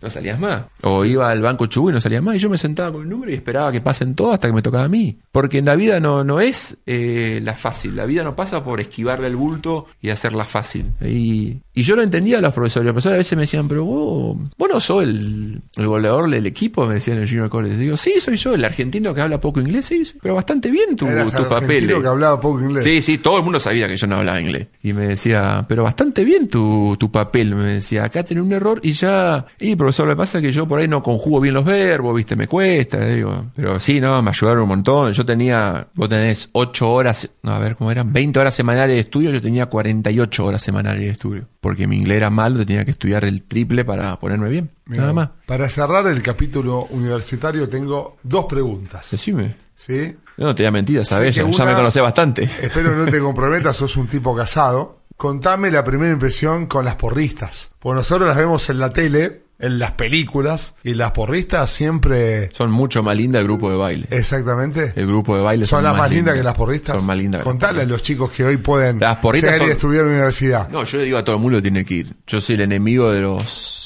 no 0.01 0.09
salías 0.09 0.39
más. 0.39 0.67
O 0.83 1.05
iba 1.05 1.29
al 1.29 1.43
banco 1.43 1.67
Chubut 1.67 1.91
y 1.91 1.95
no 1.95 2.01
salías 2.01 2.23
más. 2.23 2.37
Y 2.37 2.39
yo 2.39 2.49
me 2.49 2.59
sentaba 2.59 2.93
con 2.93 3.03
el 3.03 3.09
número 3.09 3.33
y 3.33 3.35
esperaba 3.35 3.73
que 3.73 3.81
pasen 3.81 4.15
todos 4.15 4.35
hasta 4.35 4.47
que 4.47 4.55
me 4.55 4.63
tocaba 4.63 4.85
a 4.85 4.89
mí. 4.89 5.19
Porque 5.33 5.59
en 5.59 5.65
la 5.65 5.75
vida 5.75 5.99
no, 5.99 6.23
no 6.23 6.41
es 6.41 6.79
eh, 6.87 7.41
la 7.43 7.55
fácil. 7.55 7.97
La 7.97 8.07
vida 8.07 8.23
no 8.23 8.37
pasa 8.37 8.63
por 8.63 8.81
esquivarle 8.81 9.27
el 9.27 9.35
bulto 9.35 9.87
y 10.01 10.11
hacerla 10.11 10.45
fácil. 10.45 10.93
Y, 11.01 11.59
y 11.75 11.83
yo 11.83 11.97
lo 11.97 12.03
entendí 12.03 12.20
entendía 12.21 12.39
a 12.39 12.41
los 12.43 12.53
profesores. 12.53 12.85
Los 12.85 12.93
profesores 12.93 13.17
a 13.17 13.19
veces 13.19 13.37
me 13.37 13.43
decían, 13.43 13.69
pero 13.69 13.85
vos, 13.85 14.37
vos 14.57 14.69
no 14.69 14.81
sos 14.81 15.03
el, 15.03 15.61
el 15.77 15.87
goleador 15.87 16.31
del 16.31 16.47
equipo, 16.47 16.87
me 16.87 16.95
decían 16.95 17.17
en 17.17 17.23
el 17.25 17.29
Junior 17.29 17.49
College. 17.49 17.77
digo, 17.77 17.97
sí, 17.97 18.15
soy 18.21 18.37
yo, 18.37 18.55
el 18.55 18.65
argentino 18.65 19.15
que 19.15 19.21
habla 19.21 19.41
poco 19.41 19.61
inglés, 19.61 19.87
sí, 19.87 20.03
pero 20.21 20.35
bastante 20.35 20.71
bien 20.71 20.97
tu, 20.97 21.07
Eras 21.07 21.33
tu 21.33 21.43
el 21.43 21.49
papel. 21.49 21.87
que 21.87 22.07
hablaba 22.07 22.41
poco 22.41 22.61
inglés. 22.61 22.85
Sí, 22.85 23.03
sí, 23.03 23.19
todo 23.19 23.39
el 23.39 23.45
mundo 23.45 23.59
sabía 23.59 23.89
que 23.89 23.97
yo 23.97 24.07
no 24.07 24.17
hablaba 24.17 24.41
inglés. 24.41 24.69
Y 24.83 24.93
me 24.93 25.07
decía, 25.07 25.65
pero 25.69 25.85
bastante 25.85 26.25
bien 26.25 26.49
tu, 26.49 26.97
tu 26.99 27.11
papel. 27.11 27.55
Me 27.55 27.75
decía, 27.75 28.05
acá 28.05 28.23
tenés 28.23 28.45
un 28.45 28.53
error 28.53 28.81
y 28.83 28.93
ya. 28.93 29.47
Y 29.59 29.77
profesor, 29.77 30.07
lo 30.07 30.15
que 30.15 30.19
pasa 30.19 30.39
es 30.39 30.43
que 30.45 30.53
yo 30.53 30.69
por 30.69 30.81
ahí 30.81 30.89
no 30.89 31.03
conjugo 31.03 31.41
bien 31.41 31.55
los 31.55 31.65
verbos, 31.65 32.15
viste, 32.15 32.37
me 32.37 32.47
cuesta. 32.47 33.05
Digo, 33.05 33.47
pero 33.57 33.81
sí, 33.81 34.01
no, 34.01 34.23
me 34.23 34.31
ayudaron 34.31 34.63
un 34.63 34.69
montón. 34.69 35.13
Yo 35.13 35.25
tenía, 35.25 35.89
vos 35.95 36.09
tenés 36.09 36.49
8 36.53 36.91
horas, 36.91 37.31
no, 37.43 37.53
a 37.53 37.59
ver 37.59 37.77
cómo 37.77 37.91
eran, 37.91 38.13
20 38.13 38.39
horas 38.39 38.55
semanales 38.55 38.97
de 38.97 39.01
estudio, 39.01 39.31
yo 39.31 39.41
tenía 39.41 39.67
48 39.67 40.45
horas 40.45 40.63
semanales 40.63 41.01
de 41.01 41.11
estudio. 41.11 41.45
Porque 41.61 41.87
mi 41.87 41.97
inglés 41.97 42.17
era 42.17 42.31
malo, 42.31 42.65
tenía 42.65 42.85
que 42.85 42.93
estudiar 42.93 43.25
el 43.25 43.45
triple 43.45 43.85
para 43.85 44.19
ponerme 44.19 44.49
bien. 44.49 44.71
Mira, 44.87 45.03
Nada 45.03 45.13
más. 45.13 45.31
Para 45.47 45.69
cerrar 45.69 46.07
el 46.07 46.23
capítulo 46.23 46.87
universitario 46.91 47.69
tengo 47.69 48.17
dos 48.23 48.47
preguntas. 48.47 49.11
Decime. 49.11 49.57
¿Sí? 49.75 50.17
No 50.39 50.55
te 50.55 50.63
diga 50.63 50.71
mentiras, 50.71 51.09
sabes, 51.09 51.35
ya, 51.35 51.49
ya 51.49 51.65
me 51.67 51.75
conocés 51.75 52.03
bastante. 52.03 52.45
Espero 52.45 52.95
no 52.97 53.11
te 53.11 53.19
comprometas, 53.21 53.77
sos 53.77 53.97
un 53.97 54.07
tipo 54.07 54.35
casado. 54.35 55.01
Contame 55.17 55.71
la 55.71 55.85
primera 55.85 56.13
impresión 56.13 56.67
con 56.67 56.87
las 56.87 56.95
porristas. 56.95 57.73
Pues 57.79 57.95
nosotros 57.95 58.27
las 58.27 58.39
vemos 58.39 58.71
en 58.71 58.79
la 58.79 58.91
tele, 58.91 59.43
en 59.61 59.79
las 59.79 59.93
películas, 59.93 60.75
y 60.83 60.95
las 60.95 61.11
porristas 61.13 61.71
siempre... 61.71 62.51
Son 62.55 62.71
mucho 62.71 63.03
más 63.03 63.17
lindas 63.17 63.41
el 63.41 63.47
grupo 63.47 63.71
de 63.71 63.77
baile. 63.77 64.07
Exactamente. 64.11 64.93
El 64.97 65.07
grupo 65.07 65.37
de 65.37 65.43
baile 65.43 65.67
Son 65.67 65.85
las 65.85 65.97
más 65.97 66.11
lindas 66.11 66.35
que 66.35 66.43
las 66.43 66.55
porristas. 66.55 66.97
Son 66.97 67.07
más 67.07 67.17
lindas. 67.17 67.43
Contale 67.43 67.83
a 67.83 67.85
los 67.87 68.03
chicos 68.03 68.31
que 68.33 68.45
hoy 68.45 68.57
pueden 68.57 69.01
Las 69.01 69.17
porristas 69.19 69.53
llegar 69.53 69.63
y 69.63 69.71
son- 69.71 69.77
estudiar 69.77 70.01
en 70.03 70.09
la 70.09 70.15
universidad. 70.15 70.69
No, 70.69 70.85
yo 70.85 70.99
le 70.99 71.05
digo 71.05 71.19
a 71.19 71.25
todo 71.25 71.37
el 71.37 71.43
mundo 71.43 71.59
que 71.59 71.63
tiene 71.63 71.85
que 71.85 71.95
ir. 71.95 72.17
Yo 72.27 72.41
soy 72.41 72.55
el 72.57 72.63
enemigo 72.63 73.13
de 73.13 73.21
los 73.21 73.80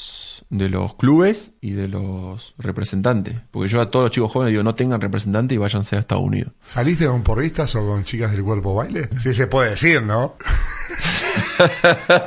de 0.49 0.69
los 0.69 0.95
clubes 0.95 1.51
y 1.61 1.71
de 1.71 1.87
los 1.87 2.53
representantes. 2.57 3.35
Porque 3.51 3.69
yo 3.69 3.81
a 3.81 3.89
todos 3.89 4.05
los 4.05 4.11
chicos 4.11 4.31
jóvenes 4.31 4.51
digo, 4.51 4.63
no 4.63 4.75
tengan 4.75 5.01
representante 5.01 5.55
y 5.55 5.57
váyanse 5.57 5.95
a 5.95 5.99
Estados 5.99 6.23
Unidos. 6.23 6.53
¿Saliste 6.63 7.07
con 7.07 7.23
porristas 7.23 7.75
o 7.75 7.85
con 7.85 8.03
chicas 8.03 8.31
del 8.31 8.43
cuerpo 8.43 8.75
baile? 8.75 9.09
Sí 9.19 9.33
se 9.33 9.47
puede 9.47 9.71
decir, 9.71 10.01
¿no? 10.01 10.35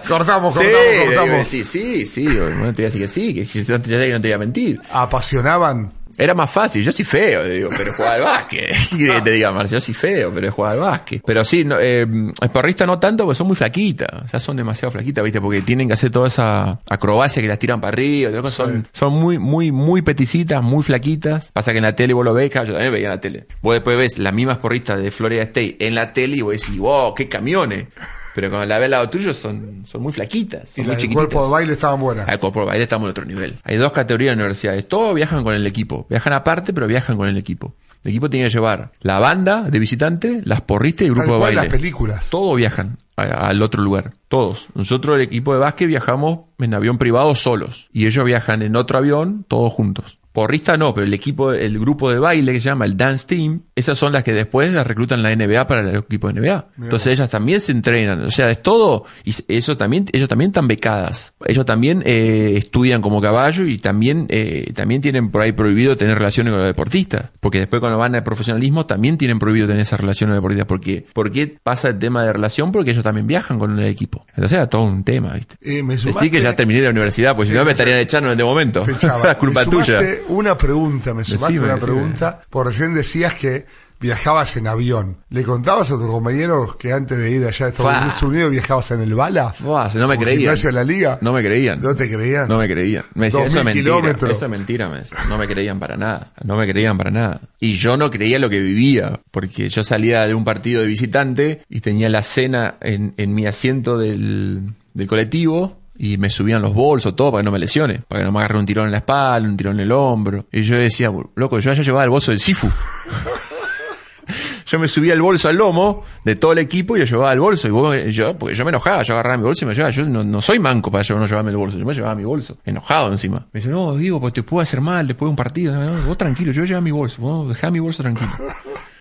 cortamos, 0.08 0.54
cortamos, 0.56 0.58
cortamos. 1.04 1.48
Sí, 1.48 1.64
sí, 1.64 2.06
sí. 2.06 2.24
No 2.24 2.74
te 2.74 2.82
voy 2.82 2.84
a 2.84 2.90
decir 2.90 3.00
que 3.02 3.08
sí, 3.08 3.34
que 3.34 3.44
si 3.44 3.64
te, 3.64 3.72
no 3.72 3.80
te 3.80 4.18
voy 4.18 4.32
a 4.32 4.38
mentir. 4.38 4.80
Apasionaban. 4.90 5.90
Era 6.18 6.34
más 6.34 6.50
fácil, 6.50 6.82
yo 6.82 6.90
soy 6.90 7.04
feo, 7.04 7.44
digo, 7.44 7.70
pero 7.76 7.92
jugaba 7.92 8.14
al 8.16 8.22
básquet. 8.22 8.66
¿Qué 8.90 8.98
querés 8.98 9.16
que 9.16 9.22
te 9.22 9.30
diga, 9.30 9.52
Marcio? 9.52 9.78
Yo 9.78 9.80
soy 9.80 9.94
feo, 9.94 10.32
pero 10.34 10.50
jugaba 10.50 10.72
al 10.72 10.80
básquet. 10.80 11.22
Pero 11.24 11.44
sí, 11.44 11.64
no, 11.64 11.76
eh, 11.80 12.02
el 12.02 12.86
no 12.86 12.98
tanto, 12.98 13.24
porque 13.24 13.38
son 13.38 13.46
muy 13.46 13.54
flaquitas. 13.54 14.08
O 14.24 14.26
sea, 14.26 14.40
son 14.40 14.56
demasiado 14.56 14.90
flaquitas, 14.90 15.22
¿viste? 15.22 15.40
Porque 15.40 15.62
tienen 15.62 15.86
que 15.86 15.94
hacer 15.94 16.10
toda 16.10 16.26
esa 16.26 16.80
acrobacia 16.88 17.40
que 17.40 17.46
las 17.46 17.60
tiran 17.60 17.80
para 17.80 17.92
arriba. 17.92 18.50
Son, 18.50 18.88
son 18.92 19.12
muy, 19.12 19.38
muy, 19.38 19.70
muy 19.70 20.02
peticitas, 20.02 20.60
muy 20.60 20.82
flaquitas. 20.82 21.52
Pasa 21.52 21.70
que 21.70 21.78
en 21.78 21.84
la 21.84 21.94
tele 21.94 22.14
vos 22.14 22.24
lo 22.24 22.34
ves, 22.34 22.50
yo 22.52 22.64
también 22.64 22.92
veía 22.92 23.06
en 23.06 23.12
la 23.12 23.20
tele. 23.20 23.46
Vos 23.62 23.74
después 23.74 23.96
ves 23.96 24.18
las 24.18 24.34
mismas 24.34 24.58
porristas 24.58 24.98
de 24.98 25.12
Florida 25.12 25.42
State 25.42 25.76
en 25.80 25.94
la 25.94 26.12
tele 26.12 26.38
y 26.38 26.40
vos 26.40 26.52
decís, 26.52 26.78
wow, 26.78 27.14
qué 27.14 27.28
camiones. 27.28 27.86
Pero 28.34 28.50
cuando 28.50 28.66
la 28.66 28.78
ves 28.78 28.84
al 28.84 28.90
lado 28.92 29.10
tuyo 29.10 29.34
son, 29.34 29.82
son 29.84 30.02
muy 30.02 30.12
flaquitas. 30.12 30.70
Y 30.72 30.82
Son 30.82 30.84
muy 30.86 30.94
las 30.94 31.02
del 31.02 31.12
cuerpo 31.12 31.44
de 31.44 31.50
baile 31.52 31.72
estaban 31.72 32.00
buenas. 32.00 32.28
Ah, 32.28 32.38
por 32.38 32.66
baile 32.66 32.84
estamos 32.84 33.06
en 33.06 33.10
otro 33.10 33.24
nivel. 33.24 33.56
Hay 33.64 33.76
dos 33.76 33.92
categorías 33.92 34.32
en 34.32 34.38
universidades. 34.38 34.86
Todos 34.86 35.14
viajan 35.14 35.42
con 35.42 35.54
el 35.54 35.66
equipo. 35.66 36.06
Viajan 36.08 36.32
aparte, 36.32 36.72
pero 36.72 36.86
viajan 36.86 37.16
con 37.16 37.28
el 37.28 37.36
equipo. 37.36 37.74
El 38.04 38.10
equipo 38.10 38.30
tiene 38.30 38.48
que 38.48 38.54
llevar 38.54 38.92
la 39.00 39.18
banda 39.18 39.62
de 39.62 39.78
visitantes, 39.78 40.46
las 40.46 40.60
porristas 40.60 41.02
y 41.02 41.06
el 41.06 41.14
grupo 41.14 41.34
de 41.34 41.40
baile. 41.40 41.56
las 41.56 41.66
películas. 41.66 42.30
Todos 42.30 42.56
viajan 42.56 42.98
al 43.16 43.60
otro 43.62 43.82
lugar. 43.82 44.12
Todos. 44.28 44.68
Nosotros, 44.74 45.16
el 45.16 45.22
equipo 45.22 45.52
de 45.52 45.58
básquet, 45.58 45.88
viajamos 45.88 46.40
en 46.58 46.74
avión 46.74 46.98
privado 46.98 47.34
solos. 47.34 47.90
Y 47.92 48.06
ellos 48.06 48.24
viajan 48.24 48.62
en 48.62 48.76
otro 48.76 48.98
avión, 48.98 49.44
todos 49.48 49.72
juntos. 49.72 50.17
Porrista 50.32 50.76
no, 50.76 50.94
pero 50.94 51.06
el 51.06 51.14
equipo, 51.14 51.52
el 51.52 51.78
grupo 51.78 52.10
de 52.10 52.18
baile 52.18 52.52
que 52.52 52.60
se 52.60 52.66
llama 52.68 52.84
el 52.84 52.96
Dance 52.96 53.26
Team, 53.26 53.62
esas 53.74 53.98
son 53.98 54.12
las 54.12 54.22
que 54.24 54.32
después 54.32 54.72
las 54.72 54.86
reclutan 54.86 55.22
la 55.22 55.34
NBA 55.34 55.66
para 55.66 55.80
el 55.88 55.96
equipo 55.96 56.30
de 56.32 56.40
NBA. 56.40 56.66
Entonces 56.82 57.12
ellas 57.14 57.30
también 57.30 57.60
se 57.60 57.72
entrenan. 57.72 58.20
O 58.22 58.30
sea, 58.30 58.50
es 58.50 58.62
todo. 58.62 59.04
Y 59.24 59.34
eso 59.48 59.76
también, 59.76 60.06
ellos 60.12 60.28
también 60.28 60.50
están 60.50 60.68
becadas. 60.68 61.34
Ellos 61.46 61.66
también 61.66 62.02
eh, 62.06 62.54
estudian 62.56 63.02
como 63.02 63.20
caballo 63.20 63.64
y 63.64 63.78
también, 63.78 64.26
eh, 64.28 64.72
también 64.74 65.00
tienen 65.00 65.30
por 65.30 65.42
ahí 65.42 65.52
prohibido 65.52 65.96
tener 65.96 66.18
relaciones 66.18 66.52
con 66.52 66.60
los 66.60 66.68
deportistas. 66.68 67.30
Porque 67.40 67.58
después 67.58 67.80
cuando 67.80 67.98
van 67.98 68.14
al 68.14 68.22
profesionalismo 68.22 68.86
también 68.86 69.18
tienen 69.18 69.38
prohibido 69.38 69.66
tener 69.66 69.82
esas 69.82 69.98
relaciones 69.98 70.34
deportistas. 70.36 70.66
Porque, 70.66 71.06
¿Por 71.12 71.32
qué 71.32 71.58
pasa 71.62 71.88
el 71.88 71.98
tema 71.98 72.24
de 72.24 72.32
relación? 72.32 72.70
Porque 72.70 72.90
ellos 72.92 73.02
también 73.04 73.26
viajan 73.26 73.58
con 73.58 73.78
el 73.78 73.86
equipo. 73.86 74.24
Entonces 74.30 74.52
era 74.52 74.68
todo 74.68 74.82
un 74.84 75.02
tema, 75.04 75.32
¿viste? 75.34 75.56
Eh, 75.62 75.82
me 75.82 75.96
sumaste- 75.96 76.30
que 76.30 76.40
ya 76.40 76.54
terminé 76.54 76.82
la 76.82 76.90
universidad, 76.90 77.34
pues 77.34 77.48
si 77.48 77.54
no 77.54 77.64
me 77.64 77.72
estarían 77.72 77.98
echando 77.98 78.28
en 78.28 78.32
este 78.32 78.44
momento. 78.44 78.82
Te 78.82 78.92
echaba. 78.92 79.32
es 79.32 79.36
culpa 79.38 79.64
Me 79.64 80.17
Una 80.28 80.56
pregunta, 80.58 81.14
me 81.14 81.24
sumaste 81.24 81.52
Decime, 81.54 81.64
una 81.66 81.74
decime. 81.74 81.92
pregunta. 81.92 82.40
Por 82.50 82.66
recién 82.66 82.94
decías 82.94 83.34
que 83.34 83.66
viajabas 84.00 84.56
en 84.56 84.68
avión. 84.68 85.16
¿Le 85.30 85.42
contabas 85.42 85.90
a 85.90 85.96
tus 85.96 86.06
compañeros 86.06 86.76
que 86.76 86.92
antes 86.92 87.18
de 87.18 87.32
ir 87.32 87.44
allá 87.44 87.66
a. 87.66 87.68
Estados 87.70 88.22
Unidos 88.22 88.50
viajabas 88.52 88.90
en 88.92 89.00
el 89.00 89.12
bala? 89.14 89.52
No 89.60 90.06
me 90.06 90.14
¿Con 90.14 90.24
creían. 90.24 90.40
gimnasia 90.40 90.68
de 90.68 90.72
la 90.74 90.84
liga? 90.84 91.18
No 91.20 91.32
me 91.32 91.42
creían. 91.42 91.82
¿No 91.82 91.96
te 91.96 92.08
creían? 92.08 92.46
No 92.48 92.58
me 92.58 92.68
creían. 92.68 93.04
Me 93.14 93.26
decían, 93.26 93.46
eso 93.46 93.58
es 93.58 93.64
mentira. 93.64 93.84
kilómetros. 93.84 94.30
Eso 94.36 94.44
es 94.44 94.50
mentira, 94.50 94.88
me 94.88 94.98
decían. 94.98 95.28
No 95.28 95.36
me 95.36 95.48
creían 95.48 95.80
para 95.80 95.96
nada. 95.96 96.32
No 96.44 96.56
me 96.56 96.68
creían 96.68 96.96
para 96.96 97.10
nada. 97.10 97.40
Y 97.58 97.72
yo 97.72 97.96
no 97.96 98.08
creía 98.10 98.38
lo 98.38 98.48
que 98.48 98.60
vivía, 98.60 99.18
porque 99.32 99.68
yo 99.68 99.82
salía 99.82 100.26
de 100.28 100.34
un 100.34 100.44
partido 100.44 100.80
de 100.82 100.86
visitante 100.86 101.62
y 101.68 101.80
tenía 101.80 102.08
la 102.08 102.22
cena 102.22 102.76
en, 102.80 103.14
en 103.16 103.34
mi 103.34 103.46
asiento 103.46 103.98
del, 103.98 104.74
del 104.94 105.06
colectivo. 105.08 105.80
Y 106.00 106.16
me 106.16 106.30
subían 106.30 106.62
los 106.62 106.72
bolsos, 106.74 107.16
todo, 107.16 107.32
para 107.32 107.42
que 107.42 107.46
no 107.46 107.50
me 107.50 107.58
lesione. 107.58 108.00
Para 108.06 108.20
que 108.20 108.24
no 108.24 108.32
me 108.32 108.38
agarre 108.38 108.58
un 108.58 108.66
tirón 108.66 108.86
en 108.86 108.92
la 108.92 108.98
espalda, 108.98 109.48
un 109.48 109.56
tirón 109.56 109.74
en 109.76 109.80
el 109.82 109.92
hombro. 109.92 110.46
Y 110.52 110.62
yo 110.62 110.76
decía, 110.76 111.12
loco, 111.34 111.58
yo 111.58 111.72
ya 111.72 111.82
llevaba 111.82 112.04
el 112.04 112.10
bolso 112.10 112.30
del 112.30 112.38
Sifu. 112.38 112.68
yo 114.66 114.78
me 114.78 114.86
subía 114.86 115.14
el 115.14 115.22
bolso 115.22 115.48
al 115.48 115.56
lomo 115.56 116.04
de 116.24 116.36
todo 116.36 116.52
el 116.52 116.58
equipo 116.58 116.96
y 116.96 117.00
lo 117.00 117.06
llevaba 117.06 117.30
al 117.30 117.40
bolso. 117.40 117.66
Y 117.66 117.70
vos- 117.70 117.96
yo, 118.10 118.36
porque 118.36 118.54
yo 118.54 118.64
me 118.64 118.68
enojaba, 118.70 119.02
yo 119.02 119.14
agarraba 119.14 119.38
mi 119.38 119.42
bolso 119.44 119.64
y 119.64 119.68
me 119.68 119.74
llevaba. 119.74 119.90
Yo 119.90 120.04
no, 120.04 120.22
no 120.22 120.40
soy 120.40 120.58
manco 120.58 120.90
para 120.92 121.02
no 121.08 121.26
llevarme 121.26 121.50
el 121.50 121.56
bolso, 121.56 121.78
yo 121.78 121.84
me 121.84 121.94
llevaba 121.94 122.14
mi 122.14 122.24
bolso. 122.24 122.58
Enojado 122.64 123.10
encima. 123.10 123.46
Me 123.52 123.60
dice, 123.60 123.70
no, 123.70 123.96
digo, 123.96 124.20
pues 124.20 124.32
te 124.34 124.42
puede 124.42 124.64
hacer 124.64 124.80
mal 124.80 125.06
después 125.06 125.26
de 125.26 125.30
un 125.30 125.36
partido. 125.36 125.74
No, 125.74 126.00
vos 126.06 126.16
tranquilo, 126.18 126.52
yo 126.52 126.64
llevaba 126.64 126.82
mi 126.82 126.90
bolso, 126.92 127.20
vos 127.22 127.48
dejá 127.48 127.70
mi 127.70 127.80
bolso 127.80 128.02
tranquilo. 128.02 128.30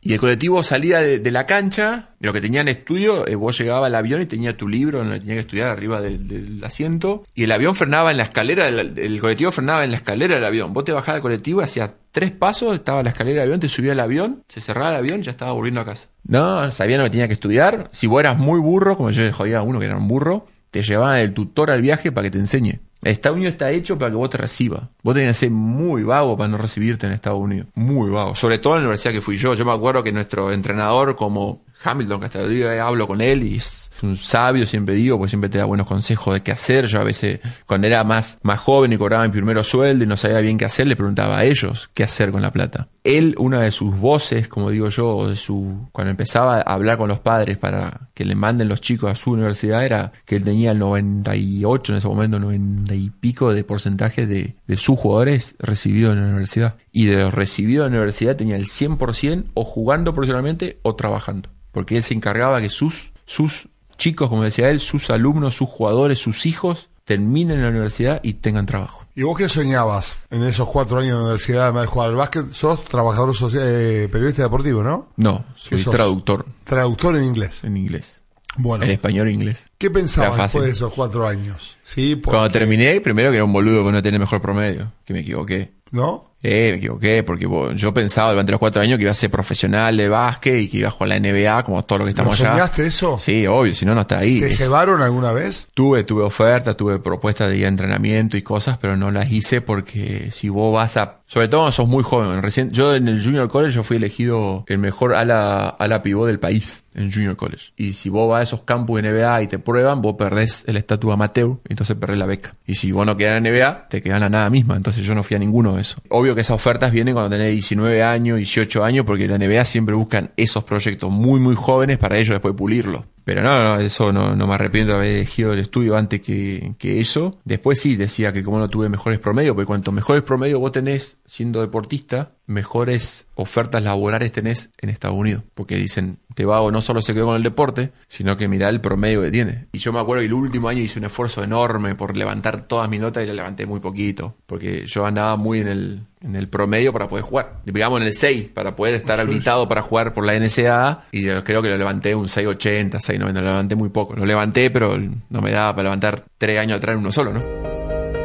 Y 0.07 0.13
el 0.13 0.19
colectivo 0.21 0.63
salía 0.63 0.99
de, 0.99 1.31
la 1.31 1.45
cancha, 1.45 2.11
de 2.19 2.27
lo 2.27 2.31
que 2.33 2.39
tenía 2.39 2.61
en 2.61 2.69
estudio, 2.69 3.27
eh, 3.27 3.35
vos 3.35 3.57
llegabas 3.57 3.87
al 3.87 3.95
avión 3.95 4.21
y 4.21 4.25
tenía 4.25 4.55
tu 4.55 4.69
libro, 4.69 4.99
donde 4.99 5.19
tenía 5.19 5.33
que 5.35 5.41
estudiar 5.41 5.67
arriba 5.67 5.99
del, 5.99 6.63
asiento, 6.63 7.25
y 7.35 7.43
el 7.43 7.51
avión 7.51 7.75
frenaba 7.75 8.09
en 8.11 8.15
la 8.17 8.23
escalera, 8.23 8.71
del- 8.71 8.97
el, 8.97 9.19
colectivo 9.19 9.51
frenaba 9.51 9.83
en 9.83 9.91
la 9.91 9.97
escalera 9.97 10.35
del 10.35 10.45
avión. 10.45 10.71
Vos 10.71 10.85
te 10.85 10.93
bajabas 10.93 11.15
del 11.15 11.21
colectivo, 11.23 11.59
hacías 11.59 11.93
tres 12.13 12.31
pasos, 12.31 12.73
estaba 12.73 13.03
la 13.03 13.09
escalera 13.09 13.41
del 13.41 13.49
avión, 13.49 13.59
te 13.59 13.67
subía 13.67 13.91
al 13.91 13.99
avión, 13.99 14.43
se 14.47 14.61
cerraba 14.61 14.91
el 14.91 14.95
avión 14.95 15.23
ya 15.23 15.31
estaba 15.31 15.51
volviendo 15.51 15.81
a 15.81 15.85
casa. 15.85 16.07
No, 16.23 16.71
sabían 16.71 16.99
lo 16.99 17.05
que 17.07 17.11
tenía 17.11 17.27
que 17.27 17.33
estudiar. 17.33 17.89
Si 17.91 18.07
vos 18.07 18.21
eras 18.21 18.37
muy 18.37 18.61
burro, 18.61 18.95
como 18.95 19.11
yo 19.11 19.29
jodía 19.33 19.57
a 19.59 19.61
uno 19.61 19.77
que 19.79 19.87
era 19.87 19.97
un 19.97 20.07
burro, 20.07 20.45
te 20.71 20.83
llevaban 20.83 21.17
el 21.19 21.33
tutor 21.33 21.69
al 21.69 21.81
viaje 21.81 22.13
para 22.13 22.23
que 22.27 22.31
te 22.31 22.37
enseñe. 22.37 22.79
Estados 23.03 23.35
Unidos 23.35 23.53
está 23.53 23.71
hecho 23.71 23.97
para 23.97 24.11
que 24.11 24.17
vos 24.17 24.29
te 24.29 24.37
recibas. 24.37 24.83
Vos 25.03 25.13
tenés 25.13 25.29
que 25.29 25.33
ser 25.45 25.51
muy 25.51 26.03
vago 26.03 26.35
para 26.35 26.49
no 26.49 26.57
recibirte 26.57 27.05
en 27.05 27.13
Estados 27.13 27.39
Unidos. 27.39 27.67
Muy 27.75 28.09
vago. 28.09 28.35
Sobre 28.35 28.57
todo 28.57 28.73
en 28.73 28.79
la 28.79 28.85
universidad 28.87 29.13
que 29.13 29.21
fui 29.21 29.37
yo. 29.37 29.53
Yo 29.53 29.65
me 29.65 29.73
acuerdo 29.73 30.03
que 30.03 30.11
nuestro 30.11 30.51
entrenador, 30.51 31.15
como 31.15 31.61
Hamilton, 31.83 32.19
que 32.19 32.25
hasta 32.25 32.41
el 32.41 32.49
día 32.49 32.65
de 32.65 32.71
hoy 32.73 32.79
hablo 32.79 33.07
con 33.07 33.21
él 33.21 33.43
y 33.43 33.55
es 33.55 33.91
un 34.01 34.17
sabio, 34.17 34.65
siempre 34.65 34.95
digo, 34.95 35.17
porque 35.17 35.29
siempre 35.29 35.49
te 35.49 35.57
da 35.57 35.65
buenos 35.65 35.87
consejos 35.87 36.33
de 36.33 36.41
qué 36.41 36.51
hacer. 36.51 36.87
Yo 36.87 36.99
a 36.99 37.03
veces, 37.03 37.39
cuando 37.65 37.87
era 37.87 38.03
más, 38.03 38.39
más 38.43 38.59
joven 38.59 38.93
y 38.93 38.97
cobraba 38.97 39.23
mi 39.25 39.31
primero 39.31 39.63
sueldo 39.63 40.03
y 40.03 40.07
no 40.07 40.17
sabía 40.17 40.39
bien 40.39 40.57
qué 40.57 40.65
hacer, 40.65 40.87
le 40.87 40.95
preguntaba 40.95 41.37
a 41.37 41.45
ellos 41.45 41.89
qué 41.93 42.03
hacer 42.03 42.31
con 42.31 42.41
la 42.41 42.51
plata. 42.51 42.87
Él, 43.03 43.35
una 43.37 43.61
de 43.61 43.71
sus 43.71 43.97
voces, 43.97 44.47
como 44.47 44.69
digo 44.69 44.89
yo, 44.89 45.29
de 45.29 45.35
su, 45.35 45.87
cuando 45.91 46.11
empezaba 46.11 46.57
a 46.57 46.73
hablar 46.73 46.97
con 46.97 47.07
los 47.07 47.19
padres 47.19 47.57
para 47.57 48.09
que 48.13 48.25
le 48.25 48.35
manden 48.35 48.67
los 48.67 48.81
chicos 48.81 49.11
a 49.11 49.15
su 49.15 49.31
universidad, 49.31 49.83
era 49.85 50.11
que 50.25 50.35
él 50.35 50.43
tenía 50.43 50.71
el 50.71 50.79
98, 50.79 51.93
en 51.93 51.97
ese 51.97 52.07
momento, 52.07 52.39
90 52.39 52.95
y 52.95 53.09
pico 53.09 53.53
de 53.53 53.63
porcentaje 53.63 54.27
de, 54.27 54.55
de 54.65 54.75
sus 54.75 54.99
jugadores 54.99 55.55
recibidos 55.59 56.13
en 56.13 56.21
la 56.21 56.27
universidad. 56.27 56.75
Y 56.91 57.05
de 57.05 57.23
los 57.23 57.33
recibidos 57.33 57.87
en 57.87 57.93
la 57.93 57.99
universidad 57.99 58.35
tenía 58.35 58.55
el 58.55 58.65
100% 58.65 59.45
o 59.53 59.63
jugando 59.63 60.13
profesionalmente 60.13 60.79
o 60.81 60.95
trabajando. 60.95 61.49
Porque 61.77 61.97
él 61.97 62.01
se 62.01 62.15
encargaba 62.15 62.59
que 62.59 62.69
sus, 62.69 63.11
sus 63.27 63.67
chicos, 63.99 64.29
como 64.29 64.41
decía 64.41 64.71
él, 64.71 64.79
sus 64.79 65.11
alumnos, 65.11 65.53
sus 65.53 65.69
jugadores, 65.69 66.17
sus 66.17 66.47
hijos, 66.47 66.89
terminen 67.05 67.57
en 67.57 67.65
la 67.65 67.69
universidad 67.69 68.19
y 68.23 68.33
tengan 68.33 68.65
trabajo. 68.65 69.05
¿Y 69.13 69.21
vos 69.21 69.37
qué 69.37 69.47
soñabas 69.47 70.17
en 70.31 70.43
esos 70.43 70.67
cuatro 70.69 70.97
años 70.97 71.17
de 71.19 71.21
universidad, 71.21 71.65
además 71.65 71.83
de 71.83 71.87
jugar 71.89 72.09
al 72.09 72.15
básquet? 72.15 72.51
Sos 72.51 72.83
trabajador 72.83 73.35
social, 73.35 73.61
eh, 73.63 74.09
periodista 74.11 74.41
deportivo, 74.41 74.81
¿no? 74.81 75.09
No, 75.17 75.45
soy 75.53 75.83
traductor 75.83 76.47
Traductor 76.63 77.15
en 77.15 77.25
inglés. 77.25 77.63
en 77.63 77.77
inglés. 77.77 78.23
Bueno, 78.57 78.83
En 78.85 78.89
español 78.89 79.27
e 79.27 79.33
inglés. 79.33 79.65
¿qué 79.77 79.91
pensabas 79.91 80.35
después 80.35 80.65
de 80.65 80.71
esos 80.71 80.91
cuatro 80.91 81.27
años? 81.27 81.77
Sí, 81.83 82.19
Cuando 82.25 82.49
terminé, 82.49 82.99
primero 83.01 83.29
que 83.29 83.35
era 83.35 83.45
un 83.45 83.53
boludo 83.53 83.85
que 83.85 83.91
no 83.91 84.01
tenía 84.01 84.17
mejor 84.17 84.41
promedio, 84.41 84.93
que 85.05 85.13
me 85.13 85.19
equivoqué. 85.19 85.75
¿No? 85.91 86.31
Eh, 86.43 86.69
me 86.73 86.77
equivoqué, 86.77 87.23
porque 87.23 87.47
yo 87.75 87.93
pensaba 87.93 88.31
durante 88.31 88.51
los 88.51 88.59
cuatro 88.59 88.81
años 88.81 88.97
que 88.97 89.03
iba 89.03 89.11
a 89.11 89.15
ser 89.15 89.29
profesional 89.31 89.97
de 89.97 90.07
básquet 90.07 90.61
y 90.61 90.67
que 90.69 90.77
iba 90.77 90.87
a 90.89 90.91
jugar 90.91 91.09
la 91.09 91.15
NBA, 91.19 91.63
como 91.63 91.83
todo 91.83 91.99
lo 91.99 92.05
que 92.05 92.11
¿Lo 92.11 92.17
estamos 92.17 92.39
allá. 92.39 92.51
soñaste 92.51 92.87
eso? 92.87 93.17
Sí, 93.17 93.47
obvio, 93.47 93.73
si 93.73 93.85
no, 93.85 93.95
no 93.95 94.01
está 94.01 94.19
ahí. 94.19 94.39
¿Te 94.39 94.47
Es- 94.47 94.59
llevaron 94.59 95.01
alguna 95.01 95.31
vez? 95.31 95.69
Tuve, 95.73 96.03
tuve 96.03 96.23
ofertas, 96.23 96.77
tuve 96.77 96.99
propuestas 96.99 97.49
de 97.49 97.65
entrenamiento 97.65 98.37
y 98.37 98.43
cosas, 98.43 98.77
pero 98.77 98.95
no 98.95 99.09
las 99.11 99.31
hice 99.31 99.61
porque 99.61 100.29
si 100.31 100.49
vos 100.49 100.73
vas 100.73 100.95
a, 100.97 101.21
sobre 101.27 101.47
todo 101.47 101.71
sos 101.71 101.87
muy 101.87 102.03
joven, 102.03 102.41
recién, 102.41 102.69
yo 102.71 102.95
en 102.95 103.07
el 103.07 103.23
Junior 103.23 103.49
College 103.49 103.73
yo 103.73 103.83
fui 103.83 103.97
elegido 103.97 104.63
el 104.67 104.77
mejor 104.77 105.15
ala, 105.15 105.67
ala 105.69 106.01
pivot 106.03 106.27
del 106.27 106.39
país 106.39 106.85
en 106.93 107.11
Junior 107.11 107.35
College. 107.35 107.71
Y 107.75 107.93
si 107.93 108.09
vos 108.09 108.29
vas 108.29 108.39
a 108.41 108.43
esos 108.43 108.61
campus 108.61 109.01
de 109.01 109.09
NBA 109.11 109.41
y 109.43 109.47
te 109.47 109.59
prueban, 109.59 110.01
vos 110.01 110.13
perdés 110.17 110.63
el 110.67 110.77
estatus 110.77 111.11
amateur, 111.11 111.57
entonces 111.67 111.95
perdés 111.97 112.19
la 112.19 112.25
beca. 112.27 112.53
Y 112.65 112.75
si 112.75 112.91
vos 112.91 113.05
no 113.05 113.17
quedás 113.17 113.37
en 113.37 113.43
NBA, 113.43 113.87
te 113.89 114.01
quedan 114.01 114.21
la 114.21 114.29
nada 114.29 114.49
misma, 114.49 114.75
entonces 114.77 115.03
yo 115.03 115.15
no 115.15 115.23
fui 115.23 115.35
a 115.35 115.39
ninguno 115.39 115.75
de 115.75 115.81
esos. 115.81 115.97
Obvio 116.09 116.26
que 116.35 116.41
esas 116.41 116.55
ofertas 116.55 116.91
vienen 116.91 117.13
cuando 117.13 117.29
tenés 117.29 117.51
19 117.51 118.03
años, 118.03 118.37
18 118.37 118.83
años, 118.83 119.05
porque 119.05 119.27
la 119.27 119.37
NBA 119.37 119.65
siempre 119.65 119.95
buscan 119.95 120.31
esos 120.37 120.63
proyectos 120.63 121.11
muy, 121.11 121.39
muy 121.39 121.55
jóvenes 121.55 121.97
para 121.97 122.17
ellos 122.17 122.29
después 122.29 122.53
pulirlo. 122.55 123.05
Pero 123.27 123.43
no, 123.43 123.61
no, 123.61 123.81
eso 123.81 124.13
no, 124.13 124.37
no 124.37 124.47
me 124.47 124.53
arrepiento 124.53 124.93
de 124.93 124.99
haber 124.99 125.15
elegido 125.17 125.51
el 125.51 125.59
estudio 125.59 125.97
antes 125.97 126.21
que, 126.21 126.75
que 126.77 127.01
eso. 127.01 127.37
Después 127.43 127.77
sí 127.77 127.97
decía 127.97 128.31
que 128.31 128.41
como 128.41 128.57
no 128.57 128.69
tuve 128.69 128.87
mejores 128.87 129.19
promedios, 129.19 129.53
porque 129.53 129.65
cuanto 129.65 129.91
mejores 129.91 130.23
promedios 130.23 130.61
vos 130.61 130.71
tenés 130.71 131.19
siendo 131.25 131.59
deportista, 131.59 132.31
mejores 132.47 133.27
ofertas 133.35 133.83
laborales 133.83 134.31
tenés 134.31 134.71
en 134.79 134.89
Estados 134.89 135.17
Unidos. 135.17 135.43
Porque 135.53 135.75
dicen, 135.75 136.19
te 136.33 136.45
vago 136.45 136.71
no 136.71 136.81
solo 136.81 137.01
se 137.01 137.13
quedó 137.13 137.25
con 137.25 137.35
el 137.35 137.43
deporte, 137.43 137.91
sino 138.07 138.37
que 138.37 138.47
mirá 138.47 138.69
el 138.69 138.81
promedio 138.81 139.21
que 139.21 139.29
tiene. 139.29 139.67
Y 139.73 139.77
yo 139.77 139.93
me 139.93 139.99
acuerdo 139.99 140.21
que 140.21 140.27
el 140.27 140.33
último 140.33 140.69
año 140.69 140.81
hice 140.81 140.97
un 140.97 141.05
esfuerzo 141.05 141.43
enorme 141.43 141.95
por 141.95 142.15
levantar 142.15 142.61
todas 142.61 142.89
mis 142.89 143.01
notas 143.01 143.23
y 143.23 143.27
la 143.27 143.33
levanté 143.33 143.65
muy 143.65 143.81
poquito. 143.81 144.35
Porque 144.45 144.85
yo 144.85 145.05
andaba 145.05 145.35
muy 145.35 145.59
en 145.59 145.67
el, 145.67 146.01
en 146.21 146.35
el 146.35 146.47
promedio 146.47 146.93
para 146.93 147.07
poder 147.07 147.25
jugar. 147.25 147.61
Digamos 147.65 148.01
en 148.01 148.07
el 148.07 148.13
6, 148.13 148.49
para 148.53 148.75
poder 148.75 148.95
estar 148.95 149.19
habilitado 149.19 149.67
para 149.67 149.81
jugar 149.81 150.13
por 150.13 150.25
la 150.25 150.33
NCAA. 150.39 151.05
Y 151.11 151.25
creo 151.41 151.61
que 151.61 151.69
lo 151.69 151.77
levanté 151.77 152.15
un 152.15 152.27
6.80, 152.27 152.99
6.90, 153.19 153.33
lo 153.33 153.41
levanté 153.41 153.75
muy 153.75 153.89
poco. 153.89 154.15
Lo 154.15 154.25
levanté, 154.25 154.69
pero 154.69 154.97
no 154.97 155.41
me 155.41 155.51
daba 155.51 155.73
para 155.73 155.83
levantar 155.83 156.23
tres 156.37 156.59
años 156.59 156.77
atrás 156.77 156.93
en 156.93 156.99
uno 156.99 157.11
solo, 157.11 157.33
¿no? 157.33 157.67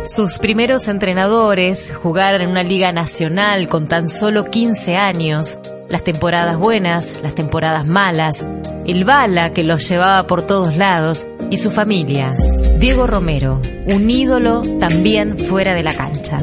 Sus 0.04 0.38
primeros 0.38 0.88
entrenadores 0.88 1.92
jugaron 2.02 2.40
en 2.40 2.48
una 2.48 2.64
liga 2.64 2.90
nacional 2.90 3.68
con 3.68 3.86
tan 3.86 4.08
solo 4.08 4.50
15 4.50 4.96
años, 4.96 5.58
las 5.88 6.02
temporadas 6.02 6.58
buenas, 6.58 7.22
las 7.22 7.36
temporadas 7.36 7.86
malas, 7.86 8.44
el 8.84 9.04
bala 9.04 9.52
que 9.52 9.62
los 9.62 9.88
llevaba 9.88 10.26
por 10.26 10.44
todos 10.44 10.76
lados 10.76 11.26
y 11.50 11.58
su 11.58 11.70
familia. 11.70 12.34
Diego 12.78 13.06
Romero, 13.06 13.62
un 13.94 14.10
ídolo 14.10 14.62
también 14.80 15.38
fuera 15.38 15.72
de 15.72 15.84
la 15.84 15.94
cancha. 15.94 16.40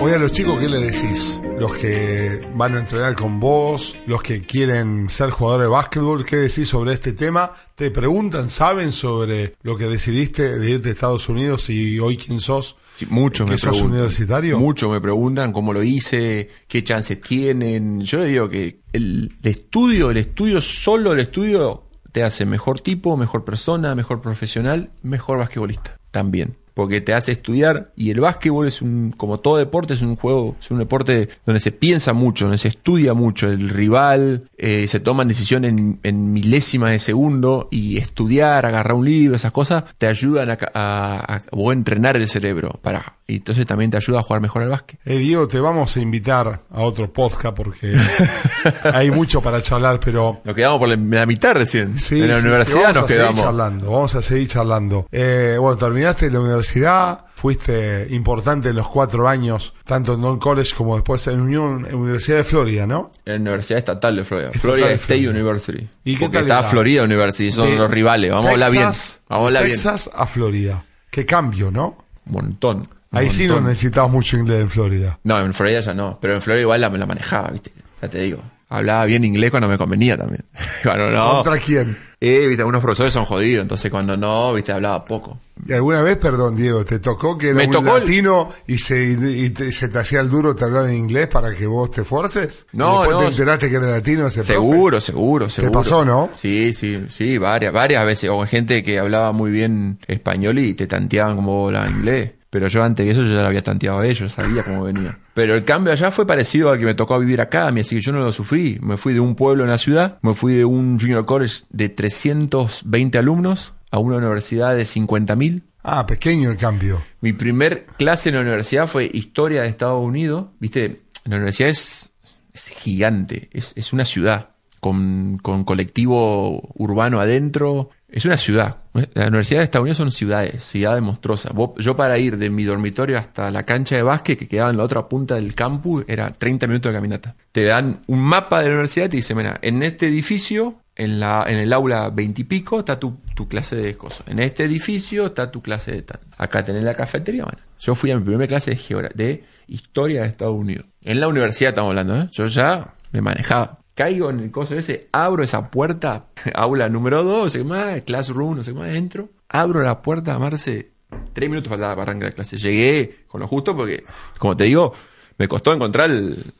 Hoy 0.00 0.12
a 0.12 0.18
los 0.18 0.32
chicos, 0.32 0.58
¿qué 0.58 0.68
le 0.68 0.80
decís? 0.80 1.40
Los 1.58 1.72
que 1.74 2.42
van 2.54 2.74
a 2.74 2.80
entrenar 2.80 3.14
con 3.16 3.40
vos, 3.40 3.96
los 4.06 4.22
que 4.22 4.42
quieren 4.42 5.08
ser 5.08 5.30
jugadores 5.30 5.64
de 5.64 5.70
básquetbol, 5.70 6.24
¿qué 6.24 6.36
decís 6.36 6.68
sobre 6.68 6.92
este 6.92 7.12
tema? 7.12 7.50
¿Te 7.74 7.90
preguntan, 7.90 8.50
saben 8.50 8.92
sobre 8.92 9.54
lo 9.62 9.76
que 9.76 9.86
decidiste 9.86 10.58
de 10.58 10.70
irte 10.70 10.90
a 10.90 10.92
Estados 10.92 11.28
Unidos 11.30 11.70
y 11.70 11.98
hoy 11.98 12.18
quién 12.18 12.40
sos? 12.40 12.76
Sí, 12.94 13.06
muchos 13.08 13.46
¿Que 13.46 13.52
me 13.52 13.58
sos 13.58 13.70
preguntan. 13.70 13.92
universitario? 13.92 14.58
Muchos 14.58 14.90
me 14.90 15.00
preguntan 15.00 15.52
cómo 15.52 15.72
lo 15.72 15.82
hice, 15.82 16.48
qué 16.68 16.84
chances 16.84 17.20
tienen. 17.22 18.02
Yo 18.02 18.22
digo 18.22 18.48
que 18.50 18.80
el, 18.92 19.32
el 19.42 19.50
estudio, 19.50 20.10
el 20.10 20.18
estudio, 20.18 20.60
solo 20.60 21.14
el 21.14 21.20
estudio 21.20 21.84
te 22.12 22.22
hace 22.22 22.44
mejor 22.44 22.80
tipo, 22.80 23.16
mejor 23.16 23.44
persona, 23.44 23.94
mejor 23.94 24.20
profesional, 24.20 24.90
mejor 25.02 25.38
basquetbolista 25.38 25.96
también. 26.10 26.56
Porque 26.76 27.00
te 27.00 27.14
hace 27.14 27.32
estudiar 27.32 27.90
y 27.96 28.10
el 28.10 28.20
básquetbol 28.20 28.68
es 28.68 28.82
un, 28.82 29.14
como 29.16 29.40
todo 29.40 29.56
deporte, 29.56 29.94
es 29.94 30.02
un 30.02 30.14
juego, 30.14 30.56
es 30.60 30.70
un 30.70 30.78
deporte 30.78 31.30
donde 31.46 31.58
se 31.60 31.72
piensa 31.72 32.12
mucho, 32.12 32.44
donde 32.44 32.58
se 32.58 32.68
estudia 32.68 33.14
mucho. 33.14 33.48
El 33.50 33.70
rival, 33.70 34.50
eh, 34.58 34.86
se 34.86 35.00
toman 35.00 35.26
decisiones 35.26 35.70
en, 35.72 36.00
en 36.02 36.34
milésimas 36.34 36.90
de 36.90 36.98
segundo 36.98 37.68
y 37.70 37.96
estudiar, 37.96 38.66
agarrar 38.66 38.92
un 38.94 39.06
libro, 39.06 39.36
esas 39.36 39.52
cosas, 39.52 39.84
te 39.96 40.06
ayudan 40.06 40.50
a, 40.50 40.58
a, 40.74 41.36
a- 41.36 41.36
a 41.36 41.72
entrenar 41.72 42.18
el 42.18 42.28
cerebro. 42.28 42.78
Para, 42.82 43.15
y 43.28 43.36
entonces 43.36 43.66
también 43.66 43.90
te 43.90 43.96
ayuda 43.96 44.20
a 44.20 44.22
jugar 44.22 44.40
mejor 44.40 44.62
al 44.62 44.68
básquet. 44.68 45.00
Eh, 45.04 45.16
Diego, 45.18 45.48
te 45.48 45.58
vamos 45.58 45.96
a 45.96 46.00
invitar 46.00 46.62
a 46.70 46.80
otro 46.82 47.12
podcast 47.12 47.56
porque 47.56 47.96
hay 48.94 49.10
mucho 49.10 49.40
para 49.40 49.60
charlar, 49.60 49.98
pero 49.98 50.40
Nos 50.44 50.54
quedamos 50.54 50.78
por 50.78 50.88
la, 50.88 51.26
mitad 51.26 51.54
recién. 51.54 51.98
Sí, 51.98 52.22
en 52.22 52.28
la 52.28 52.36
sí, 52.38 52.42
universidad 52.42 52.82
vamos 52.82 52.96
nos 52.96 53.06
quedamos. 53.06 53.40
charlando, 53.40 53.90
vamos 53.90 54.14
a 54.14 54.22
seguir 54.22 54.48
charlando. 54.48 55.08
Eh, 55.10 55.56
bueno, 55.58 55.76
terminaste 55.76 56.30
la 56.30 56.38
universidad, 56.38 57.24
fuiste 57.34 58.06
importante 58.10 58.68
en 58.68 58.76
los 58.76 58.88
cuatro 58.88 59.28
años, 59.28 59.74
tanto 59.84 60.14
en 60.14 60.20
Don 60.20 60.38
College 60.38 60.72
como 60.76 60.94
después 60.94 61.26
en 61.26 61.40
Unión, 61.40 61.84
en 61.88 61.96
Universidad 61.96 62.38
de 62.38 62.44
Florida, 62.44 62.86
¿no? 62.86 63.10
En 63.24 63.32
la 63.34 63.50
Universidad 63.50 63.78
Estatal 63.78 64.14
de 64.14 64.22
Florida. 64.22 64.48
Estatal 64.48 64.60
Florida 64.70 64.90
State 64.92 65.04
Florida. 65.06 65.30
University. 65.32 65.88
¿Y 66.04 66.14
qué 66.14 66.26
Porque 66.26 66.36
tal 66.38 66.44
está 66.44 66.58
era? 66.60 66.68
Florida 66.68 67.02
University, 67.02 67.50
son 67.50 67.70
De 67.70 67.76
los 67.76 67.90
rivales. 67.90 68.30
Vamos 68.30 68.46
a 68.46 68.50
hablar 68.50 68.70
bien. 68.70 68.84
Vamos 68.84 69.20
a 69.28 69.34
hablar 69.34 69.64
bien. 69.64 69.74
Texas 69.74 70.10
a 70.14 70.26
Florida. 70.26 70.84
Qué 71.10 71.26
cambio, 71.26 71.72
¿no? 71.72 72.04
Un 72.26 72.32
montón. 72.32 72.95
Ahí 73.16 73.30
sí 73.30 73.46
no 73.46 73.60
necesitabas 73.60 74.10
mucho 74.10 74.36
inglés 74.36 74.60
en 74.60 74.70
Florida. 74.70 75.18
No, 75.24 75.38
en 75.40 75.52
Florida 75.54 75.80
ya 75.80 75.94
no. 75.94 76.18
Pero 76.20 76.34
en 76.34 76.42
Florida 76.42 76.62
igual 76.62 76.80
la, 76.80 76.90
me 76.90 76.98
la 76.98 77.06
manejaba, 77.06 77.48
¿viste? 77.50 77.72
Ya 78.02 78.08
te 78.10 78.20
digo. 78.20 78.42
Hablaba 78.68 79.04
bien 79.04 79.24
inglés 79.24 79.52
cuando 79.52 79.68
me 79.68 79.78
convenía 79.78 80.16
también. 80.18 80.44
cuando 80.82 81.08
no. 81.10 81.42
¿Contra 81.42 81.56
quién? 81.58 81.96
Eh, 82.20 82.46
viste, 82.48 82.62
algunos 82.62 82.82
profesores 82.82 83.12
son 83.12 83.24
jodidos, 83.24 83.62
entonces 83.62 83.90
cuando 83.90 84.16
no, 84.16 84.52
viste, 84.54 84.72
hablaba 84.72 85.04
poco. 85.04 85.38
¿Y 85.64 85.72
alguna 85.72 86.02
vez, 86.02 86.16
perdón, 86.16 86.56
Diego, 86.56 86.84
te 86.84 86.98
tocó 86.98 87.38
que 87.38 87.48
era 87.50 87.56
Me 87.56 87.66
un 87.66 87.70
tocó 87.72 87.96
el- 87.96 88.02
latino 88.02 88.50
y, 88.66 88.78
se, 88.78 89.04
y 89.12 89.50
te, 89.50 89.70
se 89.70 89.88
te 89.88 89.98
hacía 89.98 90.20
el 90.20 90.28
duro 90.30 90.56
te 90.56 90.64
hablar 90.64 90.86
en 90.88 90.94
inglés 90.94 91.28
para 91.28 91.54
que 91.54 91.66
vos 91.66 91.90
te 91.92 92.02
fuerces? 92.04 92.66
No, 92.72 92.96
¿Y 92.96 92.98
después 92.98 93.14
no. 93.16 93.20
te 93.20 93.26
enteraste 93.28 93.70
que 93.70 93.76
era 93.76 93.86
latino 93.86 94.26
ese 94.26 94.40
profe? 94.40 94.52
Seguro, 94.54 95.00
seguro, 95.00 95.48
seguro. 95.48 95.72
pasó, 95.72 96.04
no? 96.04 96.30
Sí, 96.34 96.74
sí, 96.74 97.04
sí, 97.08 97.38
varias, 97.38 97.72
varias 97.72 98.04
veces. 98.04 98.30
O 98.30 98.44
gente 98.46 98.82
que 98.82 98.98
hablaba 98.98 99.30
muy 99.32 99.50
bien 99.52 100.00
español 100.08 100.58
y 100.58 100.74
te 100.74 100.86
tanteaban 100.88 101.36
como 101.36 101.66
hablabas 101.66 101.90
inglés. 101.90 102.32
Pero 102.50 102.68
yo 102.68 102.82
antes 102.82 103.04
de 103.04 103.12
eso 103.12 103.22
yo 103.22 103.34
ya 103.34 103.42
lo 103.42 103.48
había 103.48 103.62
tanteado 103.62 103.98
a 103.98 104.06
ellos, 104.06 104.32
sabía 104.32 104.62
cómo 104.62 104.84
venía. 104.84 105.18
Pero 105.34 105.54
el 105.54 105.64
cambio 105.64 105.92
allá 105.92 106.10
fue 106.10 106.26
parecido 106.26 106.70
al 106.70 106.78
que 106.78 106.84
me 106.84 106.94
tocó 106.94 107.18
vivir 107.18 107.40
acá, 107.40 107.68
así 107.68 107.96
que 107.96 108.00
yo 108.00 108.12
no 108.12 108.20
lo 108.20 108.32
sufrí. 108.32 108.78
Me 108.80 108.96
fui 108.96 109.14
de 109.14 109.20
un 109.20 109.34
pueblo 109.34 109.64
en 109.64 109.70
la 109.70 109.78
ciudad, 109.78 110.18
me 110.22 110.34
fui 110.34 110.54
de 110.54 110.64
un 110.64 110.98
junior 110.98 111.24
college 111.24 111.64
de 111.70 111.88
320 111.88 113.18
alumnos 113.18 113.74
a 113.90 113.98
una 113.98 114.16
universidad 114.16 114.76
de 114.76 114.82
50.000. 114.82 115.62
Ah, 115.82 116.06
pequeño 116.06 116.50
el 116.50 116.56
cambio. 116.56 117.02
Mi 117.20 117.32
primer 117.32 117.86
clase 117.96 118.30
en 118.30 118.36
la 118.36 118.40
universidad 118.40 118.86
fue 118.86 119.10
Historia 119.12 119.62
de 119.62 119.68
Estados 119.68 120.04
Unidos. 120.04 120.46
Viste, 120.58 121.02
la 121.24 121.36
universidad 121.36 121.70
es, 121.70 122.12
es 122.52 122.68
gigante, 122.68 123.48
es, 123.52 123.72
es 123.76 123.92
una 123.92 124.04
ciudad 124.04 124.50
con, 124.80 125.38
con 125.42 125.64
colectivo 125.64 126.62
urbano 126.74 127.20
adentro. 127.20 127.90
Es 128.08 128.24
una 128.24 128.36
ciudad. 128.36 128.76
La 129.14 129.26
Universidad 129.26 129.60
de 129.60 129.64
Estados 129.64 129.82
Unidos 129.82 129.98
son 129.98 130.12
ciudades, 130.12 130.62
ciudades 130.62 131.02
monstruosas. 131.02 131.52
Yo 131.78 131.96
para 131.96 132.18
ir 132.18 132.38
de 132.38 132.50
mi 132.50 132.64
dormitorio 132.64 133.18
hasta 133.18 133.50
la 133.50 133.64
cancha 133.64 133.96
de 133.96 134.02
básquet, 134.02 134.38
que 134.38 134.48
quedaba 134.48 134.70
en 134.70 134.76
la 134.76 134.84
otra 134.84 135.08
punta 135.08 135.34
del 135.34 135.54
campus, 135.54 136.04
era 136.06 136.32
30 136.32 136.66
minutos 136.68 136.92
de 136.92 136.96
caminata. 136.96 137.36
Te 137.50 137.64
dan 137.64 138.02
un 138.06 138.22
mapa 138.22 138.60
de 138.60 138.68
la 138.68 138.74
universidad 138.74 139.06
y 139.06 139.08
te 139.08 139.16
dicen, 139.16 139.36
mira, 139.36 139.58
en 139.60 139.82
este 139.82 140.06
edificio, 140.06 140.76
en, 140.94 141.18
la, 141.18 141.44
en 141.48 141.58
el 141.58 141.72
aula 141.72 142.10
20 142.10 142.40
y 142.40 142.44
pico, 142.44 142.78
está 142.78 142.98
tu, 142.98 143.18
tu 143.34 143.48
clase 143.48 143.74
de 143.74 143.96
cosas. 143.96 144.28
En 144.28 144.38
este 144.38 144.64
edificio 144.64 145.26
está 145.26 145.50
tu 145.50 145.60
clase 145.60 145.92
de 145.92 146.02
tal. 146.02 146.20
Acá 146.38 146.64
tenés 146.64 146.84
la 146.84 146.94
cafetería. 146.94 147.44
Yo 147.80 147.94
fui 147.96 148.12
a 148.12 148.16
mi 148.16 148.24
primera 148.24 148.46
clase 148.46 148.70
de, 148.70 149.10
de 149.14 149.44
historia 149.66 150.22
de 150.22 150.28
Estados 150.28 150.54
Unidos. 150.54 150.86
En 151.02 151.20
la 151.20 151.26
universidad 151.26 151.70
estamos 151.70 151.90
hablando, 151.90 152.16
¿eh? 152.16 152.28
Yo 152.30 152.46
ya 152.46 152.94
me 153.10 153.20
manejaba. 153.20 153.80
Caigo 153.96 154.28
en 154.28 154.40
el 154.40 154.50
coso 154.50 154.74
ese, 154.74 155.08
abro 155.10 155.42
esa 155.42 155.70
puerta, 155.70 156.26
aula 156.54 156.90
número 156.90 157.24
2, 157.24 157.44
no 157.44 157.50
sé 157.50 157.64
más, 157.64 158.02
classroom, 158.02 158.56
no 158.56 158.62
sé 158.62 158.74
más, 158.74 158.90
entro. 158.90 159.30
Abro 159.48 159.82
la 159.82 160.02
puerta, 160.02 160.38
Marce, 160.38 160.90
tres 161.32 161.48
minutos 161.48 161.70
faltaba 161.70 161.96
para 161.96 162.10
arrancar 162.10 162.28
la 162.28 162.34
clase. 162.34 162.58
Llegué 162.58 163.24
con 163.26 163.40
lo 163.40 163.48
justo 163.48 163.74
porque, 163.74 164.04
como 164.36 164.54
te 164.54 164.64
digo, 164.64 164.92
me 165.38 165.48
costó 165.48 165.72
encontrar 165.72 166.10
el 166.10 166.52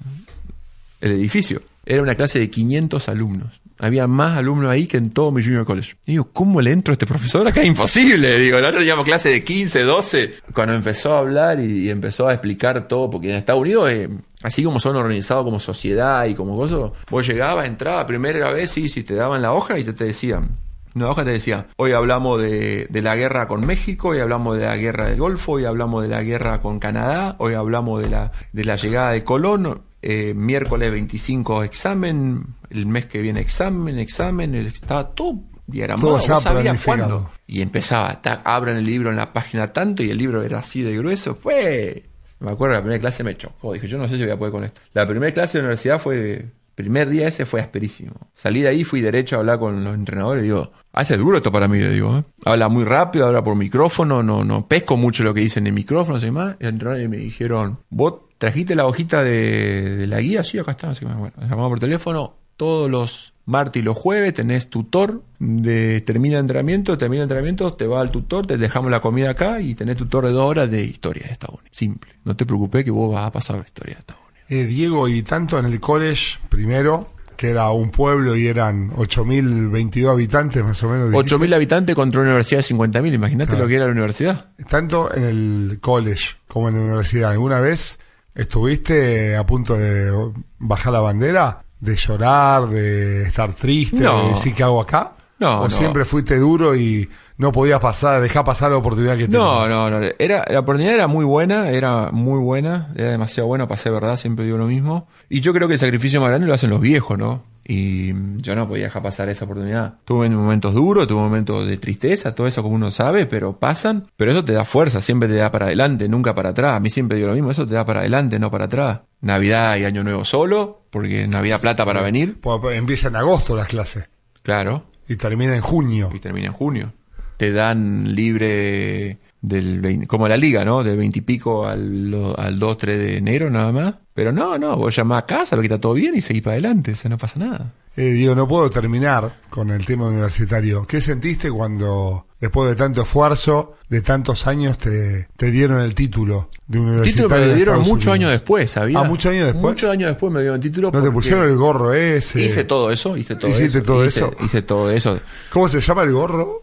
edificio. 1.00 1.60
Era 1.86 2.02
una 2.02 2.16
clase 2.16 2.38
de 2.40 2.50
500 2.50 3.08
alumnos. 3.08 3.60
Había 3.78 4.06
más 4.06 4.36
alumnos 4.36 4.70
ahí 4.70 4.86
que 4.86 4.96
en 4.96 5.10
todo 5.10 5.30
mi 5.30 5.42
junior 5.42 5.64
college. 5.64 5.96
Y 6.06 6.12
digo, 6.12 6.30
¿cómo 6.32 6.60
le 6.60 6.72
entro 6.72 6.92
a 6.92 6.94
este 6.94 7.06
profesor? 7.06 7.46
Acá 7.46 7.60
es 7.60 7.68
imposible. 7.68 8.38
Digo, 8.38 8.58
nosotros 8.58 8.80
teníamos 8.80 9.04
clase 9.04 9.28
de 9.28 9.44
15, 9.44 9.82
12. 9.82 10.34
Cuando 10.52 10.74
empezó 10.74 11.14
a 11.14 11.20
hablar 11.20 11.60
y, 11.60 11.86
y 11.86 11.90
empezó 11.90 12.26
a 12.26 12.32
explicar 12.32 12.88
todo, 12.88 13.08
porque 13.08 13.30
en 13.30 13.36
Estados 13.36 13.60
Unidos, 13.60 13.90
eh, 13.90 14.08
así 14.42 14.64
como 14.64 14.80
son 14.80 14.96
organizados 14.96 15.44
como 15.44 15.60
sociedad 15.60 16.24
y 16.26 16.34
como 16.34 16.56
cosas, 16.56 16.90
vos 17.08 17.26
llegabas, 17.26 17.66
entrabas, 17.66 18.06
primera 18.06 18.50
vez, 18.52 18.70
sí, 18.70 18.88
sí, 18.88 19.04
te 19.04 19.14
daban 19.14 19.42
la 19.42 19.52
hoja 19.52 19.78
y 19.78 19.84
te, 19.84 19.92
te 19.92 20.04
decían, 20.04 20.50
una 20.96 21.10
hoja 21.10 21.24
te 21.24 21.30
decía, 21.32 21.66
hoy 21.76 21.92
hablamos 21.92 22.40
de, 22.40 22.88
la 22.90 23.14
guerra 23.16 23.46
con 23.46 23.66
México, 23.66 24.08
hoy 24.08 24.20
hablamos 24.20 24.56
de 24.56 24.64
la 24.64 24.76
guerra 24.76 25.04
del 25.04 25.18
Golfo, 25.18 25.52
hoy 25.52 25.66
hablamos 25.66 26.02
de 26.02 26.08
la 26.08 26.22
guerra 26.22 26.62
con 26.62 26.78
Canadá, 26.78 27.36
hoy 27.38 27.52
hablamos 27.52 28.02
de 28.02 28.08
la, 28.08 28.32
de 28.52 28.64
la 28.64 28.76
llegada 28.76 29.10
de 29.10 29.22
Colón, 29.22 29.82
eh, 30.08 30.34
miércoles 30.34 30.92
25 30.92 31.64
examen, 31.64 32.44
el 32.70 32.86
mes 32.86 33.06
que 33.06 33.20
viene 33.20 33.40
examen, 33.40 33.98
examen, 33.98 34.54
el- 34.54 34.66
estaba 34.68 35.10
todo 35.10 35.40
diagramado, 35.66 36.20
sabías 36.20 36.42
planificado. 36.44 37.08
cuándo. 37.08 37.30
Y 37.48 37.60
empezaba, 37.60 38.22
tac, 38.22 38.40
abran 38.44 38.76
el 38.76 38.86
libro 38.86 39.10
en 39.10 39.16
la 39.16 39.32
página 39.32 39.72
tanto 39.72 40.04
y 40.04 40.10
el 40.10 40.18
libro 40.18 40.44
era 40.44 40.58
así 40.60 40.82
de 40.82 40.96
grueso, 40.96 41.34
fue 41.34 42.04
Me 42.38 42.50
acuerdo, 42.50 42.74
la 42.74 42.82
primera 42.82 43.00
clase 43.00 43.24
me 43.24 43.34
chocó. 43.36 43.72
Dije, 43.72 43.88
yo 43.88 43.96
no 43.98 44.06
sé 44.08 44.16
si 44.18 44.22
voy 44.22 44.30
a 44.32 44.38
poder 44.38 44.52
con 44.52 44.62
esto. 44.62 44.78
La 44.92 45.06
primera 45.06 45.32
clase 45.32 45.56
de 45.58 45.62
la 45.62 45.68
universidad 45.68 45.98
fue 45.98 46.44
primer 46.74 47.08
día 47.08 47.26
ese 47.28 47.46
fue 47.46 47.62
asperísimo. 47.62 48.12
Salí 48.34 48.60
de 48.60 48.68
ahí, 48.68 48.84
fui 48.84 49.00
derecho 49.00 49.36
a 49.36 49.38
hablar 49.38 49.58
con 49.58 49.82
los 49.82 49.94
entrenadores 49.94 50.42
y 50.44 50.48
digo, 50.48 50.70
hace 50.92 51.16
duro 51.16 51.38
esto 51.38 51.50
para 51.50 51.66
mí, 51.66 51.78
le 51.78 51.90
digo, 51.90 52.18
¿eh? 52.18 52.24
Habla 52.44 52.68
muy 52.68 52.84
rápido, 52.84 53.26
habla 53.26 53.42
por 53.42 53.56
micrófono, 53.56 54.22
no, 54.22 54.44
no 54.44 54.68
pesco 54.68 54.98
mucho 54.98 55.24
lo 55.24 55.32
que 55.32 55.40
dicen 55.40 55.62
en 55.64 55.68
el 55.68 55.72
micrófono, 55.72 56.18
y 56.24 56.30
más. 56.30 56.56
Y 56.60 56.64
los 56.64 56.72
entrenadores 56.74 57.08
me 57.08 57.16
dijeron, 57.16 57.78
vos 57.88 58.14
trajiste 58.38 58.74
la 58.74 58.86
hojita 58.86 59.22
de, 59.22 60.06
la 60.06 60.20
guía, 60.20 60.42
sí, 60.42 60.58
acá 60.58 60.72
está, 60.72 60.90
así 60.90 61.04
que 61.04 61.12
bueno, 61.12 61.34
llamamos 61.40 61.70
por 61.70 61.80
teléfono, 61.80 62.34
todos 62.56 62.90
los 62.90 63.34
martes 63.44 63.80
y 63.80 63.84
los 63.84 63.96
jueves 63.96 64.34
tenés 64.34 64.68
tutor 64.68 65.22
de 65.38 66.00
termina 66.00 66.38
entrenamiento, 66.38 66.98
termina 66.98 67.22
entrenamiento, 67.22 67.72
te 67.74 67.86
va 67.86 68.00
al 68.00 68.10
tutor, 68.10 68.46
te 68.46 68.56
dejamos 68.56 68.90
la 68.90 69.00
comida 69.00 69.30
acá 69.30 69.60
y 69.60 69.74
tenés 69.74 69.96
tutor 69.96 70.26
de 70.26 70.32
dos 70.32 70.50
horas 70.50 70.70
de 70.70 70.82
historia 70.82 71.24
de 71.26 71.32
Estados 71.32 71.60
Unidos. 71.60 71.76
Simple. 71.76 72.12
No 72.24 72.36
te 72.36 72.44
preocupes 72.44 72.84
que 72.84 72.90
vos 72.90 73.14
vas 73.14 73.26
a 73.26 73.32
pasar 73.32 73.56
la 73.56 73.62
historia 73.62 73.94
de 73.94 74.00
Estados 74.00 74.22
Unidos. 74.22 74.50
Eh, 74.50 74.64
Diego, 74.64 75.08
y 75.08 75.22
tanto 75.22 75.58
en 75.58 75.66
el 75.66 75.80
college 75.80 76.38
primero, 76.48 77.10
que 77.36 77.50
era 77.50 77.70
un 77.70 77.90
pueblo 77.90 78.34
y 78.34 78.46
eran 78.46 78.90
8.022 78.92 80.10
habitantes 80.10 80.64
más 80.64 80.82
o 80.82 80.88
menos. 80.88 81.10
8.000 81.10 81.54
habitantes 81.54 81.94
contra 81.94 82.20
una 82.20 82.30
universidad 82.30 82.60
de 82.60 82.74
50.000, 82.74 83.14
imagínate 83.14 83.56
lo 83.56 83.66
que 83.66 83.76
era 83.76 83.84
la 83.84 83.92
universidad. 83.92 84.50
Tanto 84.68 85.14
en 85.14 85.24
el 85.24 85.78
college 85.80 86.36
como 86.48 86.68
en 86.68 86.76
la 86.76 86.80
universidad. 86.82 87.32
¿Alguna 87.32 87.60
vez 87.60 87.98
estuviste 88.36 89.36
a 89.36 89.44
punto 89.44 89.74
de 89.76 90.32
bajar 90.58 90.92
la 90.92 91.00
bandera? 91.00 91.62
¿De 91.80 91.96
llorar? 91.96 92.68
¿De 92.68 93.22
estar 93.22 93.52
triste? 93.52 93.98
¿De 93.98 94.28
decir 94.28 94.54
qué 94.54 94.62
hago 94.62 94.80
acá? 94.80 95.12
No, 95.38 95.62
¿O 95.62 95.70
siempre 95.70 96.06
fuiste 96.06 96.38
duro 96.38 96.74
y 96.74 97.10
no 97.36 97.52
podías 97.52 97.78
pasar, 97.78 98.22
dejar 98.22 98.42
pasar 98.44 98.70
la 98.70 98.78
oportunidad 98.78 99.18
que 99.18 99.24
tenías? 99.28 99.42
No, 99.42 99.68
no, 99.68 99.90
no. 99.90 100.06
Era, 100.18 100.44
la 100.48 100.60
oportunidad 100.60 100.94
era 100.94 101.06
muy 101.08 101.26
buena, 101.26 101.68
era 101.70 102.10
muy 102.10 102.40
buena, 102.40 102.90
era 102.96 103.10
demasiado 103.10 103.46
buena, 103.46 103.68
pasé 103.68 103.90
verdad, 103.90 104.16
siempre 104.16 104.46
digo 104.46 104.56
lo 104.56 104.66
mismo. 104.66 105.08
Y 105.28 105.40
yo 105.40 105.52
creo 105.52 105.68
que 105.68 105.74
el 105.74 105.80
sacrificio 105.80 106.22
más 106.22 106.30
grande 106.30 106.46
lo 106.46 106.54
hacen 106.54 106.70
los 106.70 106.80
viejos, 106.80 107.18
¿no? 107.18 107.42
Y 107.68 108.12
yo 108.36 108.54
no 108.54 108.68
podía 108.68 108.84
dejar 108.84 109.02
pasar 109.02 109.28
esa 109.28 109.44
oportunidad. 109.44 109.94
Tuve 110.04 110.28
momentos 110.30 110.72
duros, 110.72 111.08
tuve 111.08 111.20
momentos 111.20 111.66
de 111.66 111.78
tristeza, 111.78 112.32
todo 112.32 112.46
eso 112.46 112.62
como 112.62 112.76
uno 112.76 112.92
sabe, 112.92 113.26
pero 113.26 113.58
pasan. 113.58 114.06
Pero 114.16 114.30
eso 114.30 114.44
te 114.44 114.52
da 114.52 114.64
fuerza, 114.64 115.00
siempre 115.00 115.28
te 115.28 115.34
da 115.34 115.50
para 115.50 115.66
adelante, 115.66 116.08
nunca 116.08 116.32
para 116.34 116.50
atrás. 116.50 116.76
A 116.76 116.80
mí 116.80 116.90
siempre 116.90 117.16
digo 117.16 117.28
lo 117.28 117.34
mismo, 117.34 117.50
eso 117.50 117.66
te 117.66 117.74
da 117.74 117.84
para 117.84 118.00
adelante, 118.00 118.38
no 118.38 118.52
para 118.52 118.66
atrás. 118.66 119.00
Navidad 119.20 119.76
y 119.78 119.84
Año 119.84 120.04
Nuevo 120.04 120.24
solo, 120.24 120.82
porque 120.90 121.26
Navidad 121.26 121.60
plata 121.60 121.84
para 121.84 122.02
venir. 122.02 122.38
Pues 122.40 122.76
empieza 122.76 123.08
en 123.08 123.16
agosto 123.16 123.56
las 123.56 123.66
clases. 123.66 124.08
Claro. 124.42 124.84
Y 125.08 125.16
termina 125.16 125.56
en 125.56 125.62
junio. 125.62 126.10
Y 126.14 126.20
termina 126.20 126.46
en 126.46 126.52
junio. 126.52 126.92
Te 127.36 127.52
dan 127.52 128.14
libre 128.14 129.18
del 129.40 130.06
como 130.06 130.28
la 130.28 130.36
liga, 130.36 130.64
¿no? 130.64 130.82
Del 130.82 130.96
20 130.96 131.18
y 131.18 131.22
pico 131.22 131.66
al, 131.66 132.34
al 132.36 132.58
2, 132.58 132.78
3 132.78 132.98
de 132.98 133.16
enero 133.16 133.50
nada 133.50 133.72
más. 133.72 133.94
Pero 134.14 134.32
no, 134.32 134.58
no, 134.58 134.76
vos 134.76 134.96
llamás 134.96 135.24
a 135.24 135.26
casa, 135.26 135.56
lo 135.56 135.62
que 135.62 135.68
todo 135.78 135.92
bien 135.92 136.14
y 136.14 136.22
seguís 136.22 136.42
para 136.42 136.54
adelante, 136.54 136.92
o 136.92 136.96
sea, 136.96 137.10
no 137.10 137.18
pasa 137.18 137.38
nada. 137.38 137.74
Eh, 137.96 138.12
Diego, 138.12 138.34
no 138.34 138.48
puedo 138.48 138.70
terminar 138.70 139.40
con 139.50 139.70
el 139.70 139.84
tema 139.84 140.08
universitario. 140.08 140.86
¿Qué 140.86 141.00
sentiste 141.00 141.50
cuando, 141.50 142.26
después 142.40 142.68
de 142.70 142.76
tanto 142.76 143.02
esfuerzo, 143.02 143.74
de 143.88 144.00
tantos 144.02 144.46
años, 144.46 144.78
te, 144.78 145.28
te 145.36 145.50
dieron 145.50 145.80
el 145.82 145.94
título 145.94 146.48
de 146.66 146.78
universitario? 146.78 147.04
El 147.04 147.14
título 147.14 147.28
me 147.28 147.46
lo 147.46 147.54
dieron 147.54 147.80
muchos 147.82 148.12
años 148.12 148.30
después, 148.30 148.70
¿sabías? 148.70 149.02
Ah, 149.02 149.06
muchos 149.06 149.32
años 149.32 149.44
después. 149.46 149.74
Muchos 149.74 149.90
años 149.90 150.10
después 150.10 150.32
me 150.32 150.40
dieron 150.40 150.56
el 150.56 150.62
título. 150.62 150.90
¿No 150.92 151.02
te 151.02 151.10
pusieron 151.10 151.48
el 151.48 151.56
gorro 151.56 151.94
ese? 151.94 152.40
Hice 152.42 152.64
todo 152.64 152.90
eso, 152.90 153.16
hice 153.16 153.36
todo 153.36 153.50
¿Hiciste 153.50 153.78
eso. 153.78 153.82
todo 153.82 154.04
hice, 154.04 154.20
eso? 154.20 154.32
Hice 154.44 154.62
todo 154.62 154.90
eso. 154.90 155.20
¿Cómo 155.50 155.68
se 155.68 155.80
llama 155.80 156.02
el 156.02 156.12
gorro? 156.12 156.60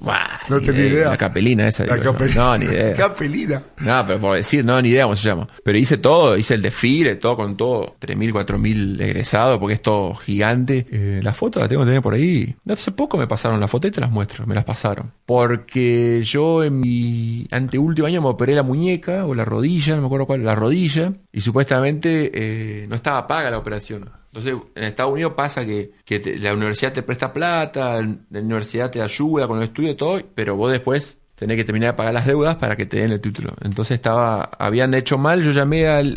no 0.50 0.62
tenía 0.62 0.86
idea. 0.86 1.10
La 1.10 1.18
capelina 1.18 1.68
esa. 1.68 1.86
La 1.86 2.00
capelina. 2.00 2.36
No, 2.36 2.58
ni 2.58 2.66
idea. 2.66 2.94
capelina. 2.98 3.64
No, 3.80 4.04
pero 4.08 4.20
por 4.20 4.36
decir, 4.36 4.66
no, 4.66 4.82
ni 4.82 4.90
idea 4.90 5.04
cómo 5.04 5.16
se 5.16 5.28
llama. 5.28 5.48
Pero 5.64 5.78
hice 5.78 5.98
todo, 5.98 6.38
hice 6.38 6.56
el 6.56 6.62
desfile, 6.62 7.16
todo 7.16 7.36
con 7.36 7.56
todo. 7.58 7.96
3.000, 8.02 8.32
4.000 8.32 9.02
egresados, 9.02 9.60
porque 9.60 9.76
es 9.76 9.82
todo 9.82 10.14
gigante. 10.16 10.86
Eh, 10.92 11.20
la 11.24 11.34
foto 11.34 11.60
la 11.60 11.68
tengo 11.68 11.84
que 11.84 11.88
tener 11.88 12.02
por 12.02 12.14
ahí. 12.14 12.56
Hace 12.70 12.92
poco 12.92 13.18
me 13.18 13.28
pasaron 13.28 13.60
la 13.60 13.68
foto 13.68 13.88
y 13.88 13.92
te 13.92 14.02
las 14.02 14.12
muestro, 14.12 14.46
me 14.46 14.56
las 14.56 14.64
pasaron. 14.66 15.12
Porque 15.26 16.22
yo 16.24 16.64
en 16.64 16.80
mi 16.80 17.48
anteúltimo 17.52 18.08
año 18.08 18.22
me 18.22 18.30
operé 18.30 18.56
la 18.56 18.64
muñeca 18.64 19.26
o 19.26 19.36
la 19.36 19.46
rodilla, 19.46 19.93
no 19.96 20.02
me 20.02 20.08
acuerdo 20.08 20.26
cuál, 20.26 20.44
la 20.44 20.56
rodilla, 20.56 21.14
y 21.32 21.42
supuestamente 21.42 22.32
eh, 22.34 22.88
no 22.88 22.96
estaba 22.96 23.28
paga 23.28 23.52
la 23.52 23.58
operación. 23.58 24.10
Entonces, 24.28 24.56
en 24.76 24.84
Estados 24.84 25.14
Unidos 25.14 25.34
pasa 25.36 25.66
que, 25.66 25.92
que 26.04 26.40
la 26.40 26.54
universidad 26.54 26.92
te 26.92 27.04
presta 27.04 27.32
plata, 27.32 28.02
la 28.02 28.40
universidad 28.40 28.90
te 28.90 29.02
ayuda 29.02 29.48
con 29.48 29.58
el 29.60 29.66
estudio 29.66 29.92
y 29.92 29.96
todo, 29.96 30.22
pero 30.34 30.56
vos 30.56 30.72
después 30.72 31.20
tenés 31.36 31.58
que 31.58 31.64
terminar 31.64 31.92
de 31.92 31.98
pagar 31.98 32.14
las 32.14 32.26
deudas 32.26 32.56
para 32.56 32.76
que 32.76 32.86
te 32.86 32.98
den 32.98 33.12
el 33.12 33.22
título. 33.22 33.54
Entonces 33.62 33.96
estaba, 33.96 34.50
habían 34.58 34.94
hecho 34.94 35.18
mal, 35.18 35.42
yo 35.44 35.52
llamé 35.52 35.88
al, 35.88 36.16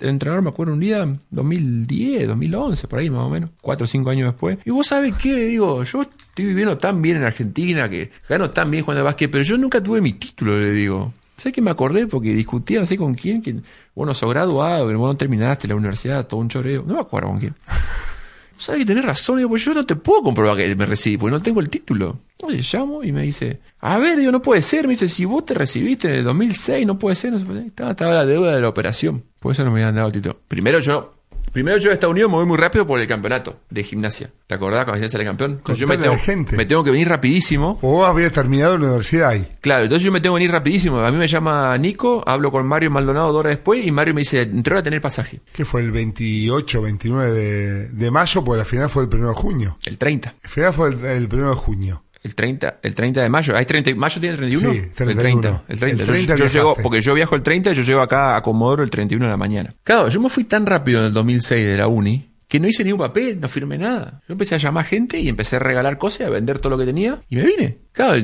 entrenador, 0.00 0.42
me 0.42 0.50
acuerdo 0.50 0.72
un 0.72 0.80
día, 0.80 1.06
2010, 1.30 2.28
2011, 2.28 2.88
por 2.88 2.98
ahí 2.98 3.10
más 3.10 3.20
o 3.20 3.30
menos, 3.30 3.50
cuatro 3.60 3.84
o 3.84 3.86
cinco 3.86 4.10
años 4.10 4.32
después. 4.32 4.58
Y 4.64 4.70
vos 4.70 4.86
sabés 4.86 5.14
qué, 5.16 5.34
digo, 5.46 5.82
yo 5.82 6.02
estoy 6.02 6.46
viviendo 6.46 6.78
tan 6.78 7.02
bien 7.02 7.18
en 7.18 7.24
Argentina, 7.24 7.88
que 7.88 8.10
gano 8.28 8.50
tan 8.50 8.70
bien 8.70 8.84
jugando 8.84 9.04
básquet, 9.04 9.30
pero 9.30 9.44
yo 9.44 9.56
nunca 9.58 9.82
tuve 9.82 10.00
mi 10.00 10.14
título, 10.14 10.58
le 10.58 10.70
digo. 10.70 11.12
¿Sabes 11.36 11.54
que 11.54 11.62
me 11.62 11.70
acordé? 11.70 12.06
Porque 12.06 12.34
discutía, 12.34 12.80
no 12.80 12.86
sé 12.86 12.96
con 12.96 13.14
quién, 13.14 13.42
que 13.42 13.56
bueno, 13.94 14.14
sos 14.14 14.30
graduado, 14.30 14.86
pero 14.86 14.98
vos 14.98 15.12
no 15.12 15.16
terminaste 15.16 15.68
la 15.68 15.74
universidad, 15.74 16.26
todo 16.26 16.40
un 16.40 16.48
choreo. 16.48 16.84
No 16.86 16.94
me 16.94 17.00
acuerdo 17.00 17.28
con 17.28 17.40
quién. 17.40 17.54
¿Sabes 18.56 18.82
que 18.82 18.86
tenés 18.86 19.04
razón? 19.04 19.38
Digo, 19.38 19.48
pues 19.48 19.64
yo 19.64 19.74
no 19.74 19.84
te 19.84 19.96
puedo 19.96 20.22
comprobar 20.22 20.56
que 20.56 20.76
me 20.76 20.86
recibí, 20.86 21.16
porque 21.16 21.32
no 21.32 21.42
tengo 21.42 21.60
el 21.60 21.68
título. 21.68 22.20
Oye, 22.42 22.62
llamo 22.72 23.02
y 23.02 23.10
me 23.10 23.22
dice, 23.22 23.60
a 23.80 23.98
ver, 23.98 24.16
digo, 24.16 24.30
no 24.30 24.40
puede 24.40 24.62
ser. 24.62 24.86
Me 24.86 24.92
dice, 24.92 25.08
si 25.08 25.24
vos 25.24 25.44
te 25.44 25.54
recibiste 25.54 26.08
en 26.08 26.14
el 26.14 26.24
2006, 26.24 26.86
no 26.86 26.96
puede 26.96 27.16
ser. 27.16 27.32
No 27.32 27.40
puede 27.40 27.66
Estaba, 27.66 27.90
estaba 27.90 28.14
la 28.14 28.24
deuda 28.24 28.54
de 28.54 28.60
la 28.60 28.68
operación. 28.68 29.24
Por 29.40 29.50
eso 29.52 29.64
no 29.64 29.72
me 29.72 29.80
habían 29.80 29.96
dado 29.96 30.06
el 30.06 30.12
título. 30.12 30.38
Primero 30.46 30.78
yo 30.78 31.21
Primero 31.52 31.76
yo 31.76 31.90
a 31.90 31.94
Estados 31.94 32.12
Unidos 32.12 32.30
me 32.30 32.36
voy 32.38 32.46
muy 32.46 32.56
rápido 32.56 32.86
por 32.86 32.98
el 32.98 33.06
campeonato 33.06 33.60
de 33.68 33.84
gimnasia. 33.84 34.30
¿Te 34.46 34.54
acordás 34.54 34.84
cuando 34.84 35.02
decías 35.02 35.20
el 35.20 35.26
campeón? 35.26 35.60
yo 35.76 35.86
me 35.86 35.98
tengo, 35.98 36.16
gente. 36.16 36.56
me 36.56 36.64
tengo 36.64 36.82
que 36.82 36.90
venir 36.90 37.08
rapidísimo. 37.08 37.78
O 37.82 37.92
vos 37.92 38.08
habías 38.08 38.32
terminado 38.32 38.78
la 38.78 38.86
universidad 38.86 39.28
ahí. 39.28 39.46
Claro, 39.60 39.84
entonces 39.84 40.04
yo 40.04 40.10
me 40.12 40.22
tengo 40.22 40.34
que 40.34 40.40
venir 40.40 40.52
rapidísimo. 40.52 41.00
A 41.00 41.10
mí 41.10 41.16
me 41.18 41.28
llama 41.28 41.76
Nico, 41.76 42.24
hablo 42.26 42.50
con 42.50 42.66
Mario 42.66 42.90
Maldonado 42.90 43.28
dos 43.28 43.40
horas 43.40 43.56
después 43.56 43.84
y 43.84 43.90
Mario 43.90 44.14
me 44.14 44.22
dice, 44.22 44.40
entró 44.42 44.78
a 44.78 44.82
tener 44.82 45.02
pasaje. 45.02 45.40
¿Qué 45.52 45.66
fue 45.66 45.82
el 45.82 45.90
28, 45.90 46.80
29 46.82 47.32
de, 47.32 47.88
de 47.88 48.10
mayo? 48.10 48.42
Pues 48.42 48.60
al 48.60 48.66
final 48.66 48.88
fue 48.88 49.04
el 49.04 49.14
1 49.14 49.28
de 49.28 49.34
junio. 49.34 49.76
El 49.84 49.98
30. 49.98 50.34
El 50.42 50.50
final 50.50 50.72
fue 50.72 50.88
el, 50.88 51.04
el 51.04 51.28
1 51.30 51.50
de 51.50 51.56
junio. 51.56 52.02
El 52.22 52.34
30, 52.36 52.78
el 52.82 52.94
30 52.94 53.22
de 53.22 53.28
mayo. 53.28 53.56
¿Hay 53.56 53.66
30, 53.66 53.94
¿Mayo 53.96 54.20
tiene 54.20 54.36
31? 54.36 54.72
Sí, 54.72 54.80
31. 54.94 55.10
El 55.10 55.16
30. 55.16 55.64
El 55.68 55.78
30. 55.78 56.02
El 56.02 56.08
30 56.08 56.36
yo, 56.36 56.44
yo 56.44 56.52
llego, 56.52 56.76
porque 56.80 57.00
yo 57.02 57.14
viajo 57.14 57.34
el 57.34 57.42
30 57.42 57.72
y 57.72 57.74
yo 57.74 57.82
llego 57.82 58.00
acá 58.00 58.36
a 58.36 58.42
Comodoro 58.42 58.84
el 58.84 58.90
31 58.90 59.24
de 59.24 59.30
la 59.30 59.36
mañana. 59.36 59.70
Claro, 59.82 60.08
yo 60.08 60.20
me 60.20 60.28
fui 60.28 60.44
tan 60.44 60.64
rápido 60.64 61.00
en 61.00 61.06
el 61.06 61.12
2006 61.12 61.66
de 61.66 61.76
la 61.76 61.88
uni 61.88 62.32
que 62.52 62.60
no 62.60 62.68
hice 62.68 62.84
ni 62.84 62.92
un 62.92 62.98
papel, 62.98 63.40
no 63.40 63.48
firmé 63.48 63.78
nada. 63.78 64.20
Yo 64.28 64.32
empecé 64.32 64.54
a 64.54 64.58
llamar 64.58 64.84
gente 64.84 65.18
y 65.18 65.30
empecé 65.30 65.56
a 65.56 65.58
regalar 65.58 65.96
cosas, 65.96 66.26
a 66.26 66.30
vender 66.30 66.58
todo 66.58 66.68
lo 66.68 66.78
que 66.78 66.84
tenía 66.84 67.18
y 67.30 67.36
me 67.36 67.44
vine. 67.44 67.78
Claro, 67.92 68.22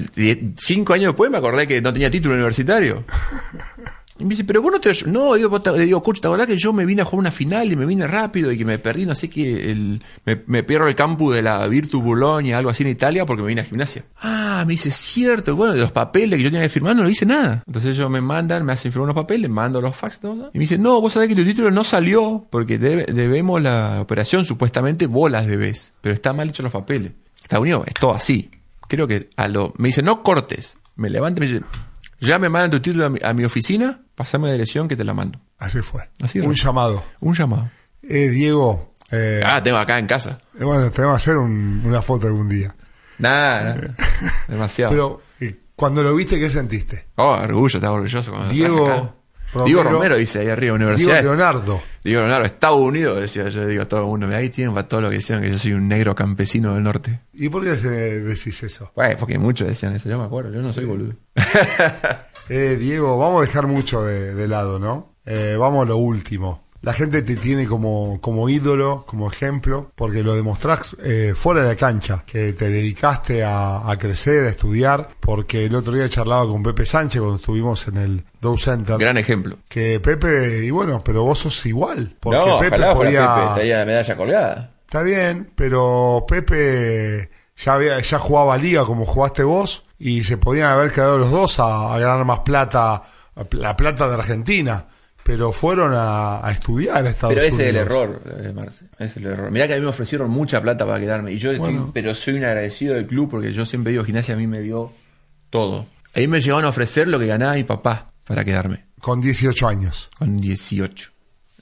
cinco 0.58 0.92
años 0.92 1.12
después 1.12 1.30
me 1.30 1.38
acordé 1.38 1.66
que 1.66 1.80
no 1.80 1.94
tenía 1.94 2.10
título 2.10 2.34
universitario. 2.34 3.04
Y 4.18 4.24
me 4.24 4.30
dice, 4.30 4.44
pero 4.44 4.60
vos 4.60 4.72
no 4.72 4.80
te... 4.80 4.92
No, 5.06 5.34
digo, 5.34 5.60
le 5.76 5.84
digo, 5.84 6.02
coach, 6.02 6.20
¿te 6.20 6.26
acordás 6.26 6.48
que 6.48 6.56
yo 6.56 6.72
me 6.72 6.84
vine 6.84 7.02
a 7.02 7.04
jugar 7.04 7.20
una 7.20 7.30
final 7.30 7.70
y 7.70 7.76
me 7.76 7.86
vine 7.86 8.06
rápido 8.06 8.50
y 8.50 8.58
que 8.58 8.64
me 8.64 8.78
perdí, 8.78 9.06
no 9.06 9.14
sé 9.14 9.30
qué, 9.30 9.70
el, 9.70 10.02
me, 10.24 10.62
pierdo 10.64 10.88
el 10.88 10.94
campus 10.94 11.34
de 11.34 11.42
la 11.42 11.66
Virtu 11.68 12.02
Bologna, 12.02 12.58
algo 12.58 12.70
así 12.70 12.82
en 12.82 12.90
Italia, 12.90 13.24
porque 13.24 13.42
me 13.42 13.48
vine 13.48 13.60
a 13.60 13.64
gimnasia. 13.64 14.04
Ah, 14.20 14.64
me 14.66 14.72
dice, 14.72 14.90
cierto, 14.90 15.54
bueno, 15.54 15.74
de 15.74 15.80
los 15.80 15.92
papeles 15.92 16.36
que 16.36 16.42
yo 16.42 16.50
tenía 16.50 16.62
que 16.62 16.68
firmar 16.68 16.96
no 16.96 17.04
lo 17.04 17.10
hice 17.10 17.26
nada. 17.26 17.62
Entonces 17.66 17.96
ellos 17.96 18.10
me 18.10 18.20
mandan, 18.20 18.64
me 18.64 18.72
hacen 18.72 18.90
firmar 18.90 19.04
unos 19.04 19.22
papeles, 19.22 19.48
mando 19.48 19.80
los 19.80 19.94
fax, 19.94 20.18
todo, 20.18 20.50
y 20.52 20.58
me 20.58 20.62
dice, 20.62 20.78
no, 20.78 21.00
vos 21.00 21.12
sabés 21.12 21.28
que 21.28 21.36
tu 21.36 21.44
título 21.44 21.70
no 21.70 21.84
salió 21.84 22.46
porque 22.50 22.78
debemos 22.78 23.62
la 23.62 24.00
operación, 24.00 24.44
supuestamente 24.44 25.06
vos 25.06 25.30
las 25.30 25.46
debes, 25.46 25.94
pero 26.00 26.14
está 26.14 26.32
mal 26.32 26.48
hecho 26.48 26.64
los 26.64 26.72
papeles. 26.72 27.12
Estados 27.40 27.62
Unidos 27.62 27.84
es 27.86 27.94
todo 27.94 28.14
así. 28.14 28.50
Creo 28.88 29.06
que 29.06 29.30
a 29.36 29.48
lo... 29.48 29.72
Me 29.76 29.88
dice, 29.88 30.02
no 30.02 30.22
cortes. 30.22 30.78
Me 30.96 31.08
levanta 31.08 31.38
y 31.38 31.46
me 31.46 31.52
dice, 31.52 31.64
ya 32.20 32.38
me 32.38 32.48
mandan 32.48 32.70
tu 32.70 32.80
título 32.80 33.06
a 33.22 33.32
mi, 33.32 33.44
oficina, 33.44 34.00
pasame 34.14 34.48
la 34.48 34.52
dirección 34.52 34.88
que 34.88 34.96
te 34.96 35.04
la 35.04 35.14
mando. 35.14 35.40
Así 35.58 35.80
fue. 35.80 36.08
Así 36.22 36.40
un 36.40 36.54
llamado. 36.54 37.04
Un 37.20 37.34
llamado. 37.34 37.70
Eh, 38.02 38.28
Diego. 38.28 38.94
Eh, 39.10 39.42
ah, 39.44 39.62
tengo 39.62 39.78
acá 39.78 39.98
en 39.98 40.06
casa. 40.06 40.38
Eh, 40.58 40.64
bueno, 40.64 40.90
tengo 40.90 41.10
que 41.10 41.16
hacer 41.16 41.36
una 41.36 42.02
foto 42.02 42.26
algún 42.26 42.48
día. 42.48 42.74
Nada, 43.18 43.76
demasiado. 44.46 44.90
Pero, 44.92 45.22
eh, 45.40 45.58
cuando 45.74 46.02
lo 46.02 46.14
viste, 46.14 46.38
¿qué 46.38 46.50
sentiste? 46.50 47.06
Oh, 47.16 47.32
orgullo, 47.32 47.78
estaba 47.78 47.94
orgulloso. 47.94 48.32
Diego, 48.50 49.17
Romero, 49.52 49.66
Diego 49.66 49.82
Romero 49.82 50.16
dice 50.16 50.40
ahí 50.40 50.48
arriba, 50.48 50.74
Universidad. 50.74 51.20
Diego 51.20 51.34
Leonardo. 51.34 51.80
Diego 52.04 52.20
Leonardo, 52.20 52.46
Estados 52.46 52.80
Unidos, 52.80 53.20
decía 53.20 53.48
yo, 53.48 53.66
digo 53.66 53.82
a 53.82 53.88
todo 53.88 54.00
el 54.00 54.06
mundo. 54.06 54.28
Ahí 54.36 54.50
tienen 54.50 54.74
para 54.74 54.86
todo 54.86 55.00
lo 55.00 55.08
que 55.08 55.16
decían 55.16 55.40
que 55.40 55.50
yo 55.50 55.58
soy 55.58 55.72
un 55.72 55.88
negro 55.88 56.14
campesino 56.14 56.74
del 56.74 56.82
norte. 56.82 57.20
¿Y 57.32 57.48
por 57.48 57.64
qué 57.64 57.70
decís 57.70 58.62
eso? 58.62 58.92
Bueno, 58.94 59.16
porque 59.18 59.38
muchos 59.38 59.66
decían 59.66 59.94
eso, 59.94 60.08
yo 60.08 60.18
me 60.18 60.24
acuerdo, 60.24 60.52
yo 60.52 60.60
no 60.60 60.72
soy 60.72 60.84
boludo. 60.84 61.14
eh, 62.48 62.76
Diego, 62.78 63.18
vamos 63.18 63.42
a 63.42 63.46
dejar 63.46 63.66
mucho 63.66 64.04
de, 64.04 64.48
lado, 64.48 64.78
¿no? 64.78 65.14
Eh, 65.24 65.56
vamos 65.58 65.84
a 65.84 65.88
lo 65.88 65.96
último. 65.96 66.67
La 66.80 66.92
gente 66.92 67.22
te 67.22 67.36
tiene 67.36 67.66
como, 67.66 68.20
como 68.20 68.48
ídolo, 68.48 69.04
como 69.06 69.30
ejemplo, 69.30 69.90
porque 69.94 70.22
lo 70.22 70.34
demostrás 70.34 70.96
eh, 71.02 71.32
fuera 71.34 71.62
de 71.62 71.68
la 71.68 71.76
cancha, 71.76 72.22
que 72.24 72.52
te 72.52 72.70
dedicaste 72.70 73.42
a, 73.42 73.90
a, 73.90 73.98
crecer, 73.98 74.44
a 74.44 74.48
estudiar, 74.48 75.08
porque 75.18 75.64
el 75.64 75.74
otro 75.74 75.92
día 75.92 76.08
charlaba 76.08 76.46
con 76.46 76.62
Pepe 76.62 76.86
Sánchez 76.86 77.20
cuando 77.20 77.38
estuvimos 77.38 77.88
en 77.88 77.96
el 77.96 78.24
Dow 78.40 78.56
Center. 78.56 78.96
Gran 78.96 79.18
ejemplo. 79.18 79.58
Que 79.68 79.98
Pepe, 79.98 80.64
y 80.64 80.70
bueno, 80.70 81.02
pero 81.04 81.24
vos 81.24 81.40
sos 81.40 81.66
igual, 81.66 82.14
porque 82.20 82.38
no, 82.38 82.60
Pepe 82.60 82.76
ojalá 82.76 82.94
podía... 82.94 83.10
fuera 83.10 83.34
Pepe, 83.34 83.48
estaría 83.48 83.78
la 83.78 83.84
medalla 83.84 84.16
colgada. 84.16 84.70
Está 84.86 85.02
bien, 85.02 85.50
pero 85.56 86.24
Pepe 86.28 87.30
ya, 87.56 87.72
había, 87.74 87.98
ya 87.98 88.18
jugaba 88.18 88.56
liga 88.56 88.84
como 88.84 89.04
jugaste 89.04 89.42
vos 89.42 89.84
y 89.98 90.22
se 90.22 90.38
podían 90.38 90.68
haber 90.68 90.92
quedado 90.92 91.18
los 91.18 91.30
dos 91.32 91.58
a, 91.58 91.92
a 91.92 91.98
ganar 91.98 92.24
más 92.24 92.40
plata, 92.40 93.02
la 93.50 93.76
plata 93.76 94.08
de 94.08 94.14
Argentina 94.14 94.86
pero 95.28 95.52
fueron 95.52 95.92
a, 95.94 96.44
a, 96.46 96.50
estudiar 96.50 97.04
a 97.06 97.10
Estados 97.10 97.34
Pero 97.34 97.46
ese 97.46 97.54
Unidos. 97.54 97.68
es 97.68 97.68
el 97.68 97.76
error, 97.76 98.22
eh, 98.44 98.52
Marce. 98.54 98.84
Ese 98.94 99.04
es 99.04 99.16
el 99.18 99.26
error. 99.26 99.50
Mirá 99.50 99.66
que 99.68 99.74
a 99.74 99.76
mí 99.76 99.82
me 99.82 99.88
ofrecieron 99.88 100.30
mucha 100.30 100.60
plata 100.62 100.86
para 100.86 100.98
quedarme. 100.98 101.32
Y 101.32 101.38
yo 101.38 101.56
Bueno. 101.56 101.78
estoy- 101.78 101.90
pero 101.92 102.14
soy 102.14 102.34
un 102.34 102.44
agradecido 102.44 102.94
del 102.94 103.06
club 103.06 103.28
porque 103.30 103.52
yo 103.52 103.64
siempre 103.66 103.92
digo, 103.92 104.04
gimnasia 104.04 104.34
a 104.34 104.36
mí 104.38 104.46
me 104.46 104.60
dio 104.62 104.90
todo. 105.50 105.86
Ahí 106.14 106.26
me 106.26 106.40
llegaron 106.40 106.64
a 106.64 106.68
ofrecer 106.68 107.06
lo 107.08 107.18
que 107.18 107.26
ganaba 107.26 107.54
mi 107.54 107.64
papá 107.64 108.06
para 108.24 108.44
quedarme, 108.44 108.86
Con 109.00 109.20
18 109.20 109.68
años. 109.68 110.08
con 110.18 110.36
18. 110.38 111.10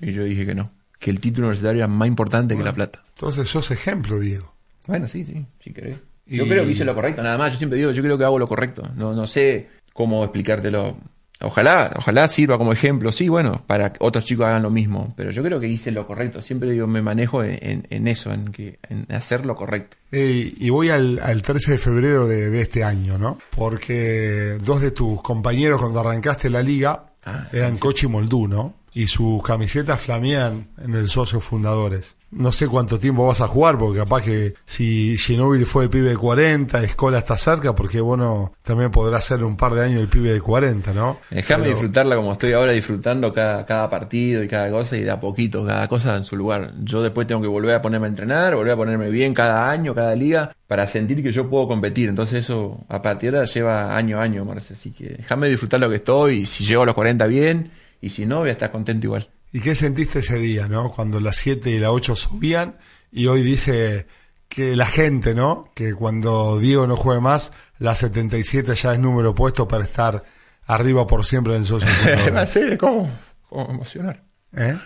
Y 0.01 0.13
yo 0.13 0.23
dije 0.25 0.47
que 0.47 0.55
no, 0.55 0.71
que 0.99 1.11
el 1.11 1.21
título 1.21 1.49
universitario 1.49 1.81
era 1.81 1.89
más 1.89 2.07
importante 2.09 2.57
que 2.57 2.63
la 2.63 2.73
plata. 2.73 3.03
Entonces 3.17 3.49
sos 3.49 3.71
ejemplo, 3.71 4.19
Diego. 4.21 4.55
Bueno, 4.87 5.09
sí, 5.09 5.25
sí, 5.25 5.45
si 5.59 5.73
querés. 5.73 5.97
Y- 6.27 6.37
Yo 6.39 6.47
creo 6.47 6.65
que 6.65 6.71
hice 6.73 6.85
lo 6.85 6.95
correcto, 6.95 7.23
nada 7.23 7.37
más. 7.39 7.53
Yo 7.53 7.59
siempre 7.59 7.79
digo, 7.79 7.91
yo 7.93 8.03
creo 8.03 8.17
que 8.19 8.25
hago 8.25 8.39
lo 8.39 8.47
correcto. 8.47 8.83
No, 8.97 9.13
no 9.15 9.27
sé 9.27 9.69
cómo 9.93 10.23
explicártelo. 10.25 10.97
Ojalá, 11.43 11.93
ojalá 11.97 12.27
sirva 12.29 12.57
como 12.57 12.73
ejemplo. 12.73 13.13
Sí, 13.13 13.29
bueno, 13.29 13.63
para 13.67 13.93
que 13.93 13.99
otros 14.01 14.25
chicos 14.25 14.47
hagan 14.47 14.63
lo 14.63 14.71
mismo. 14.71 15.13
Pero 15.17 15.31
yo 15.31 15.43
creo 15.43 15.61
que 15.61 15.69
hice 15.69 15.91
lo 15.91 16.07
correcto. 16.07 16.41
Siempre 16.41 16.71
digo, 16.71 16.87
me 16.87 17.03
manejo 17.03 17.45
en, 17.45 17.59
en- 17.61 17.87
en 17.91 18.09
eso, 18.09 18.33
en, 18.33 18.53
que, 18.53 18.79
en 18.89 19.07
hacer 19.15 19.45
lo 19.45 19.55
correcto. 19.55 19.97
Eh, 20.13 20.53
y 20.57 20.71
voy 20.71 20.89
al, 20.89 21.19
al 21.23 21.43
13 21.43 21.73
de 21.73 21.79
febrero 21.79 22.27
de, 22.27 22.49
de 22.49 22.61
este 22.63 22.85
año, 22.85 23.19
¿no? 23.19 23.37
Porque 23.55 24.59
dos 24.65 24.81
de 24.81 24.91
tus 24.93 25.21
compañeros 25.23 25.81
cuando 25.81 26.01
arrancaste 26.01 26.49
la 26.51 26.63
liga 26.63 27.13
Ah, 27.29 27.49
eran 27.53 27.77
Cochi 27.77 28.07
y 28.07 28.09
Moldú, 28.09 28.47
¿no? 28.47 28.75
Y 28.95 29.09
sus 29.09 29.43
camisetas 29.43 30.01
flamean 30.01 30.69
en 30.83 30.95
el 30.95 31.09
socio 31.09 31.41
fundadores. 31.41 32.16
No 32.33 32.51
sé 32.51 32.67
cuánto 32.67 32.99
tiempo 32.99 33.25
vas 33.27 33.41
a 33.41 33.47
jugar, 33.47 33.79
porque 33.79 34.01
capaz 34.01 34.23
que 34.25 34.55
si 34.67 35.17
Ginóbili 35.17 35.65
fue 35.65 35.85
el 35.85 35.91
pibe 35.91 36.09
de 36.11 36.17
40, 36.17 36.83
Escola 36.83 37.19
está 37.19 37.39
cerca, 37.39 37.75
porque 37.75 38.01
bueno, 38.01 38.53
también 38.63 38.91
podrá 38.91 39.21
ser 39.21 39.45
un 39.45 39.57
par 39.57 39.75
de 39.75 39.85
años 39.85 40.01
el 40.01 40.09
pibe 40.09 40.33
de 40.33 40.41
40, 40.41 40.93
¿no? 40.93 41.19
Déjame 41.31 41.63
Pero- 41.65 41.75
disfrutarla 41.77 42.17
como 42.17 42.33
estoy 42.33 42.53
ahora 42.53 42.73
disfrutando 42.73 43.33
cada, 43.33 43.65
cada 43.65 43.89
partido 43.89 44.43
y 44.43 44.49
cada 44.49 44.71
cosa 44.71 44.97
y 44.97 45.05
de 45.05 45.11
a 45.13 45.21
poquito, 45.21 45.65
cada 45.65 45.87
cosa 45.89 46.17
en 46.17 46.25
su 46.25 46.37
lugar. 46.37 46.73
Yo 46.83 47.01
después 47.01 47.27
tengo 47.29 47.41
que 47.41 47.47
volver 47.49 47.77
a 47.77 47.81
ponerme 47.81 48.07
a 48.07 48.11
entrenar, 48.11 48.57
volver 48.57 48.73
a 48.73 48.77
ponerme 48.77 49.09
bien 49.09 49.33
cada 49.33 49.71
año, 49.71 49.95
cada 49.95 50.15
liga, 50.17 50.53
para 50.67 50.87
sentir 50.89 51.23
que 51.23 51.31
yo 51.31 51.49
puedo 51.49 51.69
competir. 51.69 52.09
Entonces 52.09 52.45
eso 52.45 52.85
a 52.89 53.01
partir 53.01 53.31
de 53.31 53.39
ahora 53.39 53.49
lleva 53.51 53.97
año 53.97 54.19
a 54.19 54.23
año, 54.23 54.45
Marce. 54.45 54.75
Así 54.75 54.91
que 54.91 55.11
déjame 55.19 55.49
disfrutar 55.49 55.79
lo 55.79 55.89
que 55.89 55.97
estoy 55.97 56.39
y 56.39 56.47
si 56.47 56.65
llego 56.65 56.83
a 56.83 56.87
los 56.87 56.95
40 56.95 57.25
bien 57.29 57.71
y 58.01 58.11
si 58.11 58.27
no 58.27 58.41
voy 58.41 58.49
a 58.49 58.53
estar 58.53 58.71
contento 58.73 59.07
igual. 59.07 59.29
¿Y 59.53 59.61
qué 59.61 59.75
sentiste 59.75 60.19
ese 60.21 60.39
día, 60.39 60.69
no? 60.69 60.93
Cuando 60.93 61.21
las 61.21 61.37
7 61.37 61.71
y 61.71 61.79
las 61.79 61.91
8 61.91 62.17
subían 62.17 62.77
y 63.11 63.27
hoy 63.27 63.43
dice 63.43 64.07
que 64.49 64.77
la 64.77 64.87
gente, 64.87 65.35
¿no? 65.35 65.71
Que 65.75 65.95
cuando 65.95 66.59
Diego 66.59 66.87
no 66.87 66.97
juegue 66.97 67.21
más, 67.21 67.53
la 67.79 67.95
77 67.95 68.75
ya 68.75 68.93
es 68.93 68.99
número 68.99 69.35
puesto 69.35 69.69
para 69.69 69.85
estar 69.85 70.25
arriba 70.67 71.07
por 71.07 71.25
siempre 71.25 71.55
en 71.55 71.61
el 71.61 71.67
socio. 71.67 71.89
Marce, 72.33 72.77
¿cómo? 72.79 73.11
¿Cómo 73.49 73.71
emocionar? 73.71 74.23
¿Eh? 74.57 74.77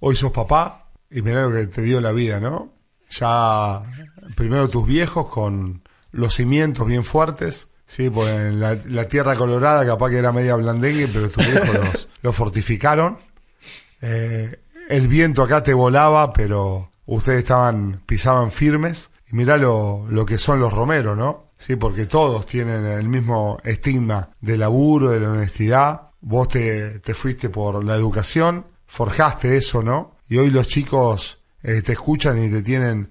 Hoy 0.00 0.16
sos 0.16 0.32
papá 0.32 0.90
y 1.10 1.22
mirá 1.22 1.42
lo 1.42 1.52
que 1.52 1.66
te 1.66 1.82
dio 1.82 2.00
la 2.00 2.12
vida, 2.12 2.40
¿no? 2.40 2.72
Ya 3.10 3.82
primero 4.34 4.68
tus 4.68 4.86
viejos 4.86 5.28
con 5.28 5.82
los 6.10 6.34
cimientos 6.34 6.86
bien 6.86 7.04
fuertes, 7.04 7.68
sí, 7.86 8.10
pues 8.10 8.28
en 8.28 8.60
la, 8.60 8.76
la 8.86 9.08
tierra 9.08 9.36
colorada 9.36 9.86
capaz 9.86 10.10
que 10.10 10.18
era 10.18 10.32
media 10.32 10.54
blandengue, 10.56 11.08
pero 11.08 11.30
tus 11.30 11.46
viejos 11.46 11.74
los, 11.92 12.08
los 12.22 12.36
fortificaron. 12.36 13.18
Eh, 14.00 14.60
el 14.88 15.08
viento 15.08 15.42
acá 15.42 15.62
te 15.62 15.74
volaba, 15.74 16.32
pero 16.32 16.90
ustedes 17.06 17.40
estaban, 17.40 18.02
pisaban 18.06 18.50
firmes. 18.50 19.10
Y 19.30 19.36
mirá 19.36 19.56
lo, 19.58 20.06
lo 20.08 20.24
que 20.24 20.38
son 20.38 20.58
los 20.60 20.72
romeros, 20.72 21.16
¿no? 21.16 21.48
Sí, 21.58 21.76
porque 21.76 22.06
todos 22.06 22.46
tienen 22.46 22.86
el 22.86 23.08
mismo 23.08 23.58
estigma 23.64 24.30
de 24.40 24.56
laburo, 24.56 25.10
de 25.10 25.20
la 25.20 25.30
honestidad. 25.30 26.02
Vos 26.20 26.48
te, 26.48 27.00
te 27.00 27.14
fuiste 27.14 27.50
por 27.50 27.84
la 27.84 27.94
educación, 27.96 28.66
forjaste 28.86 29.56
eso, 29.56 29.82
¿no? 29.82 30.12
Y 30.28 30.38
hoy 30.38 30.50
los 30.50 30.68
chicos 30.68 31.38
eh, 31.62 31.82
te 31.82 31.92
escuchan 31.92 32.42
y 32.42 32.48
te 32.48 32.62
tienen 32.62 33.10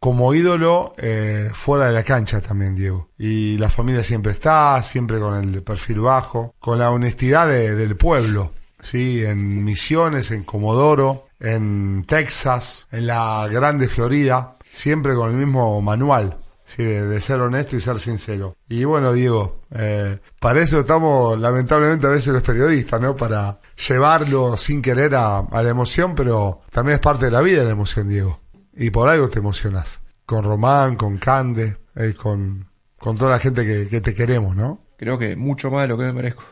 como 0.00 0.34
ídolo 0.34 0.94
eh, 0.96 1.50
fuera 1.52 1.86
de 1.86 1.92
la 1.92 2.02
cancha 2.02 2.40
también, 2.40 2.74
Diego. 2.74 3.10
Y 3.18 3.56
la 3.58 3.68
familia 3.68 4.02
siempre 4.02 4.32
está, 4.32 4.82
siempre 4.82 5.20
con 5.20 5.34
el 5.34 5.62
perfil 5.62 6.00
bajo, 6.00 6.54
con 6.58 6.78
la 6.80 6.90
honestidad 6.90 7.46
de- 7.46 7.76
del 7.76 7.96
pueblo, 7.96 8.52
¿sí? 8.82 9.24
En 9.24 9.64
Misiones, 9.64 10.30
en 10.30 10.42
Comodoro, 10.42 11.28
en 11.40 12.04
Texas, 12.06 12.86
en 12.92 13.06
la 13.06 13.48
grande 13.50 13.88
Florida, 13.88 14.58
siempre 14.70 15.14
con 15.14 15.30
el 15.30 15.36
mismo 15.36 15.80
manual. 15.80 16.36
Sí, 16.64 16.82
de, 16.84 17.06
de 17.06 17.20
ser 17.20 17.38
honesto 17.40 17.76
y 17.76 17.82
ser 17.82 17.98
sincero. 17.98 18.56
Y 18.66 18.84
bueno, 18.84 19.12
Diego, 19.12 19.60
eh, 19.74 20.20
para 20.40 20.60
eso 20.60 20.80
estamos 20.80 21.38
lamentablemente 21.38 22.06
a 22.06 22.10
veces 22.10 22.32
los 22.32 22.42
periodistas, 22.42 22.98
¿no? 22.98 23.14
Para 23.14 23.60
llevarlo 23.88 24.56
sin 24.56 24.80
querer 24.80 25.14
a, 25.16 25.38
a 25.40 25.62
la 25.62 25.68
emoción, 25.68 26.14
pero 26.14 26.62
también 26.70 26.94
es 26.94 27.00
parte 27.00 27.26
de 27.26 27.30
la 27.30 27.42
vida 27.42 27.64
la 27.64 27.70
emoción, 27.72 28.08
Diego. 28.08 28.40
Y 28.74 28.88
por 28.88 29.08
algo 29.10 29.28
te 29.28 29.40
emocionas. 29.40 30.00
Con 30.24 30.44
Román, 30.44 30.96
con 30.96 31.18
Cande, 31.18 31.76
eh, 31.94 32.14
con, 32.14 32.66
con 32.98 33.18
toda 33.18 33.32
la 33.32 33.38
gente 33.38 33.66
que, 33.66 33.88
que 33.88 34.00
te 34.00 34.14
queremos, 34.14 34.56
¿no? 34.56 34.78
Creo 34.96 35.18
que 35.18 35.36
mucho 35.36 35.70
más 35.70 35.82
de 35.82 35.88
lo 35.88 35.98
que 35.98 36.04
me 36.04 36.12
merezco. 36.14 36.44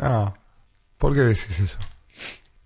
Ah, 0.00 0.34
¿por 1.02 1.14
qué 1.14 1.22
decís 1.22 1.58
eso? 1.58 1.80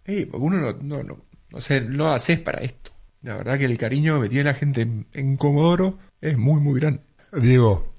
Sí, 0.04 0.26
porque 0.26 0.44
uno 0.44 0.58
no, 0.58 0.72
no, 0.82 1.02
no, 1.02 1.24
no 1.50 1.60
sé, 1.62 1.80
no 1.80 2.12
haces 2.12 2.38
para 2.38 2.58
esto. 2.62 2.90
La 3.22 3.34
verdad 3.34 3.56
que 3.58 3.64
el 3.64 3.78
cariño 3.78 4.20
que 4.20 4.28
tiene 4.28 4.44
la 4.44 4.52
gente 4.52 4.82
en, 4.82 5.06
en 5.14 5.38
Comodoro 5.38 5.98
es 6.20 6.36
muy, 6.36 6.60
muy 6.60 6.78
grande. 6.78 7.00
Diego, 7.32 7.94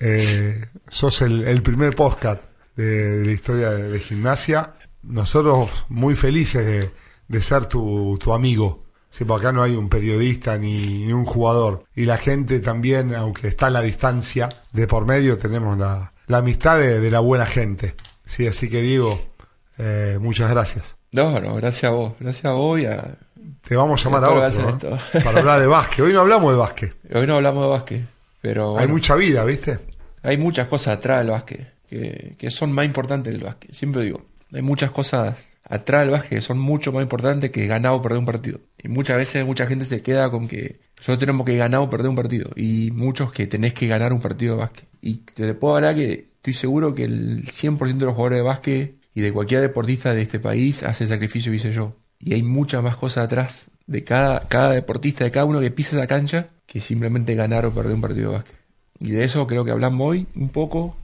eh, 0.00 0.66
sos 0.88 1.22
el, 1.22 1.44
el 1.44 1.62
primer 1.62 1.94
podcast 1.94 2.42
de, 2.74 3.18
de 3.18 3.26
la 3.26 3.30
historia 3.30 3.70
de, 3.70 3.90
de 3.90 4.00
gimnasia. 4.00 4.74
Nosotros 5.04 5.86
muy 5.88 6.16
felices 6.16 6.66
de, 6.66 6.90
de 7.28 7.40
ser 7.40 7.66
tu, 7.66 8.18
tu 8.20 8.32
amigo. 8.32 8.86
Sí, 9.08 9.24
porque 9.24 9.46
acá 9.46 9.52
no 9.52 9.62
hay 9.62 9.76
un 9.76 9.88
periodista 9.88 10.58
ni, 10.58 11.06
ni 11.06 11.12
un 11.12 11.24
jugador. 11.26 11.84
Y 11.94 12.06
la 12.06 12.18
gente 12.18 12.58
también, 12.58 13.14
aunque 13.14 13.46
está 13.46 13.68
a 13.68 13.70
la 13.70 13.82
distancia 13.82 14.48
de 14.72 14.88
por 14.88 15.06
medio, 15.06 15.38
tenemos 15.38 15.78
la, 15.78 16.12
la 16.26 16.38
amistad 16.38 16.76
de, 16.76 16.98
de 16.98 17.10
la 17.12 17.20
buena 17.20 17.46
gente. 17.46 17.94
Sí, 18.26 18.48
así 18.48 18.68
que 18.68 18.82
Diego, 18.82 19.29
eh, 19.80 20.18
muchas 20.20 20.50
gracias. 20.50 20.96
No, 21.12 21.40
no, 21.40 21.54
gracias 21.56 21.84
a 21.84 21.90
vos, 21.90 22.14
gracias 22.20 22.44
a 22.44 22.52
vos 22.52 22.80
y 22.80 22.86
a... 22.86 23.16
Te 23.66 23.76
vamos 23.76 24.00
a 24.00 24.04
llamar 24.04 24.24
a 24.24 24.30
otro 24.30 24.98
para 25.24 25.38
hablar 25.40 25.60
de 25.60 25.66
básquet. 25.66 26.04
Hoy 26.04 26.12
no 26.12 26.20
hablamos 26.20 26.52
de 26.52 26.58
básquet. 26.58 26.94
Hoy 27.14 27.26
no 27.26 27.36
hablamos 27.36 27.64
de 27.64 27.70
básquet, 27.70 28.02
pero 28.40 28.78
Hay 28.78 28.88
mucha 28.88 29.14
vida, 29.14 29.44
¿viste? 29.44 29.78
hay 30.22 30.36
muchas 30.36 30.68
cosas 30.68 30.98
atrás 30.98 31.20
del 31.20 31.30
básquet 31.30 31.72
que, 31.88 32.36
que 32.38 32.50
son 32.50 32.72
más 32.72 32.84
importantes 32.84 33.32
que 33.32 33.38
el 33.38 33.44
básquet. 33.44 33.72
Siempre 33.72 34.04
digo, 34.04 34.22
hay 34.52 34.62
muchas 34.62 34.90
cosas 34.90 35.36
atrás 35.68 36.02
del 36.02 36.10
básquet 36.10 36.38
que 36.38 36.42
son 36.42 36.58
mucho 36.58 36.92
más 36.92 37.02
importantes 37.02 37.50
que 37.50 37.66
ganar 37.66 37.92
o 37.92 38.02
perder 38.02 38.18
un 38.18 38.26
partido. 38.26 38.60
Y 38.82 38.88
muchas 38.88 39.16
veces 39.16 39.44
mucha 39.44 39.66
gente 39.66 39.84
se 39.84 40.02
queda 40.02 40.30
con 40.30 40.48
que 40.48 40.80
solo 41.00 41.18
tenemos 41.18 41.46
que 41.46 41.56
ganar 41.56 41.80
o 41.80 41.90
perder 41.90 42.08
un 42.08 42.16
partido. 42.16 42.50
Y 42.56 42.90
muchos 42.92 43.32
que 43.32 43.46
tenés 43.46 43.74
que 43.74 43.86
ganar 43.86 44.12
un 44.12 44.20
partido 44.20 44.54
de 44.54 44.60
básquet. 44.60 44.88
Y 45.00 45.16
te 45.18 45.54
puedo 45.54 45.76
hablar 45.76 45.94
que 45.94 46.30
estoy 46.36 46.52
seguro 46.52 46.94
que 46.94 47.04
el 47.04 47.46
100% 47.46 47.78
de 47.98 48.04
los 48.04 48.14
jugadores 48.14 48.38
de 48.38 48.42
básquet 48.42 48.94
y 49.14 49.20
de 49.20 49.32
cualquier 49.32 49.60
deportista 49.60 50.14
de 50.14 50.22
este 50.22 50.38
país 50.38 50.82
hace 50.82 51.04
el 51.04 51.10
sacrificio 51.10 51.50
que 51.50 51.56
hice 51.56 51.72
yo. 51.72 51.96
Y 52.18 52.34
hay 52.34 52.42
muchas 52.42 52.82
más 52.82 52.96
cosas 52.96 53.24
atrás 53.24 53.70
de 53.86 54.04
cada, 54.04 54.40
cada 54.46 54.70
deportista, 54.72 55.24
de 55.24 55.30
cada 55.30 55.46
uno 55.46 55.60
que 55.60 55.70
pisa 55.70 55.96
esa 55.96 56.06
cancha, 56.06 56.50
que 56.66 56.80
simplemente 56.80 57.34
ganar 57.34 57.66
o 57.66 57.72
perder 57.72 57.94
un 57.94 58.00
partido 58.00 58.30
de 58.30 58.36
básquet. 58.36 58.56
Y 59.00 59.12
de 59.12 59.24
eso 59.24 59.46
creo 59.46 59.64
que 59.64 59.70
hablamos 59.70 60.08
hoy 60.08 60.26
un 60.36 60.50
poco. 60.50 60.96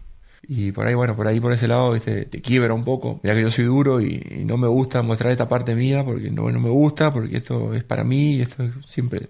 Y 0.46 0.70
por 0.70 0.86
ahí, 0.86 0.94
bueno, 0.94 1.16
por 1.16 1.26
ahí 1.26 1.40
por 1.40 1.52
ese 1.52 1.66
lado 1.66 1.92
¿viste? 1.92 2.26
te 2.26 2.40
quiebra 2.40 2.74
un 2.74 2.84
poco. 2.84 3.18
Mira 3.22 3.34
que 3.34 3.42
yo 3.42 3.50
soy 3.50 3.64
duro 3.64 4.00
y, 4.00 4.44
no 4.46 4.56
me 4.58 4.68
gusta 4.68 5.02
mostrar 5.02 5.32
esta 5.32 5.48
parte 5.48 5.74
mía 5.74 6.04
porque 6.04 6.30
no, 6.30 6.50
no 6.50 6.60
me 6.60 6.68
gusta, 6.68 7.10
porque 7.12 7.38
esto 7.38 7.74
es 7.74 7.82
para 7.82 8.04
mí 8.04 8.36
y 8.36 8.42
esto 8.42 8.62
es 8.62 8.72
siempre... 8.86 9.28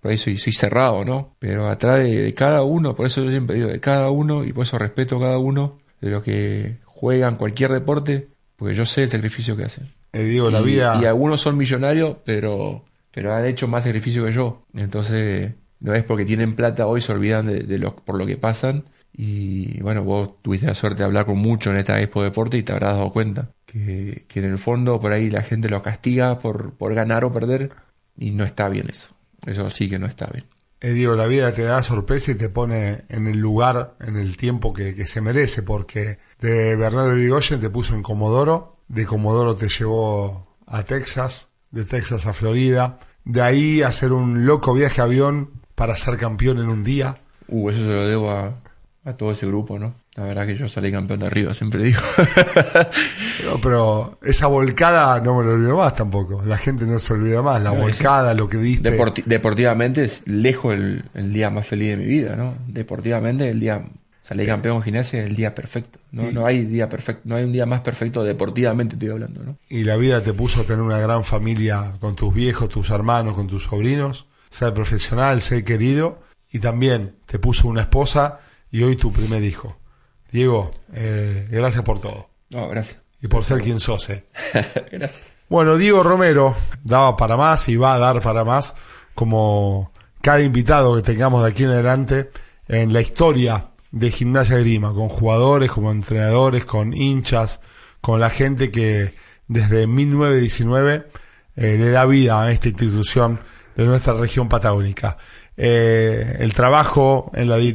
Por 0.00 0.12
ahí 0.12 0.16
soy, 0.16 0.38
soy 0.38 0.54
cerrado, 0.54 1.04
¿no? 1.04 1.36
Pero 1.38 1.68
atrás 1.68 1.98
de, 1.98 2.22
de 2.22 2.32
cada 2.32 2.62
uno, 2.62 2.96
por 2.96 3.04
eso 3.04 3.22
yo 3.22 3.28
siempre 3.28 3.56
digo, 3.56 3.68
de 3.68 3.80
cada 3.80 4.08
uno, 4.10 4.44
y 4.44 4.52
por 4.54 4.64
eso 4.64 4.78
respeto 4.78 5.18
a 5.18 5.20
cada 5.20 5.38
uno 5.38 5.76
de 6.00 6.08
los 6.08 6.24
que 6.24 6.78
juegan 7.00 7.36
cualquier 7.36 7.72
deporte, 7.72 8.28
porque 8.56 8.74
yo 8.74 8.84
sé 8.84 9.04
el 9.04 9.08
sacrificio 9.08 9.56
que 9.56 9.64
hacen. 9.64 9.88
Eh, 10.12 10.24
Diego, 10.24 10.50
la 10.50 10.60
Y- 10.60 10.64
vida... 10.64 10.98
Y 11.00 11.06
algunos 11.06 11.40
son 11.40 11.56
millonarios, 11.56 12.18
pero, 12.26 12.84
pero 13.10 13.34
han 13.34 13.46
hecho 13.46 13.66
más 13.68 13.84
sacrificio 13.84 14.24
que 14.26 14.32
yo. 14.32 14.66
Entonces, 14.74 15.54
no 15.80 15.94
es 15.94 16.04
porque 16.04 16.26
tienen 16.26 16.54
plata 16.54 16.86
hoy 16.86 17.00
se 17.00 17.12
olvidan 17.12 17.46
de, 17.46 17.90
por 18.04 18.18
lo 18.18 18.26
que 18.26 18.36
pasan. 18.36 18.84
Y 19.16 19.80
bueno, 19.80 20.04
vos 20.04 20.42
tuviste 20.42 20.66
la 20.66 20.74
suerte 20.74 20.98
de 20.98 21.04
hablar 21.04 21.24
con 21.24 21.38
mucho 21.38 21.70
en 21.70 21.78
esta 21.78 22.00
Expo 22.00 22.22
Deporte 22.22 22.58
y 22.58 22.62
te 22.62 22.72
habrás 22.72 22.94
dado 22.96 23.12
cuenta 23.12 23.50
que, 23.66 24.24
que 24.28 24.40
en 24.40 24.46
el 24.46 24.58
fondo 24.58 25.00
por 25.00 25.12
ahí 25.12 25.30
la 25.30 25.42
gente 25.42 25.68
lo 25.68 25.82
castiga 25.82 26.38
por, 26.38 26.74
por 26.74 26.94
ganar 26.94 27.24
o 27.24 27.32
perder 27.32 27.70
y 28.16 28.30
no 28.32 28.44
está 28.44 28.68
bien 28.68 28.86
eso. 28.90 29.08
Eso 29.46 29.70
sí 29.70 29.88
que 29.88 29.98
no 29.98 30.06
está 30.06 30.26
bien. 30.26 30.44
Eh, 30.82 30.92
digo, 30.92 31.14
la 31.14 31.26
vida 31.26 31.52
te 31.52 31.62
da 31.62 31.82
sorpresa 31.82 32.30
y 32.30 32.36
te 32.36 32.48
pone 32.48 33.04
en 33.08 33.26
el 33.26 33.38
lugar, 33.38 33.96
en 34.00 34.16
el 34.16 34.36
tiempo 34.36 34.72
que, 34.72 34.94
que 34.94 35.06
se 35.06 35.20
merece, 35.20 35.62
porque 35.62 36.18
de 36.40 36.74
Bernardo 36.74 37.16
Irigoyen 37.16 37.60
te 37.60 37.68
puso 37.68 37.94
en 37.94 38.02
Comodoro, 38.02 38.76
de 38.88 39.04
Comodoro 39.04 39.56
te 39.56 39.68
llevó 39.68 40.56
a 40.66 40.82
Texas, 40.82 41.50
de 41.70 41.84
Texas 41.84 42.24
a 42.24 42.32
Florida, 42.32 42.98
de 43.24 43.42
ahí 43.42 43.82
hacer 43.82 44.12
un 44.12 44.46
loco 44.46 44.72
viaje 44.72 45.02
a 45.02 45.04
avión 45.04 45.50
para 45.74 45.96
ser 45.96 46.16
campeón 46.16 46.58
en 46.58 46.70
un 46.70 46.82
día. 46.82 47.18
Uh, 47.48 47.70
eso 47.70 47.80
se 47.80 47.86
lo 47.86 48.08
debo 48.08 48.30
a, 48.30 48.54
a 49.04 49.12
todo 49.14 49.32
ese 49.32 49.46
grupo, 49.46 49.78
¿no? 49.78 49.94
La 50.16 50.24
verdad 50.24 50.46
que 50.46 50.56
yo 50.56 50.68
salí 50.68 50.90
campeón 50.90 51.20
de 51.20 51.26
arriba, 51.26 51.54
siempre 51.54 51.82
digo. 51.84 52.00
No, 53.46 53.58
pero 53.60 54.18
esa 54.22 54.46
volcada 54.48 55.18
no 55.20 55.38
me 55.38 55.44
lo 55.44 55.52
olvido 55.52 55.76
más 55.78 55.94
tampoco. 55.96 56.42
La 56.44 56.58
gente 56.58 56.84
no 56.84 56.98
se 56.98 57.14
olvida 57.14 57.40
más. 57.42 57.62
La 57.62 57.70
No, 57.72 57.80
volcada, 57.80 58.34
lo 58.34 58.48
que 58.48 58.58
diste. 58.58 58.96
Deporti- 58.96 59.24
deportivamente 59.24 60.04
es 60.04 60.26
lejos 60.28 60.74
el, 60.74 61.04
el 61.14 61.32
día 61.32 61.48
más 61.50 61.66
feliz 61.66 61.90
de 61.90 61.96
mi 61.96 62.04
vida, 62.04 62.36
¿no? 62.36 62.54
Deportivamente 62.66 63.48
el 63.48 63.58
día 63.58 63.82
salí 64.22 64.46
campeón 64.46 64.76
en 64.76 64.82
gimnasia 64.82 65.20
es 65.22 65.26
el 65.30 65.36
día 65.36 65.54
perfecto. 65.54 65.98
No, 66.12 66.30
no 66.30 66.44
hay 66.46 66.64
día 66.66 66.88
perfecto, 66.88 67.22
no 67.24 67.36
hay 67.36 67.44
un 67.44 67.52
día 67.52 67.64
más 67.66 67.80
perfecto 67.80 68.22
deportivamente 68.22 68.94
estoy 68.94 69.08
hablando, 69.10 69.42
¿no? 69.42 69.56
y 69.68 69.84
la 69.84 69.96
vida 69.96 70.20
te 70.22 70.32
puso 70.34 70.60
a 70.60 70.64
tener 70.64 70.82
una 70.82 70.98
gran 70.98 71.24
familia 71.24 71.94
con 71.98 72.14
tus 72.14 72.32
viejos, 72.34 72.68
tus 72.68 72.90
hermanos, 72.90 73.34
con 73.34 73.46
tus 73.46 73.64
sobrinos, 73.64 74.26
ser 74.50 74.72
profesional, 74.74 75.40
ser 75.40 75.64
querido, 75.64 76.20
y 76.52 76.58
también 76.58 77.14
te 77.26 77.38
puso 77.38 77.66
una 77.68 77.80
esposa 77.82 78.40
y 78.70 78.82
hoy 78.82 78.96
tu 78.96 79.12
primer 79.12 79.42
hijo. 79.42 79.76
Diego, 80.32 80.70
eh, 80.94 81.46
gracias 81.50 81.82
por 81.84 82.00
todo 82.00 82.28
No, 82.50 82.68
gracias. 82.68 82.98
y 83.22 83.28
por 83.28 83.44
ser 83.44 83.60
quien 83.60 83.80
sos. 83.80 84.08
eh. 84.10 84.24
gracias. 84.92 85.22
Bueno, 85.48 85.76
Diego 85.76 86.02
Romero 86.02 86.54
daba 86.84 87.16
para 87.16 87.36
más 87.36 87.68
y 87.68 87.76
va 87.76 87.94
a 87.94 87.98
dar 87.98 88.20
para 88.22 88.44
más, 88.44 88.74
como 89.14 89.92
cada 90.22 90.40
invitado 90.42 90.94
que 90.96 91.02
tengamos 91.02 91.42
de 91.42 91.50
aquí 91.50 91.64
en 91.64 91.70
adelante 91.70 92.30
en 92.68 92.92
la 92.92 93.00
historia 93.00 93.66
de 93.90 94.10
Gimnasia 94.10 94.58
Grima, 94.58 94.94
con 94.94 95.08
jugadores, 95.08 95.70
como 95.70 95.90
entrenadores, 95.90 96.64
con 96.64 96.92
hinchas, 96.94 97.60
con 98.00 98.20
la 98.20 98.30
gente 98.30 98.70
que 98.70 99.14
desde 99.48 99.88
1919 99.88 101.06
eh, 101.56 101.76
le 101.78 101.90
da 101.90 102.06
vida 102.06 102.40
a 102.42 102.52
esta 102.52 102.68
institución 102.68 103.40
de 103.74 103.84
nuestra 103.86 104.14
región 104.14 104.48
patagónica. 104.48 105.16
Eh, 105.56 106.36
el 106.38 106.52
trabajo 106.52 107.30
en, 107.34 107.48
la 107.48 107.58
eh, 107.58 107.74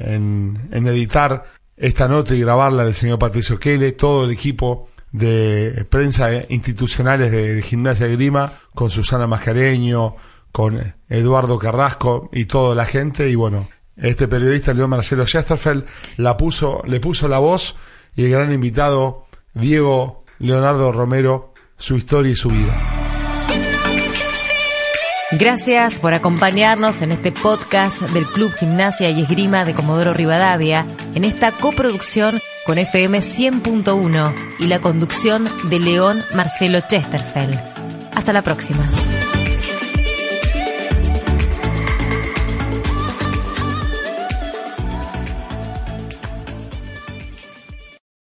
en, 0.00 0.68
en 0.72 0.86
editar 0.88 1.44
esta 1.76 2.08
nota 2.08 2.34
y 2.34 2.40
grabarla 2.40 2.84
del 2.84 2.94
señor 2.94 3.18
Patricio 3.18 3.58
Kele, 3.58 3.92
todo 3.92 4.24
el 4.24 4.30
equipo 4.30 4.88
de 5.12 5.86
prensa 5.88 6.30
institucionales 6.48 7.30
de, 7.30 7.54
de 7.54 7.62
Gimnasia 7.62 8.06
Grima, 8.08 8.52
con 8.74 8.90
Susana 8.90 9.26
Mascareño, 9.26 10.16
con 10.50 10.94
Eduardo 11.08 11.58
Carrasco 11.58 12.30
y 12.32 12.44
toda 12.44 12.74
la 12.74 12.86
gente, 12.86 13.28
y 13.28 13.34
bueno, 13.34 13.68
este 13.96 14.28
periodista 14.28 14.74
León 14.74 14.90
Marcelo 14.90 15.24
Chesterfeld 15.24 15.84
la 16.16 16.36
puso, 16.36 16.82
le 16.86 17.00
puso 17.00 17.28
la 17.28 17.38
voz 17.38 17.76
y 18.16 18.24
el 18.24 18.30
gran 18.30 18.52
invitado 18.52 19.26
Diego 19.52 20.24
Leonardo 20.38 20.92
Romero, 20.92 21.54
su 21.76 21.96
historia 21.96 22.32
y 22.32 22.36
su 22.36 22.48
vida. 22.50 23.23
Gracias 25.38 25.98
por 25.98 26.14
acompañarnos 26.14 27.02
en 27.02 27.10
este 27.10 27.32
podcast 27.32 28.02
del 28.02 28.24
Club 28.26 28.52
Gimnasia 28.54 29.10
y 29.10 29.22
Esgrima 29.22 29.64
de 29.64 29.74
Comodoro 29.74 30.14
Rivadavia, 30.14 30.86
en 31.14 31.24
esta 31.24 31.50
coproducción 31.50 32.40
con 32.64 32.78
FM 32.78 33.18
100.1 33.18 34.34
y 34.60 34.68
la 34.68 34.78
conducción 34.78 35.50
de 35.70 35.80
León 35.80 36.22
Marcelo 36.34 36.80
Chesterfeld. 36.80 37.58
Hasta 38.12 38.32
la 38.32 38.42
próxima. 38.42 38.88